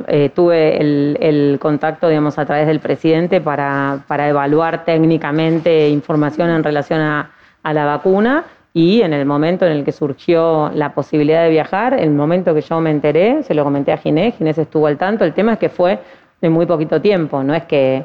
[0.06, 7.00] eh, tuve el, contacto, digamos, a través del presidente para, evaluar técnicamente información en relación
[7.00, 7.30] a,
[7.64, 12.10] la vacuna y en el momento en el que surgió la posibilidad de viajar, el
[12.10, 15.32] momento que yo me enteré, se lo comenté a Ginés, Ginés estuvo al tanto, el
[15.32, 15.98] tema es que fue
[16.40, 18.04] de muy poquito tiempo, no es que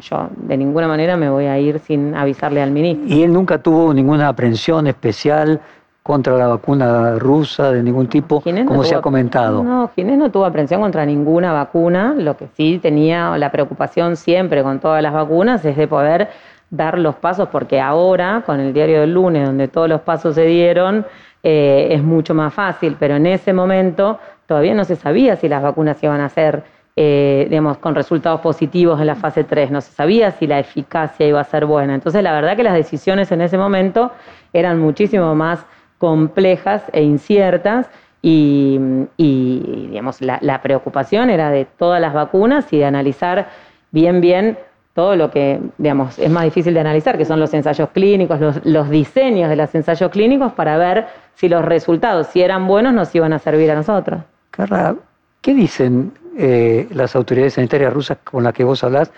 [0.00, 3.06] yo de ninguna manera me voy a ir sin avisarle al ministro.
[3.06, 5.60] ¿Y él nunca tuvo ninguna aprensión especial
[6.02, 9.62] contra la vacuna rusa de ningún tipo, como se ha comentado.
[9.62, 14.62] No, Ginés no tuvo aprensión contra ninguna vacuna, lo que sí tenía la preocupación siempre
[14.62, 16.28] con todas las vacunas es de poder
[16.70, 20.44] dar los pasos, porque ahora, con el diario del lunes, donde todos los pasos se
[20.44, 21.06] dieron,
[21.42, 25.62] eh, es mucho más fácil, pero en ese momento todavía no se sabía si las
[25.62, 26.64] vacunas iban a ser,
[26.96, 31.26] eh, digamos, con resultados positivos en la fase 3, no se sabía si la eficacia
[31.26, 31.94] iba a ser buena.
[31.94, 34.10] Entonces, la verdad que las decisiones en ese momento
[34.52, 35.64] eran muchísimo más
[36.02, 37.86] complejas e inciertas
[38.22, 38.76] y,
[39.16, 43.50] digamos, la, preocupación era de todas las vacunas y de analizar
[43.92, 44.58] bien, bien
[44.94, 48.90] todo lo que, digamos, es más difícil de analizar, que son los ensayos clínicos, los,
[48.90, 53.32] diseños de los ensayos clínicos para ver si los resultados, si eran buenos, nos iban
[53.32, 54.22] a servir a nosotros.
[54.50, 54.96] Carla,
[55.40, 59.12] ¿qué dicen eh, las autoridades sanitarias rusas con las que vos hablás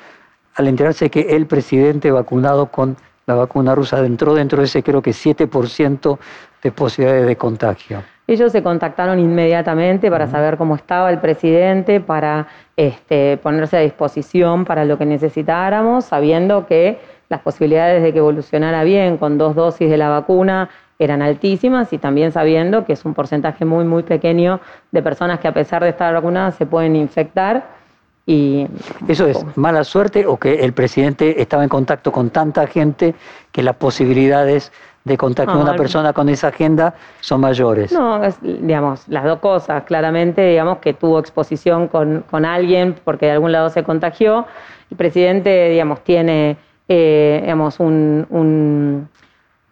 [0.57, 5.01] al enterarse que el presidente vacunado con la vacuna rusa entró dentro de ese creo
[5.01, 6.19] que 7%
[6.65, 8.03] de posibilidades de contagio.
[8.27, 14.65] Ellos se contactaron inmediatamente para saber cómo estaba el presidente, para este, ponerse a disposición
[14.65, 16.99] para lo que necesitáramos, sabiendo que
[17.29, 21.99] las posibilidades de que evolucionara bien con dos dosis de la vacuna eran altísimas y
[21.99, 24.61] también sabiendo que es un porcentaje muy, muy pequeño
[24.91, 27.85] de personas que a pesar de estar vacunadas se pueden infectar.
[28.27, 28.67] Y,
[29.07, 33.15] ¿Eso es mala suerte o que el presidente estaba en contacto con tanta gente
[33.53, 34.73] que las posibilidades
[35.05, 37.93] de contacto con una persona con esa agenda son mayores.
[37.93, 39.83] No, digamos, las dos cosas.
[39.85, 44.47] Claramente, digamos, que tuvo exposición con, con alguien porque de algún lado se contagió.
[44.91, 46.57] El presidente, digamos, tiene,
[46.89, 49.07] eh, digamos, un,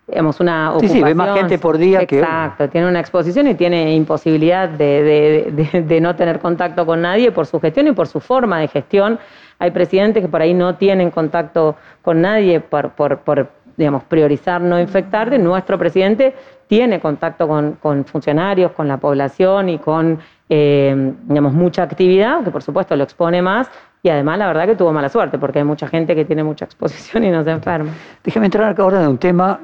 [0.06, 0.98] digamos, una Sí, ocupación.
[0.98, 5.02] sí, ve más gente por día que- Exacto, tiene una exposición y tiene imposibilidad de,
[5.02, 8.60] de- de- de no tener contacto con nadie por su gestión y por su forma
[8.60, 9.18] de gestión.
[9.58, 14.60] Hay presidentes que por ahí no tienen contacto con nadie por, por, por, digamos, priorizar
[14.60, 15.38] no infectarte.
[15.38, 16.34] Nuestro presidente
[16.66, 20.18] tiene contacto con, con funcionarios, con la población y con,
[20.48, 23.70] eh, digamos, mucha actividad, que por supuesto lo expone más.
[24.02, 26.64] Y además, la verdad que tuvo mala suerte, porque hay mucha gente que tiene mucha
[26.64, 27.90] exposición y no se enferma.
[28.24, 29.60] Déjeme entrar acá ahora en un tema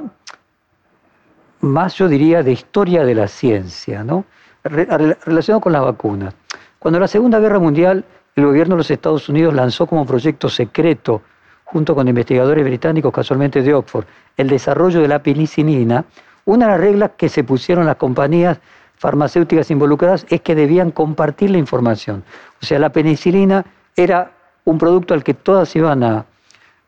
[1.60, 4.24] más, yo diría, de historia de la ciencia, ¿no?
[4.62, 6.34] Re- rela- relacionado con las vacunas.
[6.78, 8.04] Cuando la Segunda Guerra Mundial,
[8.36, 11.22] el gobierno de los Estados Unidos lanzó como proyecto secreto,
[11.70, 14.06] junto con investigadores británicos, casualmente de Oxford,
[14.36, 16.04] el desarrollo de la penicilina,
[16.46, 18.58] una de las reglas que se pusieron las compañías
[18.96, 22.24] farmacéuticas involucradas es que debían compartir la información.
[22.62, 23.64] O sea, la penicilina
[23.94, 24.30] era
[24.64, 26.24] un producto al que todas iban a,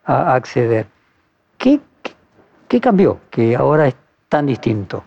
[0.05, 0.87] a acceder.
[1.59, 2.13] ¿Qué, qué,
[2.69, 3.95] qué cambió que ahora es
[4.29, 5.05] tan distinto?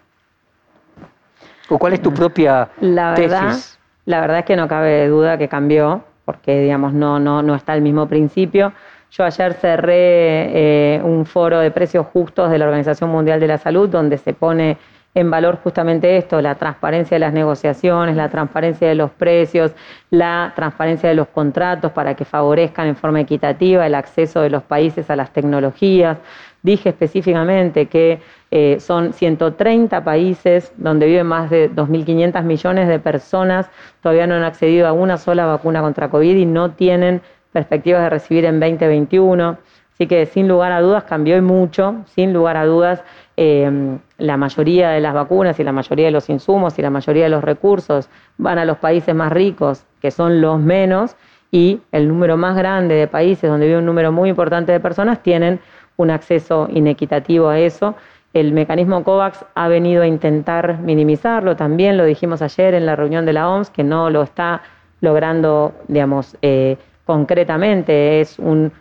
[1.69, 3.79] ¿O cuál es tu propia La verdad, tesis?
[4.05, 7.73] la verdad es que no cabe duda que cambió, porque digamos no, no, no está
[7.73, 8.71] al mismo principio.
[9.15, 13.59] Yo ayer cerré eh, un foro de precios justos de la Organización Mundial de la
[13.59, 14.77] Salud, donde se pone
[15.13, 19.75] en valor justamente esto, la transparencia de las negociaciones, la transparencia de los precios,
[20.09, 24.63] la transparencia de los contratos para que favorezcan en forma equitativa el acceso de los
[24.63, 26.17] países a las tecnologías.
[26.63, 33.69] Dije específicamente que eh, son 130 países donde viven más de 2.500 millones de personas,
[34.01, 37.21] todavía no han accedido a una sola vacuna contra COVID y no tienen
[37.53, 39.57] perspectivas de recibir en 2021.
[39.93, 43.03] Así que sin lugar a dudas cambió y mucho, sin lugar a dudas
[43.37, 47.23] eh, la mayoría de las vacunas y la mayoría de los insumos y la mayoría
[47.23, 51.15] de los recursos van a los países más ricos, que son los menos,
[51.51, 55.21] y el número más grande de países donde vive un número muy importante de personas
[55.21, 55.59] tienen
[55.97, 57.95] un acceso inequitativo a eso.
[58.33, 63.27] El mecanismo COVAX ha venido a intentar minimizarlo, también lo dijimos ayer en la reunión
[63.27, 64.63] de la OMS, que no lo está
[65.01, 68.21] logrando, digamos, eh, concretamente.
[68.21, 68.71] Es un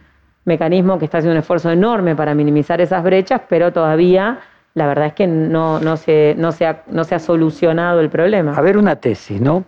[0.45, 4.41] mecanismo que está haciendo un esfuerzo enorme para minimizar esas brechas, pero todavía
[4.75, 8.09] la verdad es que no, no, se, no, se, ha, no se ha solucionado el
[8.09, 8.55] problema.
[8.57, 9.65] A ver, una tesis, ¿no?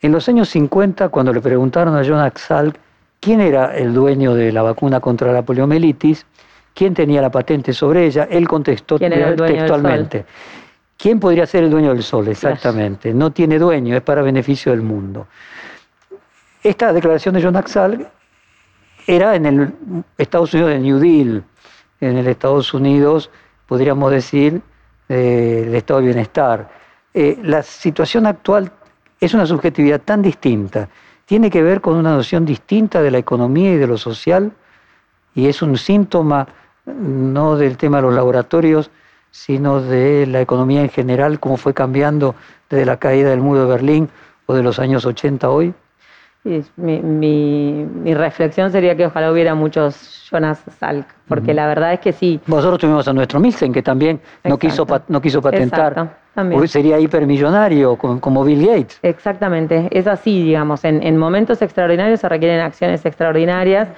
[0.00, 2.76] En los años 50, cuando le preguntaron a Jonas Salk
[3.20, 6.26] quién era el dueño de la vacuna contra la poliomielitis,
[6.74, 10.24] quién tenía la patente sobre ella, él contestó ¿Quién era el dueño del textualmente.
[10.96, 12.28] ¿Quién podría ser el dueño del sol?
[12.28, 13.12] Exactamente.
[13.12, 15.26] No tiene dueño, es para beneficio del mundo.
[16.64, 18.08] Esta declaración de Jonas Salk
[19.06, 19.74] era en el
[20.16, 21.44] Estados Unidos de New Deal,
[22.00, 23.30] en el Estados Unidos,
[23.66, 24.62] podríamos decir,
[25.10, 26.70] eh, del estado de bienestar.
[27.12, 28.72] Eh, la situación actual
[29.20, 30.88] es una subjetividad tan distinta,
[31.26, 34.50] tiene que ver con una noción distinta de la economía y de lo social,
[35.34, 36.48] y es un síntoma
[36.86, 38.90] no del tema de los laboratorios,
[39.30, 42.34] sino de la economía en general, cómo fue cambiando
[42.70, 44.08] desde la caída del muro de Berlín
[44.46, 45.74] o de los años 80 hoy.
[46.44, 51.54] Y mi, mi, mi, reflexión sería que ojalá hubiera muchos Jonas Salk, porque uh -huh.
[51.54, 52.38] la verdad es que sí.
[52.46, 55.92] Nosotros tuvimos a nuestro Milsen, que también no quiso, no quiso patentar.
[55.92, 56.66] Exacto.
[56.66, 58.98] Sería hipermillonario, como Bill Gates.
[59.02, 60.84] Exactamente, es así, digamos.
[60.84, 63.88] En, en momentos extraordinarios se requieren acciones extraordinarias.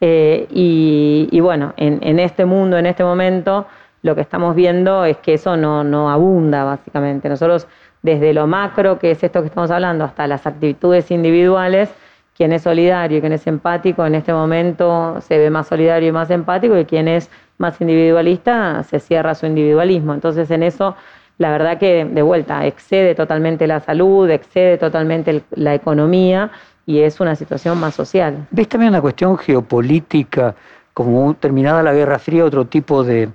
[0.00, 3.66] Eh, y, y, bueno, en, en, este mundo, en este momento,
[4.02, 7.28] lo que estamos viendo es que eso no, no abunda, básicamente.
[7.28, 7.66] Nosotros
[8.02, 11.90] desde lo macro, que es esto que estamos hablando, hasta las actitudes individuales,
[12.36, 16.12] quien es solidario y quien es empático en este momento se ve más solidario y
[16.12, 20.12] más empático y quien es más individualista se cierra su individualismo.
[20.12, 20.94] Entonces en eso
[21.38, 26.50] la verdad que de vuelta excede totalmente la salud, excede totalmente la economía
[26.86, 28.46] y es una situación más social.
[28.50, 30.54] ¿Ves también una cuestión geopolítica,
[30.94, 33.28] como terminada la Guerra Fría, otro tipo de,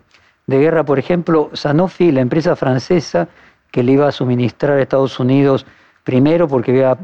[0.47, 0.83] de guerra?
[0.83, 3.27] Por ejemplo, Sanofi, la empresa francesa,
[3.71, 5.65] que le iba a suministrar a Estados Unidos,
[6.03, 6.97] primero porque había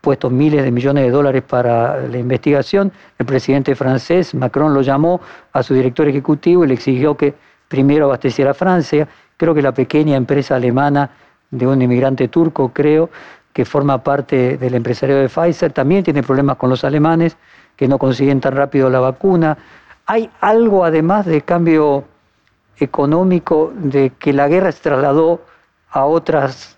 [0.00, 5.20] puesto miles de millones de dólares para la investigación, el presidente francés, Macron, lo llamó
[5.52, 7.34] a su director ejecutivo y le exigió que
[7.68, 9.08] primero abasteciera a Francia.
[9.36, 11.10] Creo que la pequeña empresa alemana
[11.50, 13.10] de un inmigrante turco, creo,
[13.52, 17.36] que forma parte del empresario de Pfizer, también tiene problemas con los alemanes,
[17.76, 19.56] que no consiguen tan rápido la vacuna.
[20.06, 22.04] ¿Hay algo además de cambio
[22.78, 25.40] económico, de que la guerra se trasladó
[25.94, 26.76] a otras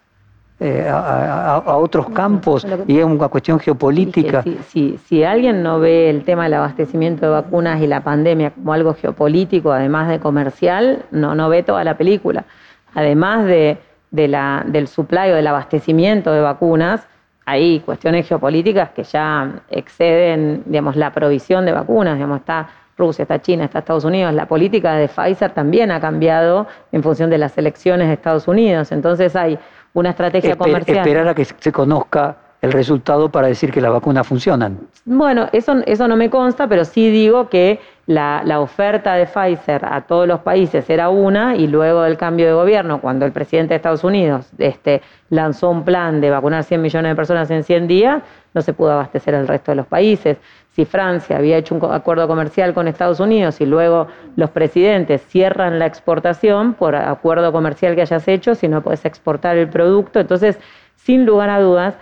[0.59, 4.43] eh, a, a, a, otros campos y es una cuestión geopolítica.
[4.43, 8.53] Si, si, si, alguien no ve el tema del abastecimiento de vacunas y la pandemia
[8.53, 12.47] como algo geopolítico, además de comercial, no, no ve toda la película.
[12.95, 13.77] Además de,
[14.11, 17.07] de la, del supply o del abastecimiento de vacunas,
[17.45, 22.15] hay cuestiones geopolíticas que ya exceden digamos, la provisión de vacunas.
[22.15, 24.33] Digamos, está Rusia, está China, está Estados Unidos.
[24.33, 28.91] La política de Pfizer también ha cambiado en función de las elecciones de Estados Unidos.
[28.93, 29.59] Entonces hay
[29.93, 30.99] una estrategia comercial.
[30.99, 34.79] Esperar a que se conozca el resultado para decir que las vacunas funcionan.
[35.05, 40.03] Bueno, eso, eso no me consta, pero sí digo que la, oferta de Pfizer a
[40.03, 43.77] todos los países era una y luego del cambio de gobierno, cuando el presidente de
[43.77, 48.23] Estados Unidos este, lanzó un plan de vacunar 100 millones de personas en 100 días,
[48.55, 50.39] no se pudo abastecer al resto de los países.
[50.71, 54.07] Si Francia había hecho un acuerdo comercial con Estados Unidos y luego
[54.37, 59.57] los presidentes cierran la exportación por acuerdo comercial que hayas hecho, si no puedes exportar
[59.57, 60.59] el producto, entonces,
[60.95, 61.95] sin lugar a dudas,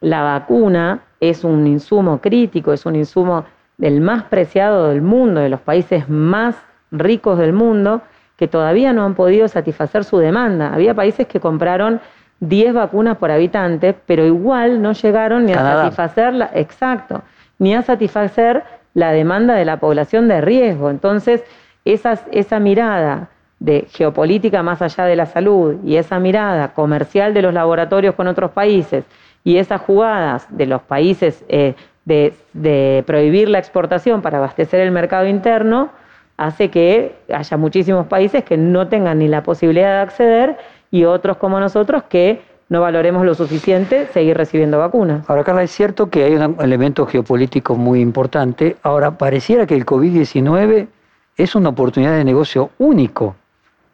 [0.00, 3.44] la vacuna es un insumo crítico, es un insumo
[3.78, 6.56] del más preciado del mundo, de los países más
[6.90, 8.02] ricos del mundo,
[8.36, 10.72] que todavía no han podido satisfacer su demanda.
[10.74, 12.00] Había países que compraron
[12.40, 17.22] 10 vacunas por habitante, pero igual no llegaron ni a satisfacer la, exacto,
[17.58, 20.90] ni a satisfacer la demanda de la población de riesgo.
[20.90, 21.44] Entonces,
[21.84, 23.28] esa mirada
[23.60, 28.26] de geopolítica más allá de la salud y esa mirada comercial de los laboratorios con
[28.26, 29.04] otros países
[29.44, 31.74] y esas jugadas de los países eh,
[32.04, 35.90] de, prohibir la exportación para abastecer el mercado interno
[36.36, 40.56] hace que haya muchísimos países que no tengan ni la posibilidad de acceder
[40.90, 45.28] y otros como nosotros que no valoremos lo suficiente seguir recibiendo vacunas.
[45.28, 48.76] Ahora, Carla, es cierto que hay un elemento geopolítico muy importante.
[48.82, 50.88] Ahora, pareciera que el COVID-19
[51.36, 53.36] es una oportunidad de negocio único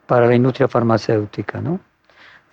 [0.07, 1.81] para la industria farmacéutica, ¿no?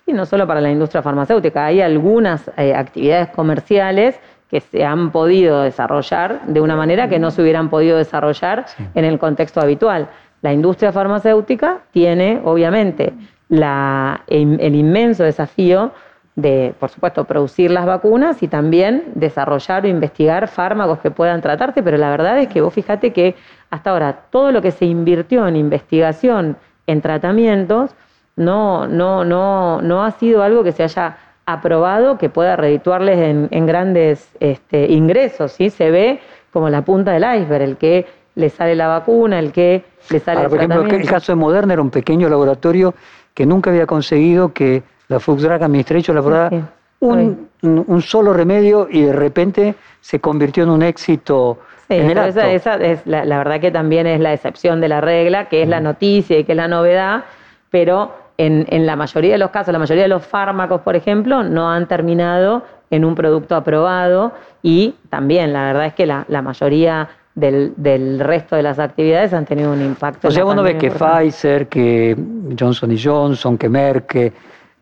[0.06, 4.18] y no solo para la industria farmacéutica, hay algunas eh, actividades comerciales
[4.50, 9.04] que se han podido desarrollar de una manera que no se hubieran podido desarrollar en
[9.04, 10.08] el contexto habitual.
[10.42, 13.12] La industria farmacéutica tiene, obviamente,
[13.48, 15.92] el inmenso desafío
[16.36, 21.82] de, por supuesto, producir las vacunas y también desarrollar o investigar fármacos que puedan tratarse,
[21.82, 23.34] pero la verdad es que vos fíjate que
[23.70, 26.56] hasta ahora todo lo que se invirtió en investigación,
[26.86, 27.94] en tratamientos,
[28.36, 31.16] no, no, no, no ha sido algo que se haya
[31.46, 35.70] aprobado que pueda redituarles en, grandes este, ingresos, ¿sí?
[35.70, 36.20] Se ve
[36.52, 40.38] como la punta del iceberg, el que le sale la vacuna, el que le sale
[40.38, 42.94] Ahora, por ejemplo, el caso de Moderna era un pequeño laboratorio
[43.32, 46.50] que nunca había conseguido que la Food Drug Administration la
[46.98, 51.58] un, un, solo remedio y de repente se convirtió en un éxito
[51.88, 52.40] en el acto.
[52.40, 55.68] Esa, es la, la, verdad que también es la excepción de la regla, que es
[55.68, 57.24] la noticia y que es la novedad,
[57.70, 61.70] pero en, la mayoría de los casos, la mayoría de los fármacos, por ejemplo, no
[61.70, 64.32] han terminado en un producto aprobado
[64.62, 69.72] y también la verdad es que la, mayoría del, resto de las actividades han tenido
[69.72, 70.28] un impacto.
[70.28, 72.16] O sea, uno ve que Pfizer, que
[72.58, 74.32] Johnson Johnson, que Merck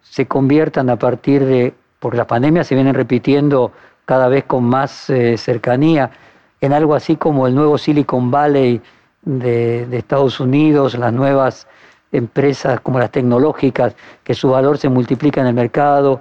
[0.02, 3.72] se conviertan a partir de, porque las pandemias se vienen repitiendo
[4.04, 6.10] cada vez con más eh, cercanía,
[6.60, 8.80] en algo así como el nuevo Silicon Valley
[9.22, 11.66] de, de Estados Unidos, las nuevas
[12.14, 16.20] empresas como las tecnológicas, que su valor se multiplica en el mercado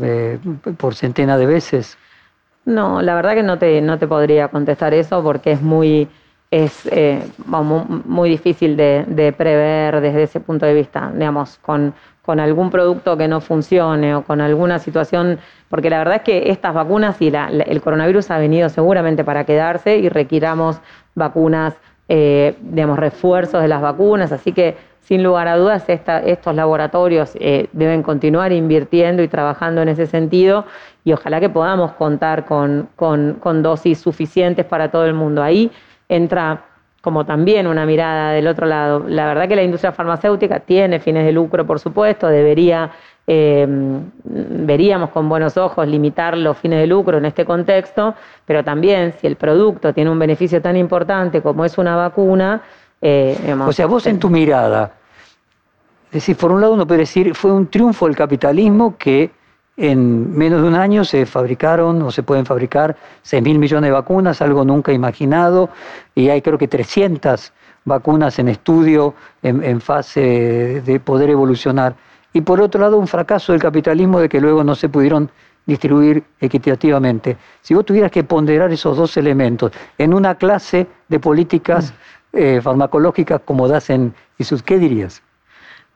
[0.00, 0.38] eh,
[0.76, 1.96] por centenas de veces?
[2.64, 6.08] No, la verdad que no te, no te podría contestar eso porque es muy,
[6.50, 12.70] es, eh, muy difícil de, prever desde ese punto de vista, digamos, con, con algún
[12.70, 15.38] producto que no funcione o con alguna situación,
[15.68, 19.98] porque la verdad es que estas vacunas y el coronavirus ha venido seguramente para quedarse
[19.98, 20.80] y requiramos
[21.14, 21.74] vacunas,
[22.08, 27.68] eh, digamos, refuerzos de las vacunas, así que sin lugar a dudas, estos laboratorios eh,
[27.72, 30.64] deben continuar invirtiendo y trabajando en ese sentido
[31.04, 32.88] y ojalá que podamos contar con,
[33.62, 35.42] dosis suficientes para todo el mundo.
[35.42, 35.70] Ahí
[36.08, 36.64] entra
[37.02, 39.04] como también una mirada del otro lado.
[39.06, 42.90] La verdad que la industria farmacéutica tiene fines de lucro, por supuesto, debería,
[43.26, 43.66] eh,
[44.24, 48.14] veríamos con buenos ojos limitar los fines de lucro en este contexto,
[48.46, 52.62] pero también si el producto tiene un beneficio tan importante como es una vacuna,
[53.06, 54.94] eh, o sea, vos en tu mirada,
[56.06, 59.30] es decir, por un lado uno puede decir, fue un triunfo del capitalismo que
[59.76, 63.92] en menos de un año se fabricaron o se pueden fabricar 6 mil millones de
[63.92, 65.68] vacunas, algo nunca imaginado,
[66.14, 67.52] y hay creo que 300
[67.84, 71.94] vacunas en estudio, en, fase de poder evolucionar.
[72.32, 75.30] Y por otro lado, un fracaso del capitalismo de que luego no se pudieron
[75.66, 77.36] distribuir equitativamente.
[77.60, 81.92] Si vos tuvieras que ponderar esos dos elementos en una clase de políticas
[82.34, 85.22] eh, farmacológicas como das en ISUS, ¿qué dirías?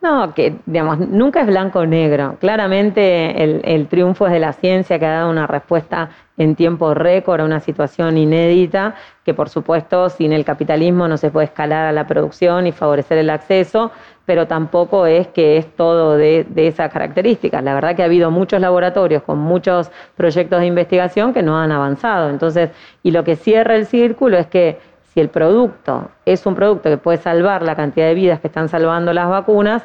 [0.00, 2.36] No, que digamos, nunca es blanco o negro.
[2.38, 3.42] Claramente
[3.74, 7.44] el, triunfo es de la ciencia que ha dado una respuesta en tiempo récord a
[7.44, 8.94] una situación inédita,
[9.24, 13.18] que por supuesto sin el capitalismo no se puede escalar a la producción y favorecer
[13.18, 13.90] el acceso,
[14.24, 17.64] pero tampoco es que es todo de, de esas características.
[17.64, 21.72] La verdad que ha habido muchos laboratorios con muchos proyectos de investigación que no han
[21.72, 22.30] avanzado.
[22.30, 22.70] Entonces,
[23.02, 24.78] y lo que cierra el círculo es que
[25.20, 29.12] el producto es un producto que puede salvar la cantidad de vidas que están salvando
[29.12, 29.82] las vacunas,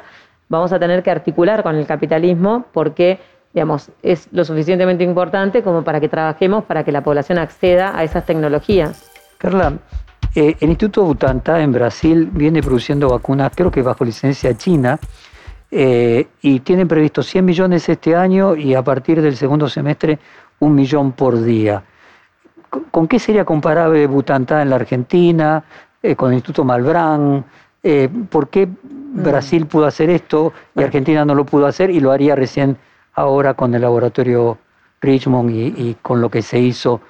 [0.48, 3.20] vamos a tener que articular con el capitalismo porque
[3.54, 8.02] digamos, es lo suficientemente importante como para que trabajemos para que la población acceda a
[8.02, 9.08] esas tecnologías.
[9.38, 9.74] Carla,
[10.34, 14.98] eh, el Instituto Butantan en Brasil viene produciendo vacunas, creo que bajo licencia china,
[15.70, 20.18] eh, y tienen previsto 100 millones este año y a partir del segundo semestre
[20.58, 21.82] un millón por día.
[22.90, 25.64] ¿Con qué sería comparable Butantan en la Argentina,
[26.02, 27.44] eh, con el Instituto Malbrán?
[28.30, 29.22] ¿Por qué mm.
[29.22, 32.78] Brasil pudo hacer esto y Argentina no lo pudo hacer y lo haría recién
[33.14, 34.58] ahora con el laboratorio
[35.00, 37.00] Richmond y, con lo que se hizo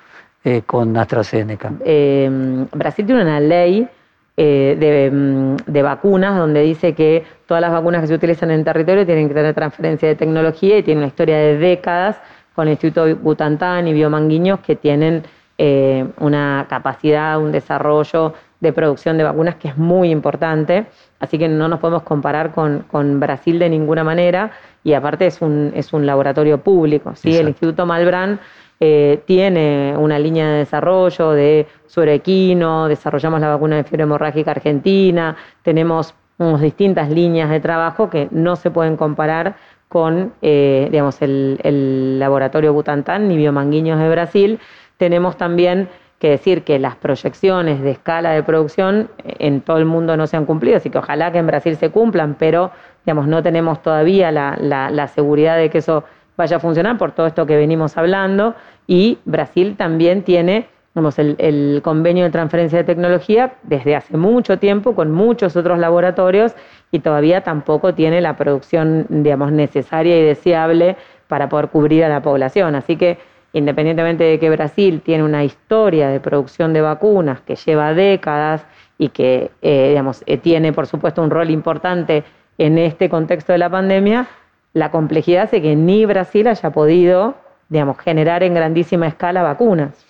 [0.44, 1.72] eh, con AstraZeneca.
[1.84, 3.88] Em, Brasil tiene una ley
[4.36, 9.06] eh, mm, de, vacunas donde dice que todas las vacunas que se utilizan en territorio
[9.06, 12.18] tienen que tener transferencia de tecnología y tiene una historia de décadas
[12.54, 15.22] con el Instituto Butantan y Biomanguiños que tienen
[15.58, 20.86] eh, una capacidad, un desarrollo de producción de vacunas que es muy importante,
[21.20, 24.52] así que no nos podemos comparar con, con Brasil de ninguna manera
[24.82, 27.14] y aparte es un, es un laboratorio público.
[27.14, 27.36] ¿sí?
[27.36, 28.40] El Instituto Malbrán
[28.80, 35.36] eh, tiene una línea de desarrollo de suerequino, desarrollamos la vacuna de fiebre hemorrágica argentina,
[35.62, 39.56] tenemos unas distintas líneas de trabajo que no se pueden comparar
[39.88, 44.58] con eh, digamos, el, el, laboratorio Butantan ni Biomanguiños de Brasil.
[44.96, 45.88] Tenemos también
[46.18, 50.36] que decir que las proyecciones de escala de producción en todo el mundo no se
[50.36, 52.70] han cumplido, así que ojalá que en Brasil se cumplan, pero
[53.04, 56.04] digamos, no tenemos todavía la, seguridad de que eso
[56.36, 58.54] vaya a funcionar por todo esto que venimos hablando.
[58.86, 64.94] Y Brasil también tiene el, el, convenio de transferencia de tecnología desde hace mucho tiempo
[64.94, 66.54] con muchos otros laboratorios
[66.90, 70.96] y todavía tampoco tiene la producción, digamos, necesaria y deseable
[71.28, 72.74] para poder cubrir a la población.
[72.74, 73.18] Así que
[73.54, 78.66] independientemente de que Brasil tiene una historia de producción de vacunas que lleva décadas
[78.98, 82.24] y que, eh, digamos, eh, tiene, por supuesto, un rol importante
[82.58, 84.26] en este contexto de la pandemia,
[84.72, 87.36] la complejidad hace que ni Brasil haya podido,
[87.68, 90.04] digamos, generar en grandísima escala vacunas.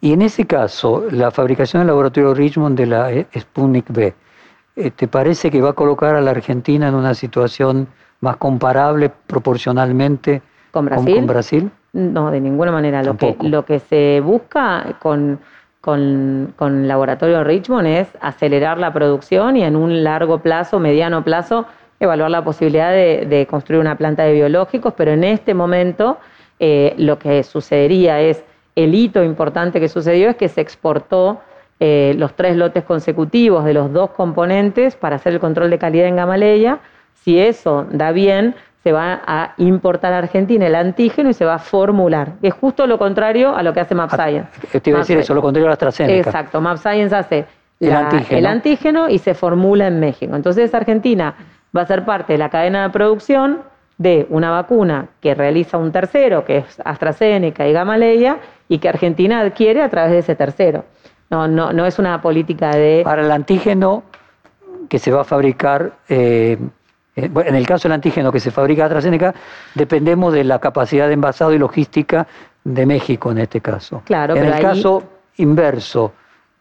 [0.00, 4.14] Y en ese caso, la fabricación del laboratorio Richmond de la eh, Sputnik B,
[4.96, 7.86] ¿te parece que va a colocar a la Argentina en una situación
[8.20, 10.42] más comparable proporcionalmente
[10.72, 11.70] con Brasil?
[11.94, 13.02] No, de ninguna manera.
[13.04, 15.38] Lo que, lo que se busca con,
[15.80, 21.66] con, con Laboratorio Richmond es acelerar la producción y en un largo plazo, mediano plazo,
[22.00, 26.18] evaluar la posibilidad de, construir una planta de biológicos, pero en este momento
[26.58, 28.42] eh, lo que sucedería es,
[28.74, 31.40] el hito importante que sucedió es que se exportó
[31.78, 36.08] eh, los tres lotes consecutivos de los dos componentes para hacer el control de calidad
[36.08, 36.80] en Gamaleya.
[37.12, 41.54] Si eso da bien, se va a importar a Argentina el antígeno y se va
[41.54, 44.46] a formular, es justo lo contrario a lo que hace MapScience.
[44.74, 46.28] Ah, te iba a decir eso, lo contrario a la AstraZeneca.
[46.28, 47.46] Exacto, MapScience hace
[47.80, 49.08] el, antígeno.
[49.08, 50.36] y se formula en México.
[50.36, 51.34] Entonces Argentina
[51.74, 53.62] va a ser parte de la cadena de producción
[53.96, 58.36] de una vacuna que realiza un tercero, que es AstraZeneca y Gamaleya,
[58.68, 60.84] y que Argentina adquiere a través de ese tercero.
[61.30, 63.00] No, no, no es una política de...
[63.02, 64.02] Para el antígeno
[64.90, 65.92] que se va a fabricar...
[66.10, 66.58] Eh,
[67.16, 69.34] en el caso del antígeno que se fabrica AstraZeneca,
[69.74, 72.26] dependemos de la capacidad de envasado y logística
[72.64, 74.02] de México en este caso.
[74.04, 75.02] Claro, en el caso
[75.36, 76.12] inverso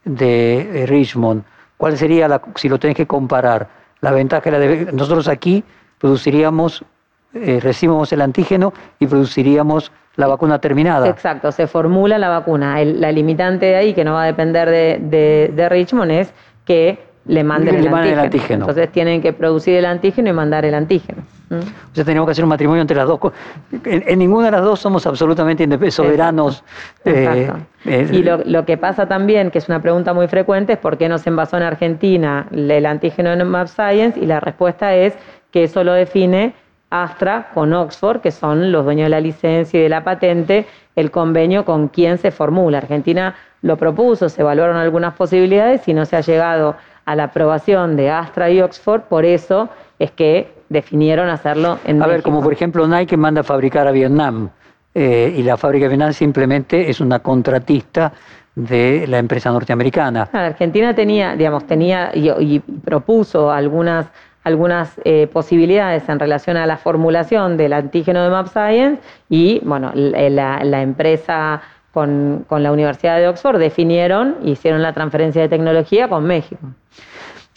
[0.03, 1.43] de Richmond,
[1.77, 3.67] ¿cuál sería, la, si lo tenés que comparar,
[4.01, 4.51] la ventaja?
[4.51, 5.63] La de, nosotros aquí
[5.97, 6.83] produciríamos,
[7.33, 11.07] eh, recibimos el antígeno y produciríamos la vacuna terminada.
[11.07, 12.83] Exacto, se formula la vacuna.
[12.83, 16.33] la limitante de ahí, que no va a depender de, de Richmond, es
[16.65, 17.87] que le manden, el,
[18.19, 18.65] antígeno.
[18.65, 21.23] Entonces tienen que producir el antígeno y mandar el antígeno.
[21.49, 21.55] ¿Mm?
[21.55, 23.19] O sea, tenemos que hacer un matrimonio entre las dos.
[23.85, 26.63] En, ninguna de las dos somos absolutamente soberanos.
[27.05, 27.49] Eh,
[27.85, 31.07] eh, y lo, que pasa también, que es una pregunta muy frecuente, es por qué
[31.07, 35.13] no se envasó en Argentina el antígeno en Map Science y la respuesta es
[35.51, 36.53] que eso lo define
[36.89, 41.09] Astra con Oxford, que son los dueños de la licencia y de la patente, el
[41.09, 42.77] convenio con quien se formula.
[42.77, 43.33] Argentina
[43.63, 46.75] lo propuso, se evaluaron algunas posibilidades y no se ha llegado a
[47.05, 49.69] la aprobación de Astra y Oxford, por eso
[49.99, 53.91] es que definieron hacerlo en A ver, como por ejemplo Nike manda a fabricar a
[53.91, 54.49] Vietnam
[54.93, 58.13] eh, y la fábrica de Vietnam simplemente es una contratista
[58.55, 60.29] de la empresa norteamericana.
[60.31, 64.07] La Argentina tenía, digamos, tenía y, propuso algunas
[64.43, 70.61] algunas eh, posibilidades en relación a la formulación del antígeno de MapScience y, bueno, la,
[70.65, 71.61] la empresa
[71.93, 76.67] con, la Universidad de Oxford definieron y hicieron la transferencia de tecnología con México.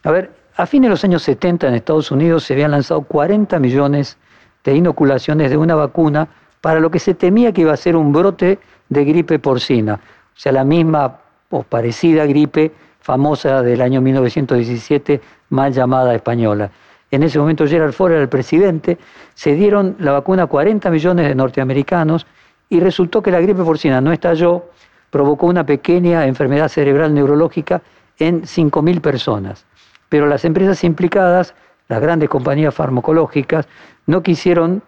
[0.04, 3.58] A ver, a fines de los años 70 en Estados Unidos se habían lanzado 40
[3.58, 4.18] millones
[4.62, 6.28] de inoculaciones de una vacuna
[6.60, 8.58] para lo que se temía que iba a ser un brote
[8.90, 11.18] de gripe porcina, o sea, la misma
[11.50, 16.70] o parecida gripe famosa del año 1917, mal llamada española.
[17.10, 18.98] En ese momento Gerald Ford era el presidente,
[19.34, 22.26] se dieron la vacuna a 40 millones de norteamericanos
[22.68, 24.64] y resultó que la gripe porcina no estalló,
[25.10, 27.82] provocó una pequeña enfermedad cerebral neurológica
[28.18, 29.64] en 5.000 personas.
[30.08, 31.54] Pero las empresas implicadas,
[31.88, 33.66] las grandes compañías farmacológicas,
[34.06, 34.82] no quisieron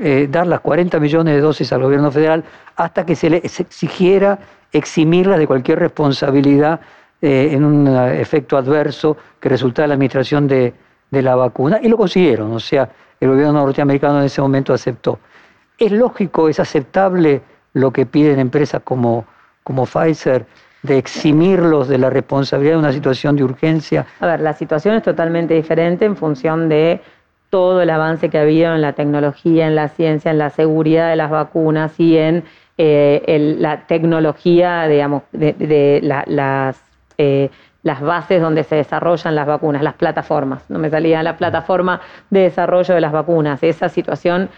[0.00, 2.44] eh, dar las 40 millones de dosis al gobierno federal
[2.76, 4.38] hasta que se les exigiera
[4.72, 6.80] eximirlas de cualquier responsabilidad
[7.20, 10.74] eh, en un efecto adverso que resultara la administración de
[11.10, 11.80] la vacuna.
[11.82, 12.88] Y lo consiguieron, o sea,
[13.20, 15.18] el gobierno norteamericano en ese momento aceptó.
[15.80, 17.40] ¿Es lógico, es aceptable
[17.72, 19.24] lo que piden empresas como,
[19.64, 20.44] como Pfizer
[20.82, 24.04] de eximirlos de la responsabilidad de una situación de urgencia?
[24.20, 27.00] A ver, la situación es totalmente diferente en función de
[27.48, 31.08] todo el avance que ha habido en la tecnología, en la ciencia, en la seguridad
[31.08, 32.44] de las vacunas y en
[32.76, 36.78] eh, la tecnología, digamos, de, las,
[37.16, 37.48] eh,
[37.82, 40.62] las bases donde se desarrollan las vacunas, las plataformas.
[40.68, 43.62] No me salía la plataforma de desarrollo de las vacunas.
[43.62, 44.50] Esa situación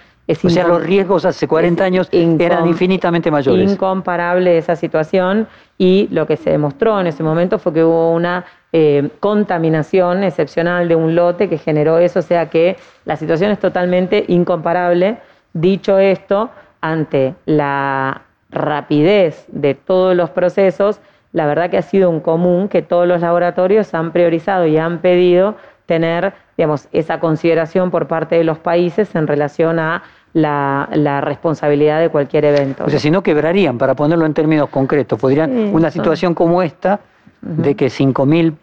[0.42, 3.72] o sea, los riesgos hace 40 años eran infinitamente mayores.
[3.72, 5.48] Incomparable esa situación
[5.78, 10.88] y lo que se demostró en ese momento fue que hubo una eh, contaminación excepcional
[10.88, 15.18] de un lote que generó eso, o sea que la situación es totalmente incomparable.
[15.52, 16.50] Dicho esto,
[16.80, 21.00] ante la rapidez de todos los procesos,
[21.32, 24.98] la verdad que ha sido un común que todos los laboratorios han priorizado y han
[24.98, 25.56] pedido
[25.86, 30.02] tener digamos, esa consideración por parte de los países en relación a
[30.32, 32.84] la, responsabilidad de cualquier evento.
[32.84, 37.00] O sea, si no quebrarían, para ponerlo en términos concretos, podrían, una situación como esta,
[37.40, 38.54] de que 5.000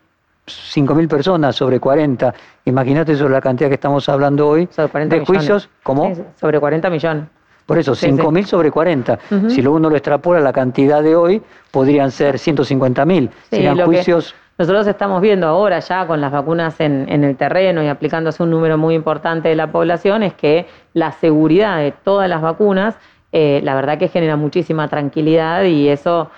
[0.49, 2.33] 5.000 personas sobre 40,
[2.65, 4.67] imagínate sobre la cantidad que estamos hablando hoy,
[5.07, 6.11] de juicios, ¿cómo?
[6.39, 7.25] sobre 40 millones.
[7.65, 9.19] Por eso, 5.000 sobre 40.
[9.47, 13.29] Si luego uno lo extrapola la cantidad de hoy, podrían ser 150.000.
[13.49, 14.33] Serían juicios...
[14.59, 18.77] Nosotros estamos viendo ahora ya con las vacunas en, el terreno y aplicándose un número
[18.77, 22.97] muy importante de la población es que la seguridad de todas las vacunas,
[23.31, 26.29] eh, la verdad que genera muchísima tranquilidad y eso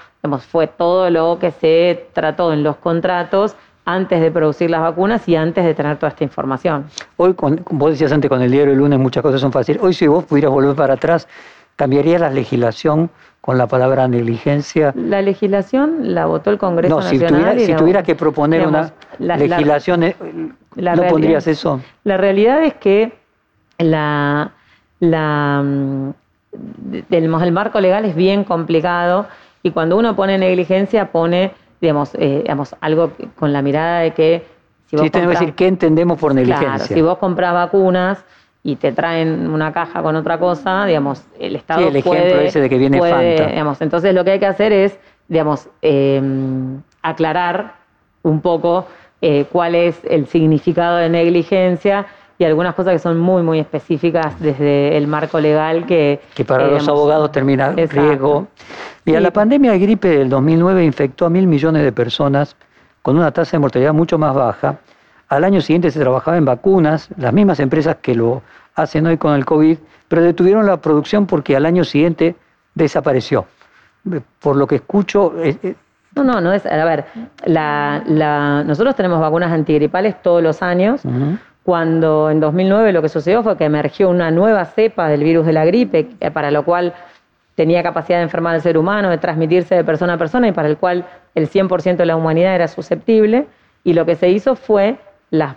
[0.52, 5.36] fue todo lo que se trató en los contratos antes de producir las vacunas y
[5.36, 6.86] antes de tener toda esta información.
[7.18, 9.82] Hoy, con, vos decías antes con el diario el lunes, muchas cosas son fáciles.
[9.82, 11.28] Hoy si vos pudieras volver para atrás,
[11.76, 13.10] ¿cambiaría la legislación
[13.42, 14.94] con la palabra negligencia.
[14.96, 17.60] La legislación la votó el Congreso no, Nacional.
[17.60, 20.16] Si tuviera, que proponer una legislación, eh,
[20.76, 21.82] ¿no pondrías eso?
[22.04, 23.14] La realidad es que
[23.80, 24.52] la,
[25.00, 26.10] la, mm,
[27.10, 29.28] el, marco legal es bien complicado
[29.64, 34.46] y cuando uno pone negligencia pone, digamos, eh, digamos algo con la mirada de que...
[34.86, 36.76] Si vos sí, tenemos que decir qué entendemos por negligencia.
[36.76, 38.24] Claro, si vos compras vacunas
[38.64, 42.62] y te traen una caja con otra cosa, digamos, el Estado sí, el ejemplo ese
[42.62, 43.48] de que viene Fanta.
[43.48, 47.76] Digamos, entonces lo que hay que hacer es, digamos, em, aclarar
[48.22, 48.86] un poco
[49.22, 52.06] eh, cuál es el significado de negligencia
[52.38, 56.22] y algunas cosas que son muy, muy específicas desde el marco legal que...
[56.34, 58.48] Que para los abogados termina riesgo.
[59.06, 62.56] Mira, la pandemia de gripe del 2009 infectó a mil millones de personas
[63.02, 64.80] con una tasa de mortalidad mucho más baja
[65.32, 68.42] al año siguiente se trabajaba en vacunas, las mismas empresas que lo
[68.76, 69.78] hacen hoy con el COVID,
[70.10, 72.36] pero detuvieron la producción porque al año siguiente
[72.76, 73.46] desapareció.
[74.42, 75.34] Por lo que escucho...
[75.42, 75.76] Eh, eh,
[76.16, 76.66] no, no, no es.
[76.66, 77.06] A ver,
[77.48, 81.02] nosotros tenemos vacunas antigripales todos los años.
[81.64, 85.54] Cuando en 2009 lo que sucedió fue que emergió una nueva cepa del virus de
[85.54, 86.94] la gripe, para lo cual
[87.56, 90.68] tenía capacidad de enfermar al ser humano, de transmitirse de persona a persona y para
[90.68, 91.06] el cual
[91.36, 93.48] el 100% de la humanidad era susceptible.
[93.86, 94.98] Y lo que se hizo fue
[95.32, 95.56] las,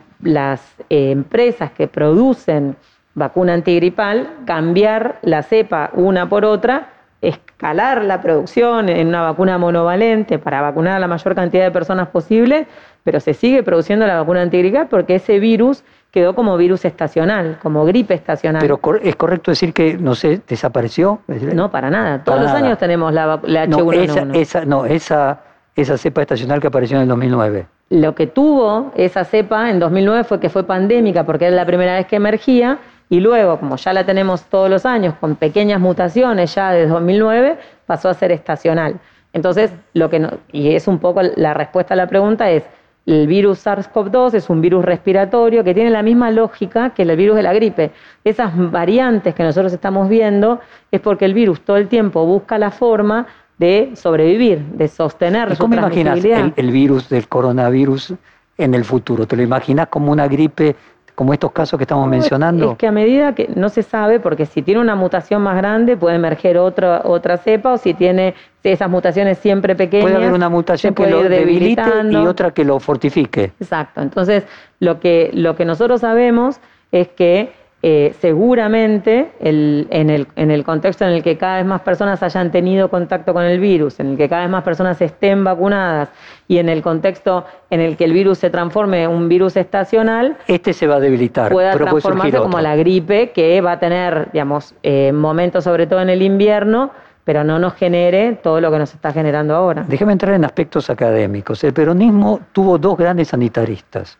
[0.88, 2.76] eh, empresas que producen
[3.14, 6.88] vacuna antigripal, cambiar la cepa una por otra,
[7.20, 12.08] escalar la producción en una vacuna monovalente para vacunar a la mayor cantidad de personas
[12.08, 12.66] posible,
[13.02, 17.84] pero se sigue produciendo la vacuna antigripal porque ese virus quedó como virus estacional, como
[17.84, 18.60] gripe estacional.
[18.60, 21.20] Pero es correcto decir que, no sé, desapareció.
[21.26, 22.22] No, para nada.
[22.22, 24.26] Todos los años tenemos la, la H1N1.
[24.26, 25.40] No, esa, no, esa,
[25.74, 27.66] esa cepa estacional que apareció en el 2009.
[27.90, 31.94] Lo que tuvo esa cepa en 2009 fue que fue pandémica porque era la primera
[31.94, 32.78] vez que emergía
[33.10, 37.58] y luego, como ya la tenemos todos los años con pequeñas mutaciones ya desde 2009,
[37.86, 38.98] pasó a ser estacional.
[39.32, 42.64] Entonces, lo que y es un poco la respuesta a la pregunta es
[43.06, 47.36] el virus SARS-CoV-2 es un virus respiratorio que tiene la misma lógica que el virus
[47.36, 47.90] de la gripe.
[48.24, 52.70] Esas variantes que nosotros estamos viendo es porque el virus todo el tiempo busca la
[52.70, 53.26] forma
[53.58, 58.14] de sobrevivir, de sostener ¿Y ¿Cómo imaginas el, virus del coronavirus
[58.58, 59.26] en el futuro?
[59.26, 60.74] ¿Te lo imaginas como una gripe
[61.14, 62.72] como estos casos que estamos mencionando?
[62.72, 65.96] Es que a medida que no se sabe, porque si tiene una mutación más grande
[65.96, 70.04] puede emerger otra, otra cepa, o si tiene esas mutaciones siempre pequeñas.
[70.04, 73.52] Puede haber una mutación que lo debilite y otra que lo fortifique.
[73.60, 74.00] Exacto.
[74.00, 74.44] Entonces,
[74.80, 76.58] lo que, lo que nosotros sabemos
[76.90, 77.52] es que
[77.86, 83.34] eh, seguramente en, el, contexto en el que cada vez más personas hayan tenido contacto
[83.34, 86.08] con el virus, en el que cada vez más personas estén vacunadas
[86.48, 90.38] y en el contexto en el que el virus se transforme en un virus estacional,
[90.46, 91.52] este se va a debilitar.
[91.52, 96.08] Pueda transformarse como la gripe, que va a tener, digamos, eh, momentos sobre todo en
[96.08, 96.90] el invierno,
[97.24, 99.84] pero no nos genere todo lo que nos está generando ahora.
[99.86, 101.62] Déjeme entrar en aspectos académicos.
[101.62, 104.16] El peronismo tuvo dos grandes sanitaristas,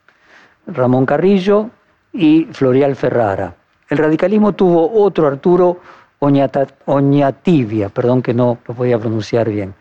[0.66, 1.70] Ramón Carrillo
[2.14, 3.54] y Florial Ferrara.
[3.90, 5.80] El radicalismo tuvo otro Arturo
[6.20, 9.74] Oñatibia, perdón que no lo podía pronunciar bien.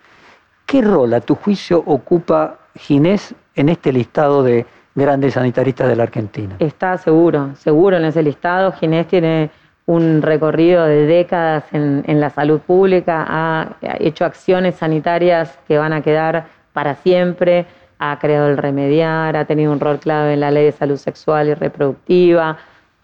[0.65, 4.65] ¿Qué rol a tu juicio ocupa Ginés en este listado de
[4.95, 6.55] grandes sanitaristas de la Argentina?
[6.59, 8.71] Está seguro, seguro en ese listado.
[8.73, 9.51] Ginés tiene
[9.85, 16.01] un recorrido de décadas en, la salud pública, ha hecho acciones sanitarias que van a
[16.01, 17.65] quedar para siempre,
[18.11, 21.47] ha creado el remediar, ha tenido un rol clave en la ley de salud sexual
[21.47, 22.57] y reproductiva,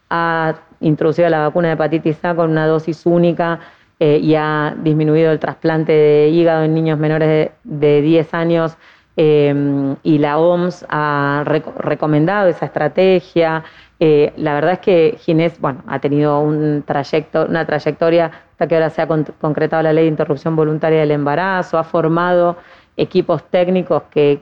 [0.09, 3.59] ha introducido la vacuna de hepatitis A con una dosis única
[3.99, 8.77] eh, y ha disminuido el trasplante de hígado en niños menores de, 10 años
[9.15, 13.63] eh, y la OMS ha recomendado esa estrategia.
[14.01, 18.75] Eh, la verdad es que Ginés bueno, ha tenido un trayecto, una trayectoria hasta que
[18.75, 22.57] ahora se ha concretado la ley de interrupción voluntaria del embarazo, ha formado
[22.97, 24.41] equipos técnicos que,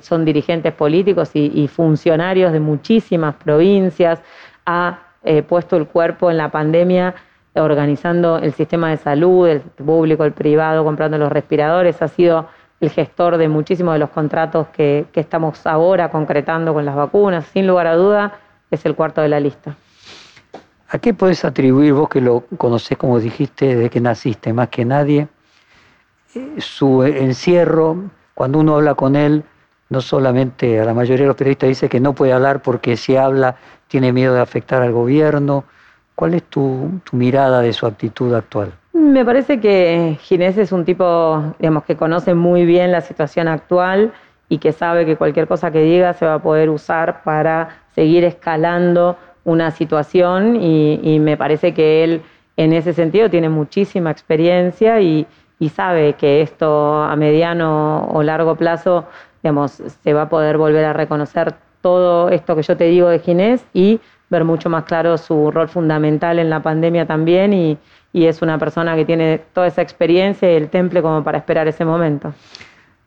[0.00, 4.20] son dirigentes políticos y funcionarios de muchísimas provincias,
[4.64, 7.14] ha eh, puesto el cuerpo en la pandemia
[7.54, 12.48] organizando el sistema de salud, el público, el privado, comprando los respiradores, ha sido
[12.80, 17.46] el gestor de muchísimos de los contratos que, estamos ahora concretando con las vacunas.
[17.46, 18.38] Sin lugar a duda,
[18.70, 19.74] es el cuarto de la lista.
[20.90, 24.84] ¿A qué puedes atribuir vos que lo conocés, como dijiste, desde que naciste, más que
[24.84, 25.28] nadie,
[26.34, 28.04] eh, su encierro,
[28.38, 29.42] cuando uno habla con él,
[29.88, 33.16] no solamente a la mayoría de los periodistas dice que no puede hablar porque si
[33.16, 33.56] habla
[33.88, 35.64] tiene miedo de afectar al gobierno.
[36.14, 38.70] ¿Cuál es tu, mirada de su actitud actual?
[38.92, 44.12] Me parece que Ginés es un tipo, digamos, que conoce muy bien la situación actual
[44.48, 48.22] y que sabe que cualquier cosa que diga se va a poder usar para seguir
[48.22, 52.22] escalando una situación y, me parece que él
[52.56, 55.26] en ese sentido tiene muchísima experiencia y,
[55.58, 59.06] y sabe que esto a mediano o largo plazo
[59.42, 63.20] digamos, se va a poder volver a reconocer todo esto que yo te digo de
[63.20, 67.78] Ginés y ver mucho más claro su rol fundamental en la pandemia también y,
[68.14, 71.84] es una persona que tiene toda esa experiencia y el temple como para esperar ese
[71.84, 72.34] momento.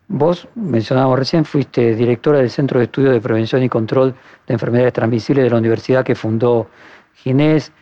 [0.08, 4.14] Vos, mencionábamos recién, fuiste directora del Centro de Estudios de Prevención y Control
[4.46, 6.68] de Enfermedades Transmisibles de la universidad que fundó
[7.16, 7.72] Ginés,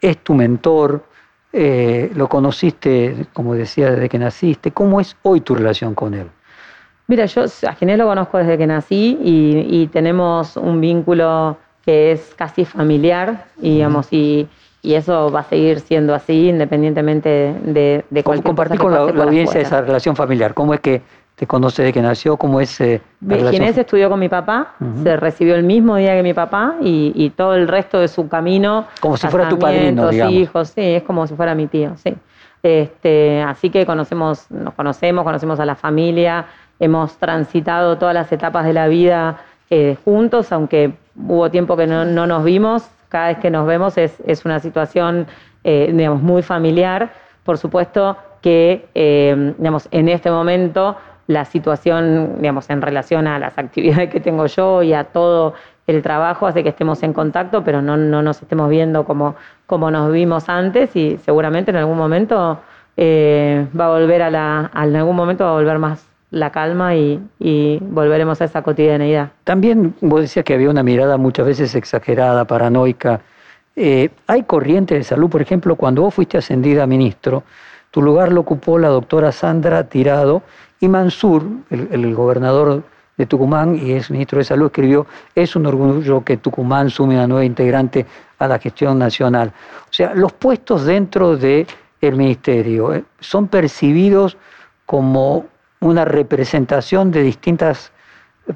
[0.00, 1.04] es tu mentor,
[1.52, 4.70] eh, lo conociste, como decía, desde que naciste.
[4.70, 6.28] ¿Cómo es hoy tu relación con él?
[7.08, 12.34] Mira, yo a Ginés lo conozco desde que nací y, tenemos un vínculo que es
[12.36, 14.48] casi familiar, digamos, y,
[14.82, 19.82] eso va a seguir siendo así independientemente de, de cualquier Compartir con la, audiencia esa
[19.82, 20.54] relación familiar.
[20.54, 21.02] ¿Cómo es que
[21.40, 22.36] te conoce desde que nació?
[22.36, 23.00] ¿Cómo es eh,
[23.50, 27.54] Ginés estudió con mi papá, se recibió el mismo día que mi papá y, todo
[27.54, 28.84] el resto de su camino.
[29.00, 30.34] Como si fuera tu padrino, digamos.
[30.34, 32.14] hijos, sí, es como si fuera mi tío, sí.
[32.62, 36.44] Este, así que conocemos, nos conocemos, conocemos a la familia,
[36.78, 39.38] hemos transitado todas las etapas de la vida
[39.70, 44.44] eh, juntos, aunque hubo tiempo que no, nos vimos, cada vez que nos vemos es,
[44.44, 45.26] una situación
[45.64, 47.14] eh, digamos, muy familiar.
[47.44, 50.96] Por supuesto que eh, digamos, en este momento
[51.30, 55.54] la situación digamos, en relación a las actividades que tengo yo y a todo
[55.86, 59.36] el trabajo hace que estemos en contacto, pero no, nos estemos viendo como,
[59.66, 62.58] como nos vimos antes y seguramente en algún momento
[62.98, 68.40] va a volver a la, algún momento va a volver más la calma y, volveremos
[68.40, 69.30] a esa cotidianeidad.
[69.44, 73.20] También vos decías que había una mirada muchas veces exagerada, paranoica.
[73.76, 77.44] Eh, hay corrientes de salud, por ejemplo, cuando vos fuiste ascendida a ministro,
[77.90, 80.42] tu lugar lo ocupó la doctora Sandra Tirado
[80.80, 82.82] y Mansur, el, gobernador
[83.16, 87.26] de Tucumán y es ministro de Salud, escribió, es un orgullo que Tucumán sume una
[87.26, 88.06] nueva integrante
[88.38, 89.52] a la gestión nacional.
[89.82, 91.66] O sea, los puestos dentro del
[92.00, 94.36] ministerio eh, son percibidos
[94.86, 95.46] como
[95.80, 97.92] una representación de distintas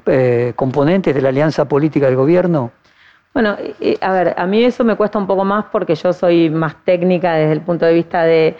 [0.05, 2.71] eh, componentes de la alianza política del gobierno?
[3.33, 3.55] Bueno,
[4.01, 7.33] a ver, a mí eso me cuesta un poco más porque yo soy más técnica
[7.33, 8.57] desde el punto de vista de,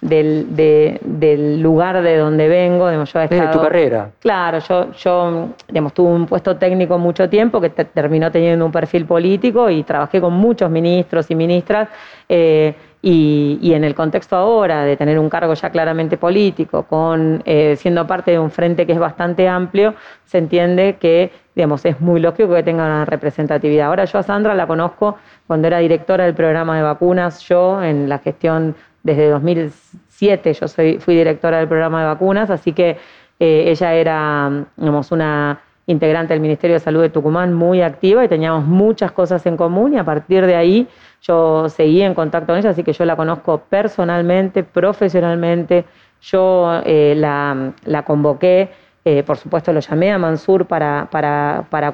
[0.00, 2.88] del, lugar de donde vengo.
[2.88, 4.10] Digamos, yo he tu carrera.
[4.20, 9.06] Claro, yo, yo digamos, tuve un puesto técnico mucho tiempo que terminó teniendo un perfil
[9.06, 11.88] político y trabajé con muchos ministros y ministras.
[12.28, 17.76] Eh, y, en el contexto ahora de tener un cargo ya claramente político, con eh,
[17.76, 19.94] siendo parte de un frente que es bastante amplio,
[20.24, 23.88] se entiende que digamos, es muy lógico que tenga una representatividad.
[23.88, 25.16] Ahora yo a Sandra la conozco
[25.48, 28.76] cuando era directora del programa de vacunas, yo en la gestión
[29.08, 30.66] desde 2007, yo
[31.00, 32.96] fui directora del programa de vacunas, así que
[33.40, 38.28] eh, ella era digamos, una integrante del Ministerio de Salud de Tucumán muy activa y
[38.28, 40.86] teníamos muchas cosas en común y a partir de ahí
[41.22, 45.84] yo seguí en contacto con ella, así que yo la conozco personalmente, profesionalmente.
[46.20, 48.70] Yo eh, la, convoqué,
[49.04, 51.08] eh, por supuesto lo llamé a Mansur para,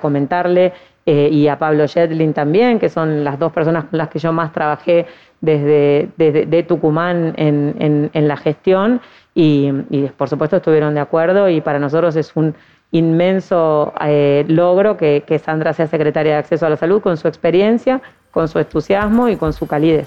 [0.01, 0.73] comentarle
[1.07, 4.33] eh, y a Pablo Jedlin también, que son las dos personas con las que yo
[4.33, 5.07] más trabajé
[5.41, 9.01] desde, de Tucumán en, la gestión
[9.35, 9.71] y,
[10.17, 12.55] por supuesto estuvieron de acuerdo y para nosotros es un
[12.93, 13.93] inmenso
[14.49, 18.01] logro que, que Sandra sea secretaria de Acceso a la Salud con su experiencia,
[18.31, 20.07] con su entusiasmo y con su calidez.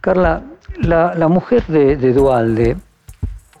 [0.00, 0.42] Carla,
[0.78, 2.76] la, mujer de, Dualde,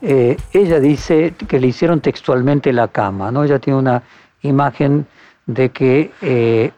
[0.02, 3.44] eh, ella dice que le hicieron textualmente la cama, ¿no?
[3.44, 4.02] Ella tiene una
[4.42, 5.06] imagen
[5.46, 6.72] de que eh,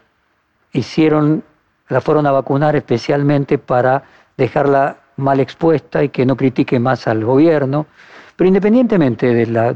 [0.73, 1.43] hicieron,
[1.89, 4.03] la fueron a vacunar especialmente para
[4.37, 7.87] dejarla mal expuesta y que no critique más al gobierno.
[8.37, 9.75] Pero independientemente de la,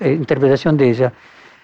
[0.00, 1.12] eh, interpretación de ella,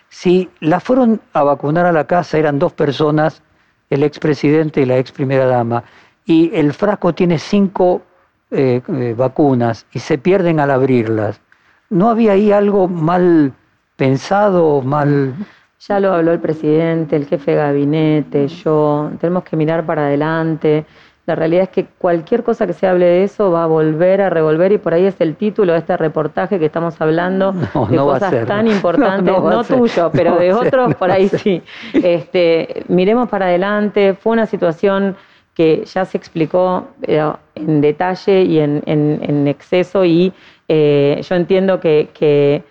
[0.09, 3.43] si la fueron a vacunar a la casa, eran dos personas
[3.91, 5.85] el expresidente y la ex primera dama,
[6.25, 8.03] y el frasco tiene cinco
[8.51, 8.83] eh,
[9.17, 11.41] vacunas y se pierden al abrirlas,
[11.89, 13.53] ¿no había ahí algo mal
[13.97, 15.35] pensado, mal...
[15.81, 20.87] Ya lo habló el presidente, el jefe de gabinete, yo, tenemos que mirar para adelante.
[21.27, 24.31] La realidad es que cualquier cosa que se hable de eso va a volver a
[24.31, 28.47] revolver y por ahí es el título de este reportaje que estamos hablando de cosas
[28.47, 31.63] tan importantes, no, tuyo, pero de otros por ahí sí.
[31.93, 35.17] Este, miremos para adelante, fue una situación
[35.53, 40.33] que ya se explicó en detalle y en, exceso y
[40.69, 42.63] eh, yo entiendo que, que,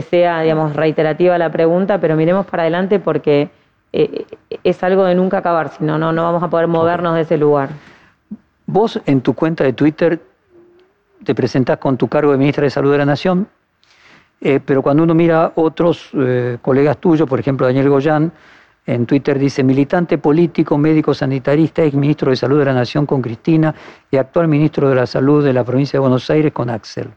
[0.00, 3.50] sea, digamos, reiterativa la pregunta, pero miremos para adelante porque
[3.92, 4.24] eh,
[4.64, 7.70] es algo de nunca acabar, si no, no vamos a poder movernos de ese lugar.
[8.66, 10.20] Vos en tu cuenta de Twitter
[11.24, 13.48] te presentás con tu cargo de ministra de Salud de la Nación,
[14.40, 18.32] eh, pero cuando uno mira otros eh, colegas tuyos, por ejemplo Daniel Goyán,
[18.86, 23.22] en Twitter dice militante político, médico sanitarista, ex ministro de Salud de la Nación con
[23.22, 23.72] Cristina
[24.10, 27.10] y actual ministro de la Salud de la provincia de Buenos Aires con Axel.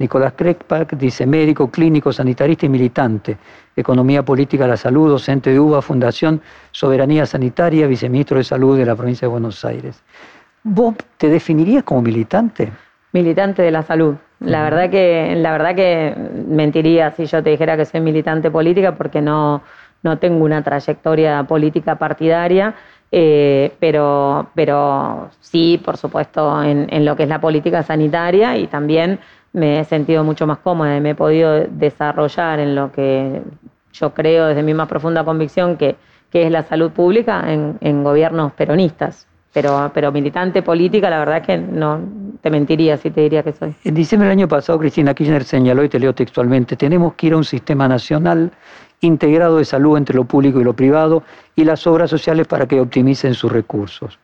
[0.00, 3.36] Nicolás Kreckpack dice médico, clínico, sanitarista y militante,
[3.76, 6.40] economía política de la salud, docente de UBA, Fundación
[6.70, 10.02] Soberanía Sanitaria, viceministro de Salud de la provincia de Buenos Aires.
[10.62, 12.72] ¿Vos te definirías como militante?
[13.12, 14.14] Militante de la salud.
[14.40, 16.14] La verdad que, la verdad que
[16.48, 19.60] mentiría si yo te dijera que soy militante política porque no,
[20.02, 22.74] no tengo una trayectoria política partidaria,
[23.12, 28.66] eh, pero, pero sí, por supuesto, en, en, lo que es la política sanitaria y
[28.68, 29.18] también
[29.52, 33.42] me he sentido mucho más cómoda y me he podido desarrollar en lo que
[33.92, 35.96] yo creo desde mi más profunda convicción que,
[36.30, 39.26] que es la salud pública en, en gobiernos peronistas.
[39.52, 42.00] Pero, pero militante política, la verdad es que no
[42.40, 43.74] te mentiría si te diría que soy.
[43.82, 47.32] En diciembre del año pasado, Cristina Kirchner señaló, y te leo textualmente, tenemos que ir
[47.32, 48.52] a un sistema nacional
[49.00, 51.24] integrado de salud entre lo público y lo privado
[51.56, 54.20] y las obras sociales para que optimicen sus recursos.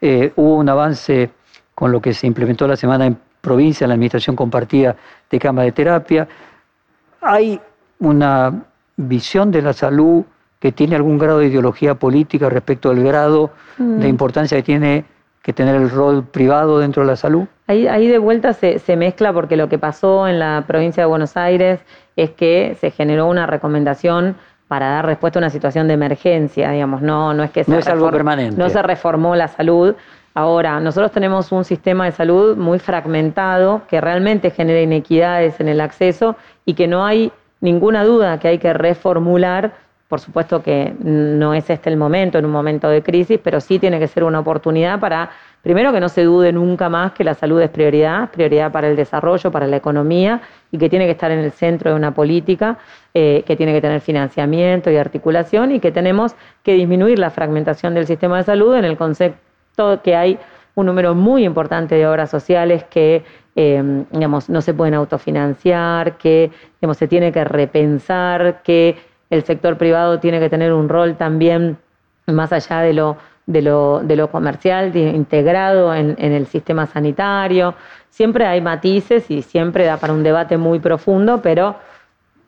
[0.00, 1.30] Eh, hubo un avance
[1.74, 3.14] con lo que se implementó la semana
[3.46, 4.96] provincia, en la administración compartida
[5.30, 6.26] de cama de terapia.
[7.20, 7.60] Hay
[8.00, 8.52] una
[8.96, 10.24] visión de la salud
[10.58, 14.08] que tiene algún grado de ideología política respecto al grado de mm.
[14.08, 15.04] importancia que tiene
[15.42, 17.44] que tener el rol privado dentro de la salud?
[17.68, 21.06] Ahí, ahí de vuelta se, se, mezcla porque lo que pasó en la provincia de
[21.06, 21.78] Buenos Aires
[22.16, 24.34] es que se generó una recomendación
[24.68, 27.86] para dar respuesta a una situación de emergencia, digamos, no, no es que no es
[27.86, 28.56] algo permanente.
[28.56, 29.94] no se reformó la salud.
[30.38, 35.80] Ahora, nosotros tenemos un sistema de salud muy fragmentado que realmente genera inequidades en el
[35.80, 36.36] acceso
[36.66, 37.32] y que no hay
[37.62, 39.72] ninguna duda que hay que reformular.
[40.08, 43.78] Por supuesto que no es este el momento, en un momento de crisis, pero sí
[43.78, 45.30] tiene que ser una oportunidad para,
[45.62, 48.94] primero, que no se dude nunca más que la salud es prioridad, prioridad para el
[48.94, 52.76] desarrollo, para la economía, y que tiene que estar en el centro de una política,
[53.14, 57.94] eh, que tiene que tener financiamiento y articulación, y que tenemos que disminuir la fragmentación
[57.94, 59.45] del sistema de salud en el concepto
[60.02, 60.38] que hay
[60.74, 63.24] un número muy importante de obras sociales que
[63.54, 66.50] eh, digamos, no se pueden autofinanciar, que
[66.80, 68.96] digamos, se tiene que repensar, que
[69.30, 71.78] el sector privado tiene que tener un rol también
[72.26, 73.16] más allá de lo
[73.46, 77.74] de lo, de lo comercial integrado en, el sistema sanitario.
[78.10, 81.76] Siempre hay matices y siempre da para un debate muy profundo, pero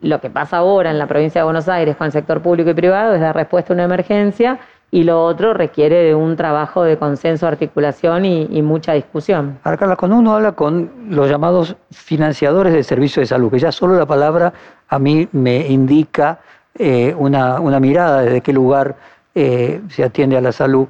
[0.01, 2.75] lo que pasa ahora en la provincia de Buenos Aires con el sector público y
[2.75, 4.59] privado es dar respuesta a una emergencia
[4.91, 9.59] y lo otro requiere de un trabajo de consenso, articulación y, mucha discusión.
[9.65, 13.71] Ahora, Carla, cuando uno habla con los llamados financiadores del servicio de salud, que ya
[13.71, 14.53] solo la palabra
[14.89, 16.41] a mí me indica
[16.75, 18.97] eh, una, una, mirada desde qué lugar
[19.35, 20.89] eh, se atiende a la salud,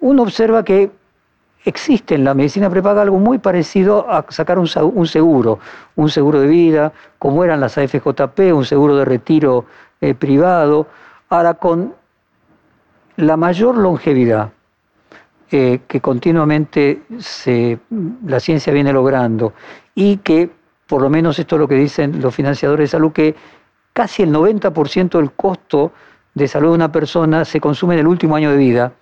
[0.00, 0.90] uno observa que
[1.66, 5.58] existe en la medicina prepaga algo muy parecido a sacar un, seguro,
[5.96, 9.64] un seguro de vida, como eran las AFJP, un seguro de retiro
[10.00, 10.86] eh, privado.
[11.28, 11.94] Ahora, con
[13.16, 14.50] la mayor longevidad
[15.50, 17.02] eh, que continuamente
[18.26, 19.52] la ciencia viene logrando
[19.94, 20.50] y que,
[20.86, 23.34] por lo menos esto es lo que dicen los financiadores de salud, que
[23.92, 25.92] casi el 90% del costo
[26.34, 28.92] de salud de una persona se consume en el último año de vida.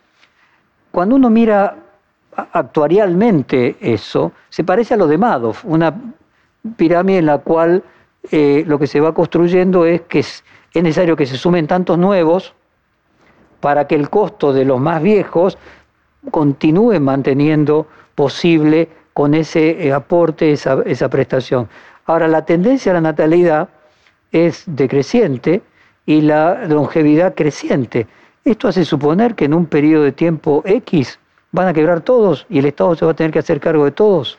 [0.93, 1.77] Cuando uno mira
[2.53, 5.93] actuarialmente eso, se parece a lo de Madoff, una
[6.77, 7.83] pirámide en la cual
[8.31, 12.55] eh, lo que se va construyendo es que es, necesario que se sumen tantos nuevos
[13.65, 15.57] para que el costo de los más viejos
[16.31, 21.67] continúe manteniendo posible con ese eh, aporte, esa, prestación.
[22.05, 23.71] Ahora, la tendencia a la natalidad
[24.33, 25.63] es decreciente
[26.05, 28.07] y la longevidad creciente.
[28.45, 31.19] Esto hace suponer que en un periodo de tiempo X
[31.51, 33.93] van a quebrar todos y el Estado se va a tener que hacer cargo de
[33.93, 34.39] todos.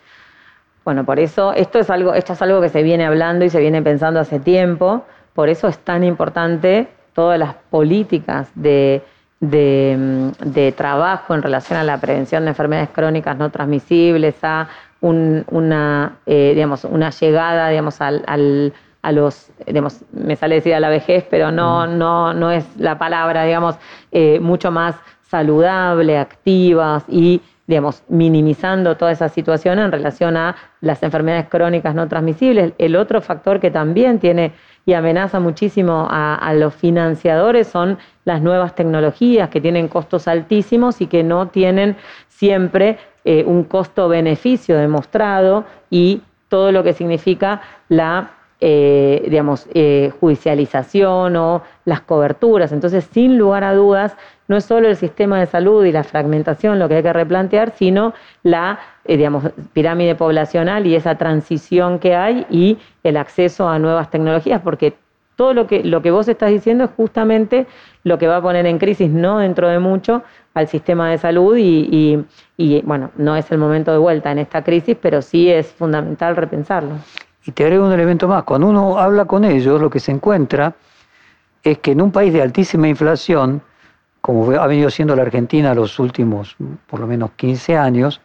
[0.84, 3.60] Bueno, por eso esto es algo, esto es algo que se viene hablando y se
[3.60, 5.04] viene pensando hace tiempo.
[5.34, 9.02] Por eso es tan importante todas las políticas de,
[9.40, 14.68] de, trabajo en relación a la prevención de enfermedades crónicas no transmisibles, a
[15.02, 18.74] una, eh, digamos, una llegada digamos, al
[19.06, 22.98] a los, digamos, me sale decir a la vejez, pero no, no, no es la
[22.98, 23.76] palabra, digamos,
[24.12, 24.96] eh, mucho más
[25.30, 32.08] saludable, activas y, digamos, minimizando toda esa situación en relación a las enfermedades crónicas no
[32.08, 32.74] transmisibles.
[32.80, 34.54] El otro factor que también tiene
[34.86, 41.08] y amenaza muchísimo a, los financiadores son las nuevas tecnologías que tienen costos altísimos y
[41.08, 41.98] que no tienen
[42.28, 48.32] siempre eh, un costo-beneficio demostrado y todo lo que significa la
[48.62, 52.72] eh, digamos, eh, judicialización o las coberturas.
[52.72, 54.16] Entonces, sin lugar a dudas,
[54.48, 57.74] no es solo el sistema de salud y la fragmentación lo que hay que replantear,
[57.76, 58.14] sino
[58.44, 64.10] la eh, digamos, pirámide poblacional y esa transición que hay y el acceso a nuevas
[64.10, 64.96] tecnologías, porque
[65.36, 67.68] todo lo que, lo que vos estás diciendo es justamente
[68.04, 70.24] lo que va a poner en crisis, no dentro de mucho,
[70.54, 72.26] al sistema de salud y,
[72.56, 76.38] y bueno, no es el momento de vuelta en esta crisis, pero sí es fundamental
[76.38, 76.96] repensarlo.
[77.46, 80.76] Y te agrego un elemento más, cuando uno habla con ellos, lo que se encuentra
[81.64, 83.62] es que en un país de altísima inflación,
[84.22, 86.56] como ha venido siendo la Argentina los últimos
[86.88, 88.22] por lo menos 15 años,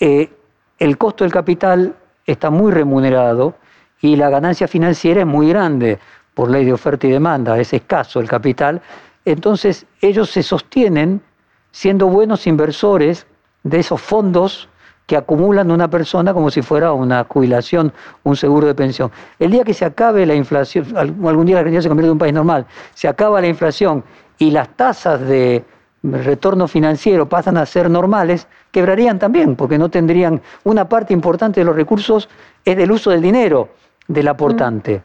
[0.00, 0.32] eh,
[0.78, 1.94] el costo del capital
[2.26, 3.54] está muy remunerado
[4.00, 5.98] y la ganancia financiera es muy grande
[6.34, 8.82] por ley de oferta y demanda, es escaso el capital.
[9.24, 11.22] Entonces ellos se sostienen
[11.70, 13.26] siendo buenos inversores
[13.62, 14.68] de esos fondos
[15.06, 19.10] que acumulan una persona como si fuera una jubilación, un seguro de pensión.
[19.38, 22.18] El día que se acabe la inflación, algún día la Argentina se convierte en un
[22.18, 24.02] país normal, se acaba la inflación
[24.38, 25.64] y las tasas de
[26.02, 31.64] retorno financiero pasan a ser normales, quebrarían también, porque no tendrían una parte importante de
[31.64, 32.28] los recursos
[32.64, 33.70] es del uso del dinero
[34.06, 35.02] del aportante.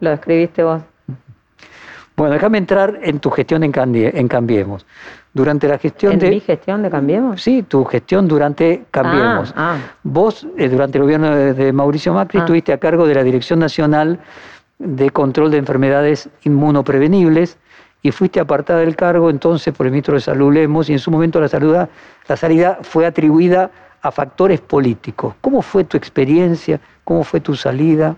[0.00, 0.82] Lo escribiste vos.
[2.22, 4.86] Bueno, déjame entrar en tu gestión en, en Cambiemos.
[5.34, 6.30] Durante la gestión ¿En de...
[6.30, 7.42] mi gestión de Cambiemos?
[7.42, 9.52] Sí, tu gestión durante Cambiemos.
[9.56, 9.94] Ah, ah.
[10.04, 12.42] Vos, eh, durante el gobierno de, Mauricio Macri, ah.
[12.42, 14.20] estuviste a cargo de la Dirección Nacional
[14.78, 17.58] de Control de Enfermedades Inmunoprevenibles
[18.02, 21.10] y fuiste apartada del cargo entonces por el ministro de Salud Lemos y en su
[21.10, 21.88] momento la,
[22.28, 23.68] la salida fue atribuida
[24.00, 25.34] a factores políticos.
[25.40, 26.78] ¿Cómo fue tu experiencia?
[27.02, 28.14] ¿Cómo fue tu salida?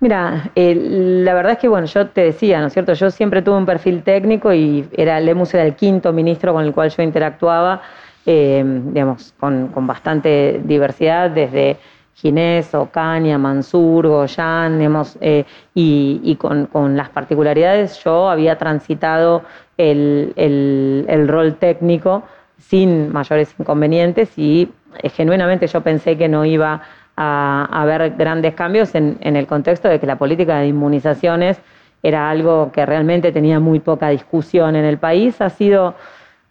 [0.00, 2.94] Mira, la verdad es que, bueno, yo te decía, ¿no es cierto?
[2.94, 6.72] Yo siempre tuve un perfil técnico y era Lemus era el quinto ministro con el
[6.72, 7.82] cual yo interactuaba,
[8.24, 11.76] eh, digamos, con, bastante diversidad, desde
[12.14, 15.44] Ginés, Ocaña, Mansur, Goyan, digamos, eh,
[15.74, 19.42] y, con, las particularidades, yo había transitado
[19.76, 22.22] el, el rol técnico
[22.58, 24.70] sin mayores inconvenientes y
[25.02, 26.82] eh, genuinamente yo pensé que no iba
[27.16, 31.58] a, haber grandes cambios en, el contexto de que la política de inmunizaciones
[32.02, 35.40] era algo que realmente tenía muy poca discusión en el país.
[35.40, 35.94] Ha sido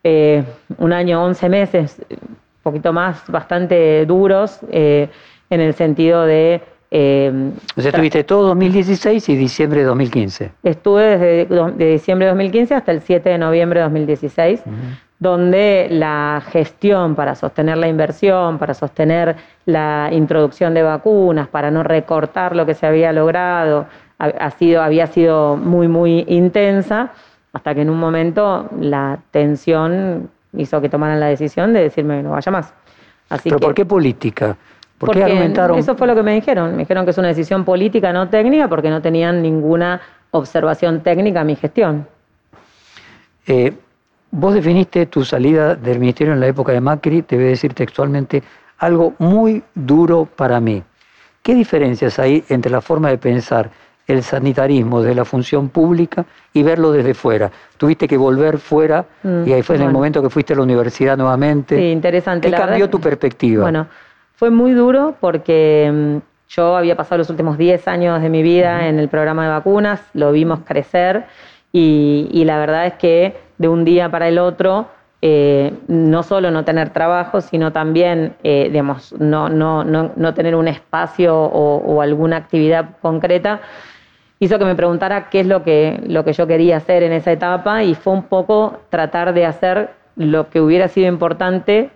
[0.03, 0.43] eh,
[0.77, 5.09] un año, 11 meses, un poquito más, bastante duros, eh,
[5.49, 6.61] en el sentido de
[6.91, 7.31] Eh,
[7.75, 10.51] o sea, estuviste todo 2016 y diciembre de 2015.
[10.63, 14.63] Estuve desde de diciembre de 2015 hasta el 7 de noviembre de 2016,
[15.19, 19.35] donde la gestión para sostener la inversión, para sostener
[19.65, 23.85] la introducción de vacunas, para no recortar lo que se había logrado,
[24.17, 27.11] ha sido, había sido muy, muy intensa,
[27.53, 32.23] hasta que en un momento la tensión hizo que tomaran la decisión de decirme que
[32.23, 32.73] no vaya más.
[33.43, 34.57] ¿Pero por qué política?
[34.97, 35.77] ¿Por qué argumentaron?
[35.77, 36.71] Eso fue lo que me dijeron.
[36.71, 40.01] Me dijeron que es una decisión política, no técnica, porque no tenían ninguna
[40.31, 42.07] observación técnica a mi gestión.
[43.47, 43.73] Eh,
[44.31, 47.73] vos definiste tu salida del ministerio en la época de Macri, te voy a decir
[47.73, 48.43] textualmente,
[48.77, 50.83] algo muy duro para mí.
[51.41, 53.69] ¿Qué diferencias hay entre la forma de pensar
[54.09, 57.51] el sanitarismo de la función pública y verlo desde fuera.
[57.77, 60.63] Tuviste que volver fuera mm, y ahí fue en el momento que fuiste a la
[60.63, 61.77] universidad nuevamente.
[61.77, 62.49] Sí, interesante.
[62.49, 63.61] ¿Qué cambió tu perspectiva?
[63.61, 63.87] Bueno,
[64.35, 66.17] fue muy duro porque mm,
[66.49, 70.01] yo había pasado los últimos 10 años de mi vida en el programa de vacunas,
[70.13, 71.25] lo vimos crecer
[71.71, 74.87] y, la verdad es que de un día para el otro
[75.21, 80.55] eh, no solo no tener trabajo, sino también, eh, digamos, no, no, no, no, tener
[80.55, 83.59] un espacio o, o, alguna actividad concreta,
[84.39, 87.33] hizo que me preguntara qué es lo que, lo que yo quería hacer en esa
[87.33, 91.89] etapa y fue un poco tratar de hacer lo que hubiera sido importante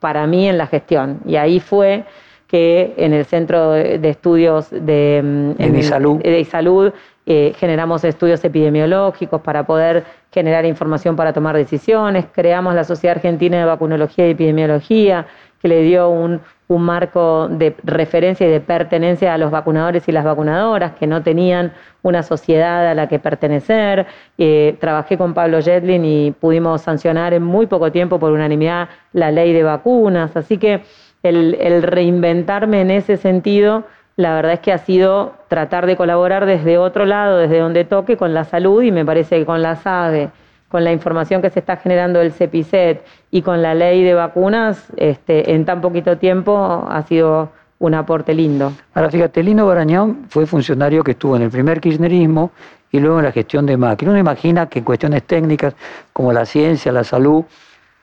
[0.00, 1.20] para mí en la gestión.
[1.24, 2.02] Y ahí fue
[2.48, 6.92] que en el Centro de Estudios de, mm, en, salud, de salud
[7.26, 13.58] eh, generamos estudios epidemiológicos para poder generar información para tomar decisiones, creamos la Sociedad Argentina
[13.58, 15.26] de Vacunología y Epidemiología,
[15.60, 20.12] que le dio un, un marco de referencia y de pertenencia a los vacunadores y
[20.12, 21.72] las vacunadoras que no tenían
[22.02, 24.06] una sociedad a la que pertenecer.
[24.36, 29.30] Eh, trabajé con Pablo Jetlin y pudimos sancionar en muy poco tiempo por unanimidad la
[29.30, 30.36] ley de vacunas.
[30.36, 30.82] Así que
[31.22, 33.84] el, reinventarme en ese sentido,
[34.16, 38.16] la verdad es que ha sido tratar de colaborar desde otro lado, desde donde toque,
[38.16, 40.30] con la salud y me parece que con la SADE
[40.68, 44.86] con la información que se está generando del CEPICET y con la ley de vacunas,
[44.96, 48.72] este, en tan poquito tiempo ha sido un aporte lindo.
[48.94, 52.50] Ahora fíjate, Lino Barañón fue funcionario que estuvo en el primer kirchnerismo
[52.90, 54.08] y luego en la gestión de Macri.
[54.08, 55.74] Uno imagina que cuestiones técnicas
[56.12, 57.44] como la ciencia, la salud,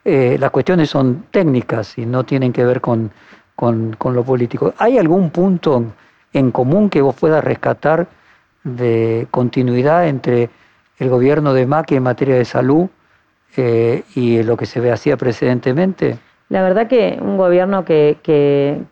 [0.05, 3.11] eh, las cuestiones son técnicas y no tienen que ver con,
[3.55, 4.73] con, con lo político.
[4.77, 5.83] ¿Hay algún punto
[6.33, 8.07] en común que vos puedas rescatar
[8.63, 10.49] de continuidad entre
[10.99, 12.87] el gobierno de Macri en materia de salud
[13.55, 16.17] eh, y lo que se hacía precedentemente?
[16.49, 18.17] La verdad que un gobierno que,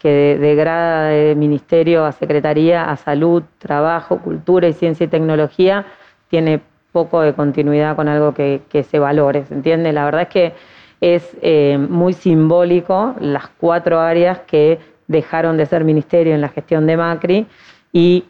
[0.03, 5.85] degrada de ministerio a secretaría a salud, trabajo, cultura y ciencia y tecnología
[6.29, 6.61] tiene
[6.91, 9.93] poco de continuidad con algo que, se valore, ¿se entiende?
[9.93, 10.53] La verdad es que
[11.01, 14.79] es eh, muy simbólico las cuatro áreas que
[15.11, 17.47] dejaron de ser ministerio en la gestión de Macri
[17.91, 18.25] y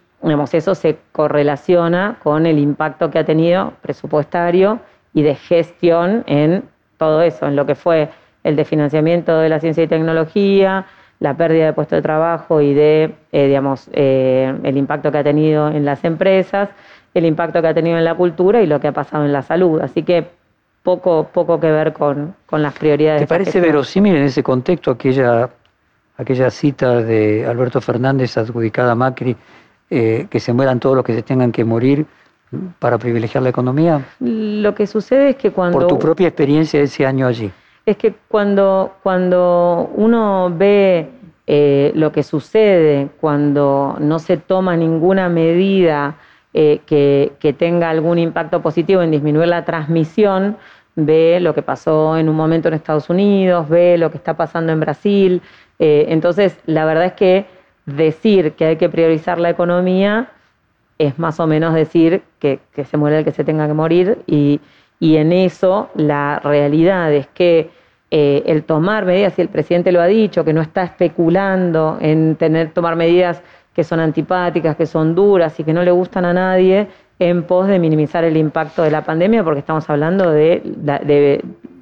[0.52, 4.80] eso se correlaciona con el impacto que ha tenido presupuestario
[5.14, 6.64] y de gestión en
[6.96, 8.08] todo eso, en lo que fue
[8.44, 10.86] el desfinanciamiento de la ciencia y tecnología,
[11.20, 15.24] la pérdida de puestos de trabajo y de, eh, digamos, eh, el impacto que ha
[15.24, 16.68] tenido en las empresas,
[17.14, 19.42] el impacto que ha tenido en la cultura y lo que ha pasado en la
[19.42, 19.80] salud.
[19.80, 20.26] Así que
[20.82, 23.22] poco, poco que ver con, las prioridades.
[23.22, 25.48] ¿Te parece verosímil en ese contexto aquella,
[26.16, 29.36] aquella cita de Alberto Fernández adjudicada a Macri
[29.90, 32.06] eh, que se mueran todos los que se tengan que morir
[32.78, 34.04] para privilegiar la economía?
[34.20, 35.78] Lo que sucede es que cuando...
[35.78, 37.50] Por tu propia experiencia de ese año allí.
[37.84, 41.08] Es que cuando, cuando uno ve
[41.46, 46.16] eh, lo que sucede, cuando no se toma ninguna medida
[46.54, 50.56] eh, que, que tenga algún impacto positivo en disminuir la transmisión,
[50.94, 54.72] ve lo que pasó en un momento en Estados Unidos, ve lo que está pasando
[54.72, 55.42] en Brasil.
[55.78, 57.46] Entonces, la verdad es que
[57.86, 60.28] decir que hay que priorizar la economía
[60.98, 64.60] es más o menos decir que, se muere el que se tenga que morir y,
[65.00, 67.70] en eso la realidad es que
[68.12, 72.36] eh, el tomar medidas, y el presidente lo ha dicho, que no está especulando en
[72.36, 73.42] tener tomar medidas
[73.74, 76.86] que son antipáticas, que son duras y que no le gustan a nadie
[77.18, 80.62] en pos de minimizar el impacto de la pandemia, porque estamos hablando de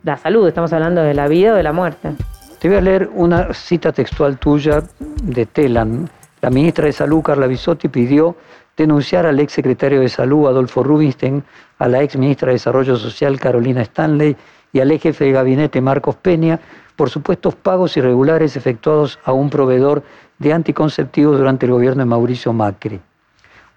[0.02, 2.12] la salud, estamos hablando de la vida o de la muerte.
[2.60, 4.82] Te voy a leer una cita textual tuya
[5.22, 6.10] de Telan.
[6.42, 8.36] La ministra de Salud, Carla Bisotti, pidió
[8.76, 11.42] denunciar al ex secretario de Salud, Adolfo Rubinstein,
[11.78, 14.36] a la ex ministra de Desarrollo Social, Carolina Stanley,
[14.74, 16.60] y al ex jefe de gabinete, Marcos Peña,
[16.96, 20.02] por supuestos pagos irregulares efectuados a un proveedor
[20.38, 23.00] de anticonceptivos durante el gobierno de Mauricio Macri.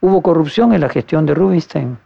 [0.02, 1.98] ¿Hubo corrupción en la gestión de Rubinstein?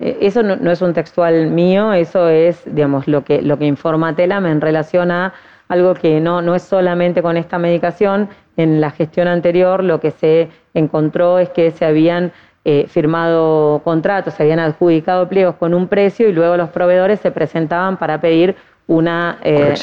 [0.00, 4.16] Eh, eso no, es un textual mío, eso es, digamos, lo que, lo que informa
[4.16, 5.32] Telam en relación a
[5.68, 10.10] algo que no, no es solamente con esta medicación, en la gestión anterior lo que
[10.10, 12.32] se encontró es que se habían
[12.64, 17.30] eh, firmado contratos, se habían adjudicado pliegos con un precio y luego los proveedores se
[17.30, 19.38] presentaban para pedir una...
[19.42, 19.74] Eh,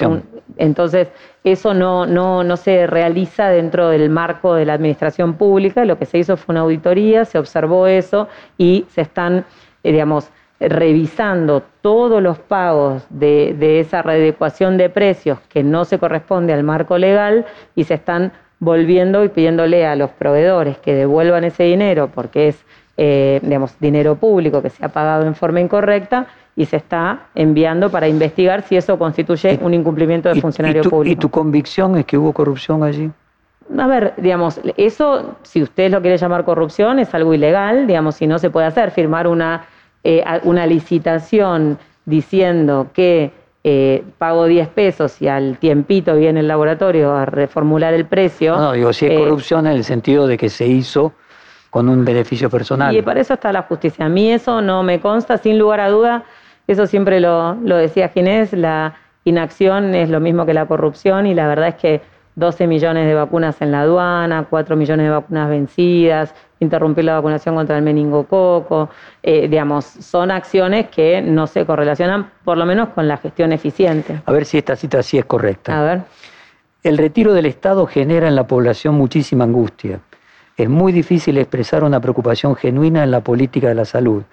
[0.57, 1.07] entonces,
[1.43, 6.05] eso no, no, no se realiza dentro del marco de la administración pública, lo que
[6.05, 8.27] se hizo fue una auditoría, se observó eso
[8.57, 9.45] y se están,
[9.83, 10.29] eh, digamos,
[10.61, 16.63] revisando todos los pagos de, de, esa readecuación de precios que no se corresponde al
[16.63, 22.09] marco legal y se están volviendo y pidiéndole a los proveedores que devuelvan ese dinero
[22.13, 22.63] porque es
[23.03, 27.89] eh, digamos, dinero público que se ha pagado en forma incorrecta y se está enviando
[27.89, 31.13] para investigar si eso constituye un incumplimiento de funcionario público.
[31.13, 33.09] ¿Y tu convicción es que hubo corrupción allí?
[33.75, 38.27] A ver, digamos, eso, si usted lo quiere llamar corrupción, es algo ilegal, digamos, si
[38.27, 39.65] no se puede hacer, firmar una,
[40.03, 43.31] eh, una licitación diciendo que
[43.63, 48.57] eh, pago 10 pesos y al tiempito viene el laboratorio a reformular el precio.
[48.57, 51.13] No, digo, si es corrupción en el sentido de que se hizo
[51.69, 52.95] con un beneficio personal.
[52.95, 54.05] Y para eso está la justicia.
[54.05, 56.23] A mí eso no me consta, sin lugar a duda,
[56.67, 61.33] eso siempre lo, lo decía Ginés, la inacción es lo mismo que la corrupción y
[61.33, 62.01] la verdad es que
[62.35, 67.55] 12 millones de vacunas en la aduana, 4 millones de vacunas vencidas, interrumpir la vacunación
[67.55, 68.89] contra el meningococo,
[69.23, 74.21] eh, digamos, son acciones que no se correlacionan, por lo menos con la gestión eficiente.
[74.25, 75.79] A ver si esta cita sí es correcta.
[75.79, 76.01] A ver.
[76.83, 79.99] El retiro del Estado genera en la población muchísima angustia
[80.57, 84.23] es muy difícil expresar una preocupación genuina en la política de la salud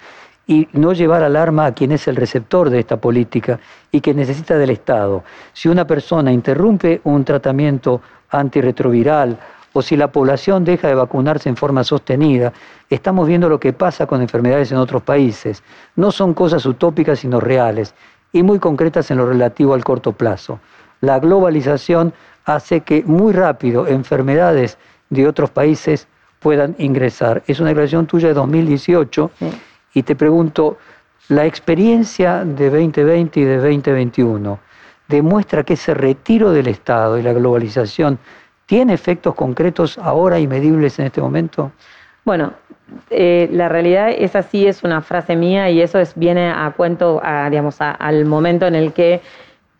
[0.49, 3.61] y no llevar alarma a quien es el receptor de esta política
[3.93, 5.23] y que necesita del Estado.
[5.53, 8.01] Si una persona interrumpe un tratamiento
[8.31, 9.39] antirretroviral
[9.75, 12.55] o si la población deja de vacunarse en forma sostenida,
[12.89, 15.62] estamos viendo lo que pasa con enfermedades en otros países.
[15.97, 17.95] No son cosas utópicas, sino reales
[18.33, 20.61] y muy concretas en lo relativo al corto plazo.
[21.03, 22.15] La globalización
[22.47, 24.79] hace que muy rápido enfermedades
[25.11, 26.09] de otros países
[26.41, 27.43] puedan ingresar.
[27.47, 29.31] Es una declaración tuya de 2018
[29.94, 30.78] y te pregunto,
[31.28, 34.59] la experiencia de 2020 y de 2021
[35.09, 38.19] demuestra que ese retiro del Estado y la globalización
[38.66, 41.73] tiene efectos concretos ahora y medibles en este momento?
[42.24, 42.52] Bueno,
[43.09, 47.23] eh, la realidad es así, es una frase mía y eso es, viene a cuento,
[47.51, 49.23] digamos, al momento en el que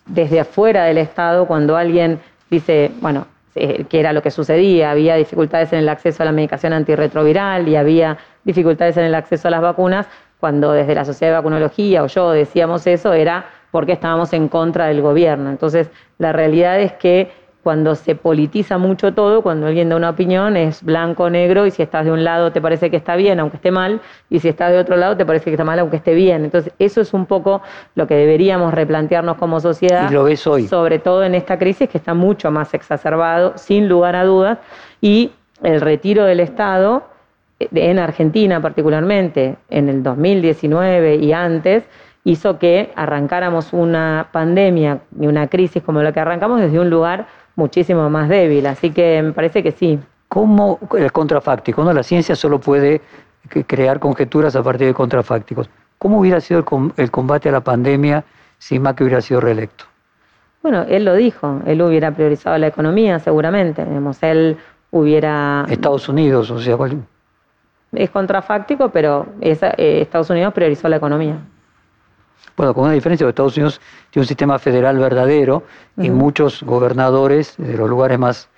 [0.07, 2.19] desde afuera del Estado, cuando alguien
[2.51, 4.91] dice, bueno, eh, que era lo que sucedía.
[4.91, 8.17] Había dificultades en el acceso a la medicación antirretroviral y había
[8.49, 10.07] dificultades en el acceso a las vacunas.
[10.41, 14.87] Cuando desde la Sociedad de Vacunología o yo decíamos eso, era porque estábamos en contra
[14.87, 15.51] del gobierno.
[15.51, 17.31] Entonces, la realidad es que
[17.63, 21.71] cuando se politiza mucho todo, cuando alguien da una opinión es blanco o negro y
[21.71, 24.01] si estás de un lado te parece que está bien aunque esté mal
[24.31, 26.45] y si estás de otro lado te parece que está mal aunque esté bien.
[26.45, 27.61] Entonces eso es un poco
[27.95, 30.11] lo que deberíamos replantearnos como sociedad.
[30.11, 30.67] Y lo ves hoy.
[30.67, 34.59] Sobre todo en esta crisis que está mucho más exacerbado, sin lugar a dudas,
[35.03, 37.18] y el retiro del Estado
[37.59, 41.85] en Argentina particularmente en el 2019 y antes
[42.25, 47.27] hizo que arrancáramos una pandemia y una crisis como la que arrancamos desde un lugar
[47.57, 48.67] muchísimo más débil.
[48.67, 49.99] Así que me parece que sí.
[50.29, 51.83] ¿Cómo el contrafáctico?
[51.83, 51.93] ¿no?
[51.93, 53.01] La ciencia solo puede
[53.67, 55.71] crear conjeturas a partir de contrafácticos.
[55.99, 56.65] ¿Cómo hubiera sido
[56.97, 58.25] el combate a la pandemia
[58.59, 59.85] si Macri hubiera sido reelecto?
[60.63, 63.83] Bueno, él lo dijo, él hubiera priorizado la economía seguramente,
[64.23, 64.57] él
[64.91, 65.65] hubiera...
[65.69, 66.77] Estados Unidos, o sea...
[67.93, 71.39] Es contrafáctico, pero eh, Estados Unidos priorizó la economía.
[72.57, 75.63] Bueno, con una diferencia, que Estados Unidos tiene un sistema federal verdadero
[75.97, 78.49] y muchos gobernadores de los lugares más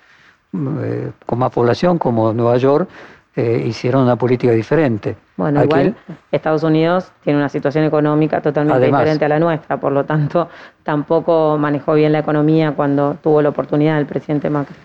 [0.53, 2.89] eh, con más población, como Nueva York,
[3.35, 5.15] eh, hicieron una política diferente.
[5.37, 5.95] Bueno, igual
[6.31, 10.49] Estados Unidos tiene una situación económica totalmente diferente a la nuestra, por lo tanto
[10.83, 14.75] tampoco manejó bien la economía cuando tuvo la oportunidad el presidente Macri.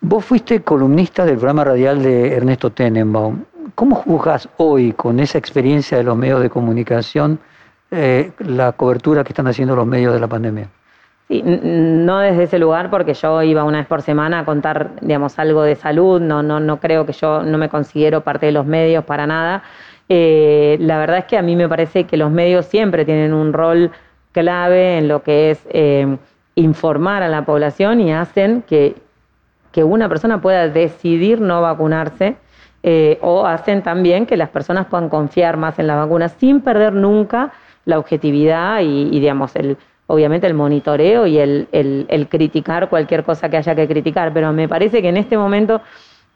[0.00, 3.42] Vos fuiste columnista del programa radial de Ernesto Tenenbaum.
[3.74, 7.40] ¿Cómo juzgas hoy con esa experiencia de los medios de comunicación?
[7.90, 10.68] Eh, la cobertura que están haciendo los medios de la pandemia.
[11.26, 15.38] Sí, no desde ese lugar porque yo iba una vez por semana a contar, digamos,
[15.40, 18.64] algo de salud, no, no, no creo que yo no me considero parte de los
[18.64, 19.64] medios para nada.
[20.08, 23.52] Eh, la verdad es que a mí me parece que los medios siempre tienen un
[23.52, 23.90] rol
[24.32, 26.16] clave en lo que es eh,
[26.54, 28.94] informar a la población y hacen que,
[29.72, 32.36] que una persona pueda decidir no vacunarse
[33.22, 37.52] o hacen también que las personas puedan confiar más en las vacunas sin perder nunca
[37.84, 43.56] la objetividad y, digamos, el, obviamente el monitoreo y el, el, criticar cualquier cosa que
[43.56, 44.32] haya que criticar.
[44.32, 45.80] Pero me parece que en este momento,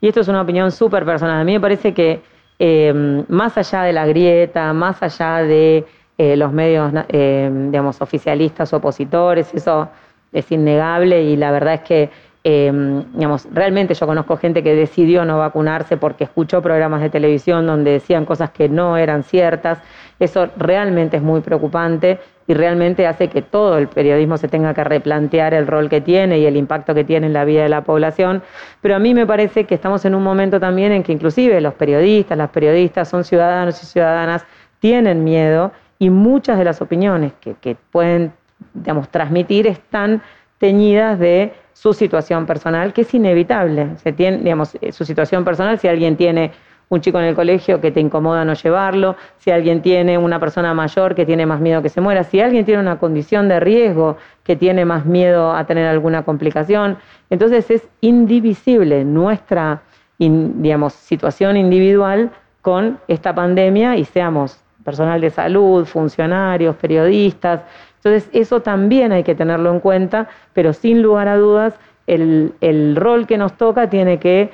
[0.00, 2.20] y esto es una opinión súper personal, a mí me parece que
[2.58, 5.84] eh, más allá de la grieta, más allá de
[6.16, 9.88] eh, los medios, eh, digamos, oficialistas, opositores, eso
[10.32, 12.10] es innegable y la verdad es que
[12.44, 17.66] eh, digamos, realmente yo conozco gente que decidió no vacunarse porque escuchó programas de televisión
[17.66, 19.80] donde decían cosas que no eran ciertas.
[20.18, 24.82] Eso realmente es muy preocupante y realmente hace que todo el periodismo se tenga que
[24.82, 27.82] replantear el rol que tiene y el impacto que tiene en la vida de la
[27.82, 28.42] población.
[28.80, 31.74] Pero a mí me parece que estamos en un momento también en que inclusive los
[31.74, 34.46] periodistas, las periodistas son ciudadanos y ciudadanas,
[34.80, 38.32] tienen miedo y muchas de las opiniones que, que pueden
[38.74, 40.22] digamos, transmitir están
[40.58, 43.96] teñidas de su situación personal, que es inevitable.
[43.98, 46.50] Se tiene, digamos, eh, su situación personal, si alguien tiene
[46.88, 50.74] un chico en el colegio que te incomoda no llevarlo, si alguien tiene una persona
[50.74, 54.16] mayor que tiene más miedo que se muera, si alguien tiene una condición de riesgo
[54.42, 56.98] que tiene más miedo a tener alguna complicación.
[57.30, 59.82] Entonces es indivisible nuestra
[60.18, 67.60] digamos, situación individual con esta pandemia y seamos personal de salud, funcionarios, periodistas,
[68.02, 73.26] entonces, eso también hay que tenerlo en cuenta, pero sin lugar a dudas, el, rol
[73.26, 74.50] que nos toca tiene que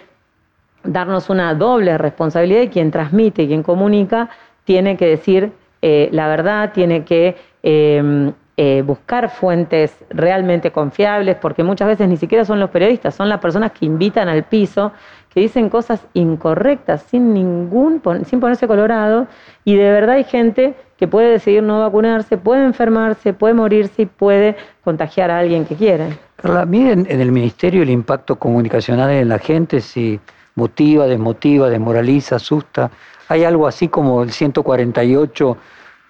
[0.83, 4.29] darnos una doble responsabilidad y quien transmite y quien comunica
[4.65, 5.53] tiene que decir
[5.83, 12.17] eh, la verdad, tiene que em, eh, buscar fuentes realmente confiables, porque muchas veces ni
[12.17, 14.93] siquiera son los periodistas, son las personas que invitan al piso,
[15.29, 19.27] que dicen cosas incorrectas sin ningún, sin ponerse colorado,
[19.65, 24.07] y de verdad hay gente que puede decidir no vacunarse, puede enfermarse, puede morirse y
[24.07, 26.19] puede contagiar a alguien que quiere.
[26.37, 30.21] Carla, miden en el Ministerio el impacto comunicacional en la gente, si
[30.55, 32.91] motiva, desmotiva, desmoraliza, asusta.
[33.29, 35.57] ¿Hay algo así como el 148,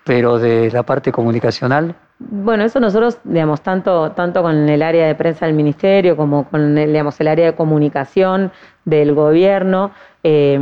[0.05, 1.95] pero de la parte comunicacional?
[2.19, 6.79] Bueno, eso nosotros, digamos, tanto, tanto con el área de prensa del ministerio como con
[6.79, 8.53] el, digamos, el área de comunicación
[8.85, 9.91] del gobierno,
[10.25, 10.59] eh,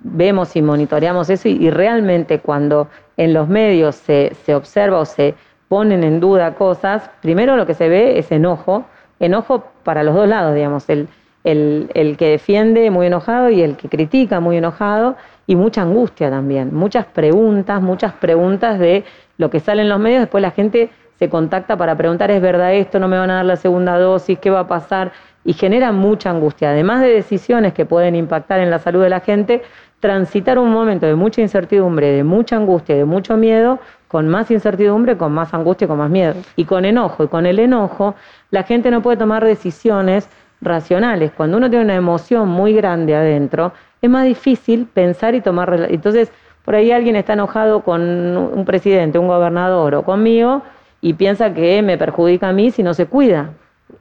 [0.00, 5.34] vemos y monitoreamos eso y, realmente cuando en los medios se, se, observa o se
[5.68, 8.84] ponen en duda cosas, primero lo que se ve es enojo,
[9.18, 11.08] enojo para los dos lados, digamos, el,
[11.42, 15.16] el, el que defiende muy enojado y el que critica muy enojado
[15.48, 19.04] y mucha angustia también, muchas preguntas, muchas preguntas de
[19.38, 22.74] lo que sale en los medios, después la gente se contacta para preguntar, ¿es verdad
[22.74, 23.00] esto?
[23.00, 24.38] ¿No me van a dar la segunda dosis?
[24.38, 25.10] ¿Qué va a pasar?
[25.44, 26.70] Y genera mucha angustia.
[26.70, 29.62] Además de decisiones que pueden impactar en la salud de la gente,
[30.00, 33.78] transitar un momento de mucha incertidumbre, de mucha angustia, de mucho miedo,
[34.08, 36.34] con más incertidumbre, con más angustia con más miedo.
[36.56, 37.24] Y con enojo.
[37.24, 38.14] Y con el enojo,
[38.50, 40.28] la gente no puede tomar decisiones
[40.60, 41.30] racionales.
[41.32, 45.88] Cuando uno tiene una emoción muy grande adentro, es más difícil pensar y tomar...
[45.90, 46.30] Entonces,
[46.64, 50.62] por ahí alguien está enojado con un presidente, un gobernador o conmigo
[51.00, 53.50] y piensa que me perjudica a mí si no se cuida.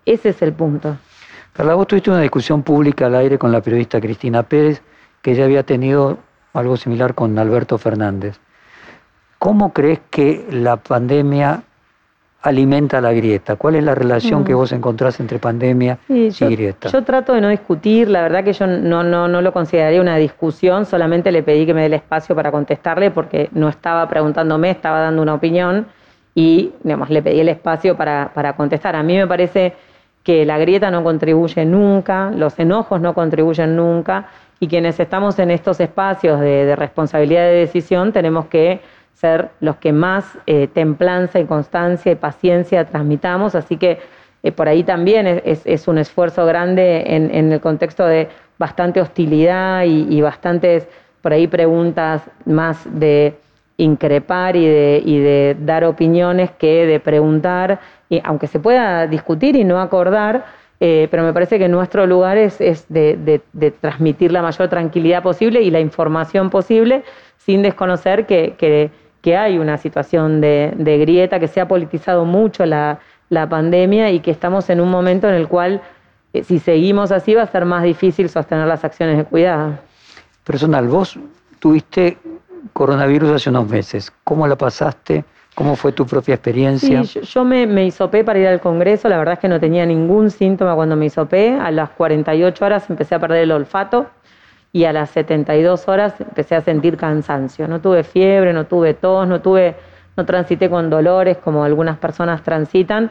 [0.06, 0.98] Ese es el punto.
[1.58, 4.84] Carla, vos tuviste una discusión pública al aire con la periodista Cristina Pérez,
[5.24, 6.20] que ya había tenido
[6.54, 8.40] algo similar con Alberto Fernández.
[9.40, 11.64] ¿Cómo crees que la pandemia
[12.44, 13.56] alimenta la grieta?
[13.56, 14.56] ¿Cuál es la relación que mm.
[14.56, 16.90] vos encontrás entre pandemia y grieta?
[16.90, 20.18] Yo trato de no discutir, la verdad que yo no, no, no lo consideraría una
[20.18, 24.70] discusión, solamente le pedí que me dé el espacio para contestarle porque no estaba preguntándome,
[24.70, 25.88] estaba dando una opinión
[26.36, 28.96] y digamos, le pedí el espacio para, para contestar.
[28.96, 29.74] A mí me parece
[30.28, 34.26] que la grieta no contribuye nunca, los enojos no contribuyen nunca
[34.60, 38.82] y quienes estamos en estos espacios de, responsabilidad de decisión tenemos que
[39.14, 44.00] ser los que más eh, templanza y constancia y paciencia transmitamos, así que
[44.44, 48.28] eh, por ahí también es, un esfuerzo grande en, el contexto de
[48.58, 50.90] bastante hostilidad y, bastantes,
[51.22, 53.34] por ahí preguntas más de
[53.78, 57.80] increpar y de, y de dar opiniones que de preguntar,
[58.10, 60.46] y aunque se pueda discutir y no acordar,
[60.80, 62.58] eh, pero me parece que nuestro lugar es,
[62.90, 63.42] de,
[63.82, 67.04] transmitir la mayor tranquilidad posible y la información posible
[67.38, 68.92] sin desconocer que, que
[69.28, 73.00] que hay una situación de, grieta, que se ha politizado mucho la,
[73.50, 75.82] pandemia y que estamos en un momento en el cual,
[76.32, 79.78] eh, si seguimos así, va a ser más difícil sostener las acciones de cuidado.
[80.46, 81.20] Personal, vos
[81.60, 82.18] tuviste
[82.72, 84.14] coronavirus hace unos meses.
[84.24, 85.26] ¿Cómo la pasaste?
[85.58, 87.04] ¿Cómo fue tu propia experiencia?
[87.04, 89.88] Sí, yo, me, me, hisopé para ir al Congreso, la verdad es que no tenía
[89.88, 94.06] ningún síntoma cuando me hisopé, a las 48 horas empecé a perder el olfato,
[94.72, 97.68] y a las 72 horas empecé a sentir cansancio.
[97.68, 99.74] No tuve fiebre, no tuve tos, no tuve,
[100.16, 103.10] no transité con dolores como algunas personas transitan.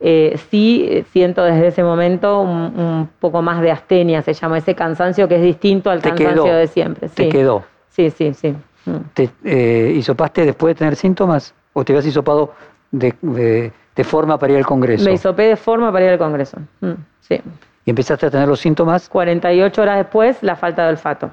[0.00, 4.74] Eh, sí eh, siento desde ese momento un, poco más de astenia, se llama ese
[4.74, 7.10] cansancio que es distinto al cansancio de siempre.
[7.10, 7.62] ¿Te quedó?
[7.90, 8.54] Sí, sí, sí.
[8.86, 8.96] Mm.
[9.12, 12.54] ¿Te eh, hisopaste después de tener síntomas o te habías hisopado
[12.90, 15.04] de, de, forma para ir al Congreso?
[15.04, 17.40] Me hisopé de forma para ir al Congreso, mm, sí
[17.84, 19.08] y empezaste a tener los síntomas.
[19.08, 21.30] 48 horas después, la falta de olfato.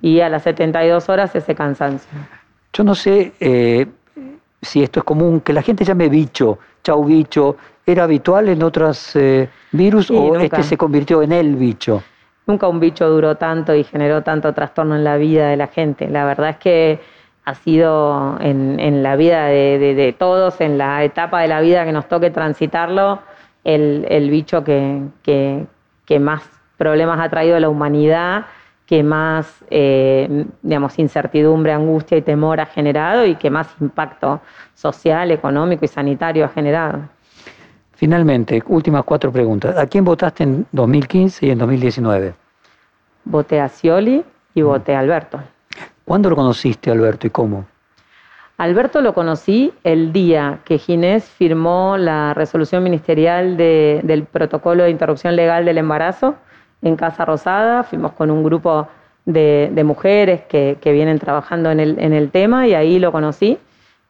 [0.00, 2.08] Y a las 72 horas ese cansancio.
[2.72, 3.86] Yo no sé eh,
[4.62, 6.58] si esto es común, que la gente llame bicho.
[6.84, 12.02] chau bicho, ¿era habitual en otros eh, virus o este se convirtió en el bicho?
[12.46, 16.08] Nunca un bicho duró tanto y generó tanto trastorno en la vida de la gente.
[16.08, 17.00] La verdad es que
[17.46, 22.08] ha sido en, la vida de, todos, en la etapa de la vida que nos
[22.08, 23.20] toque transitarlo,
[23.62, 26.42] el, bicho que, que, más
[26.76, 28.46] problemas ha traído a la humanidad,
[28.84, 34.40] que más, eh, digamos, incertidumbre, angustia y temor ha generado y que más impacto
[34.74, 36.98] social, económico y sanitario ha generado.
[37.92, 39.78] Finalmente, últimas cuatro preguntas.
[39.78, 42.34] ¿A quién votaste en 2015 y en 2019?
[43.24, 45.40] Voté a Scioli y voté a Alberto.
[46.06, 47.66] ¿Cuándo lo conociste, Alberto, y cómo?
[48.58, 55.34] Alberto lo conocí el día que Ginés firmó la resolución ministerial del protocolo de interrupción
[55.34, 56.36] legal del embarazo
[56.80, 57.82] en Casa Rosada.
[57.82, 58.86] Fuimos con un grupo
[59.24, 63.58] de, mujeres que, vienen trabajando en el, tema y ahí lo conocí.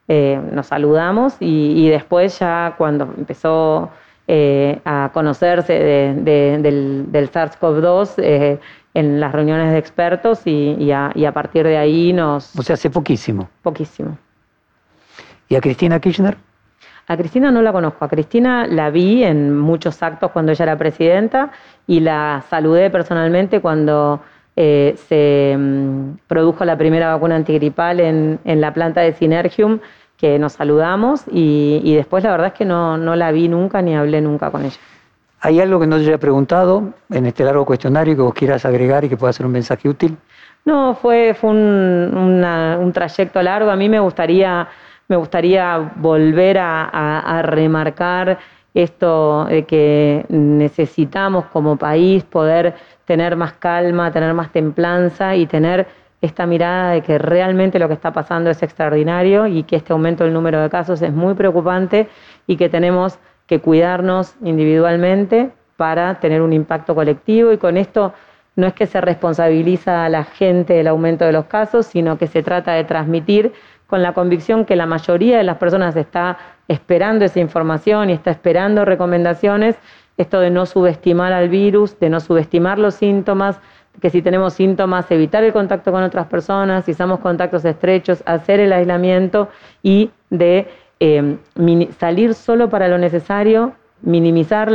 [0.06, 3.88] Eh, nos saludamos y, después ya cuando empezó
[4.28, 8.58] eh, a conocerse del, SARS-CoV-2 eh,
[8.96, 12.56] en las reuniones de expertos y, a, y, a, partir de ahí nos...
[12.58, 13.48] O sea, hace poquísimo.
[13.62, 14.16] Poquísimo.
[15.48, 16.36] ¿Y a Cristina Kirchner?
[17.06, 18.04] A Cristina no la conozco.
[18.04, 21.52] A Cristina la vi en muchos actos cuando ella era presidenta
[21.86, 24.22] y la saludé personalmente cuando
[24.56, 29.80] eh, se mm, produjo la primera vacuna antigripal en, la planta de Synergium,
[30.16, 34.22] que nos saludamos y, después la verdad es que no, la vi nunca ni hablé
[34.22, 34.78] nunca con ella.
[35.46, 39.04] ¿Hay algo que no te haya preguntado en este largo cuestionario que vos quieras agregar
[39.04, 40.16] y que pueda ser un mensaje útil?
[40.64, 43.70] No, fue, fue un, un trayecto largo.
[43.70, 44.68] A mí me gustaría
[45.08, 48.38] me gustaría volver a, remarcar
[48.74, 52.74] esto de que necesitamos como país poder
[53.04, 55.86] tener más calma, tener más templanza y tener
[56.20, 60.24] esta mirada de que realmente lo que está pasando es extraordinario y que este aumento
[60.24, 62.08] del número de casos es muy preocupante
[62.48, 67.52] y que tenemos que cuidarnos individualmente para tener un impacto colectivo.
[67.52, 68.12] Y con esto
[68.56, 72.26] no es que se responsabiliza a la gente del aumento de los casos, sino que
[72.26, 73.52] se trata de transmitir
[73.86, 78.30] con la convicción que la mayoría de las personas está esperando esa información y está
[78.30, 79.76] esperando recomendaciones,
[80.16, 83.60] esto de no subestimar al virus, de no subestimar los síntomas,
[84.00, 88.60] que si tenemos síntomas, evitar el contacto con otras personas, si somos contactos estrechos, hacer
[88.60, 89.48] el aislamiento
[89.82, 90.66] y de
[91.00, 91.36] eh,
[91.98, 94.70] salir solo para lo necesario, minimizar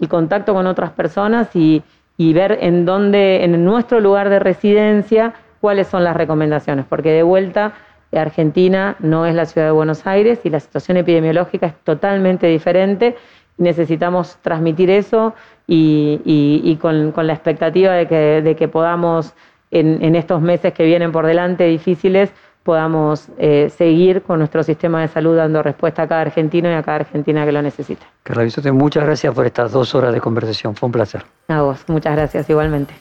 [0.00, 1.82] el contacto con otras personas y,
[2.16, 7.22] y ver en dónde, en nuestro lugar de residencia, cuáles son las recomendaciones, porque de
[7.22, 7.74] vuelta
[8.20, 13.16] Argentina no es la ciudad de Buenos Aires y la situación epidemiológica es totalmente diferente.
[13.58, 15.34] Necesitamos transmitir eso
[15.66, 19.34] y, con, la expectativa de que, podamos,
[19.70, 22.32] en, estos meses que vienen por delante difíciles,
[22.66, 26.82] podamos eh, seguir con nuestro sistema de salud dando respuesta a cada argentino y a
[26.82, 28.04] cada argentina que lo necesita.
[28.24, 30.74] Carla muchas gracias por estas dos horas de conversación.
[30.74, 31.24] Fue un placer.
[31.48, 32.92] A vos, muchas gracias igualmente.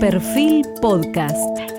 [0.00, 1.77] Perfil Podcast.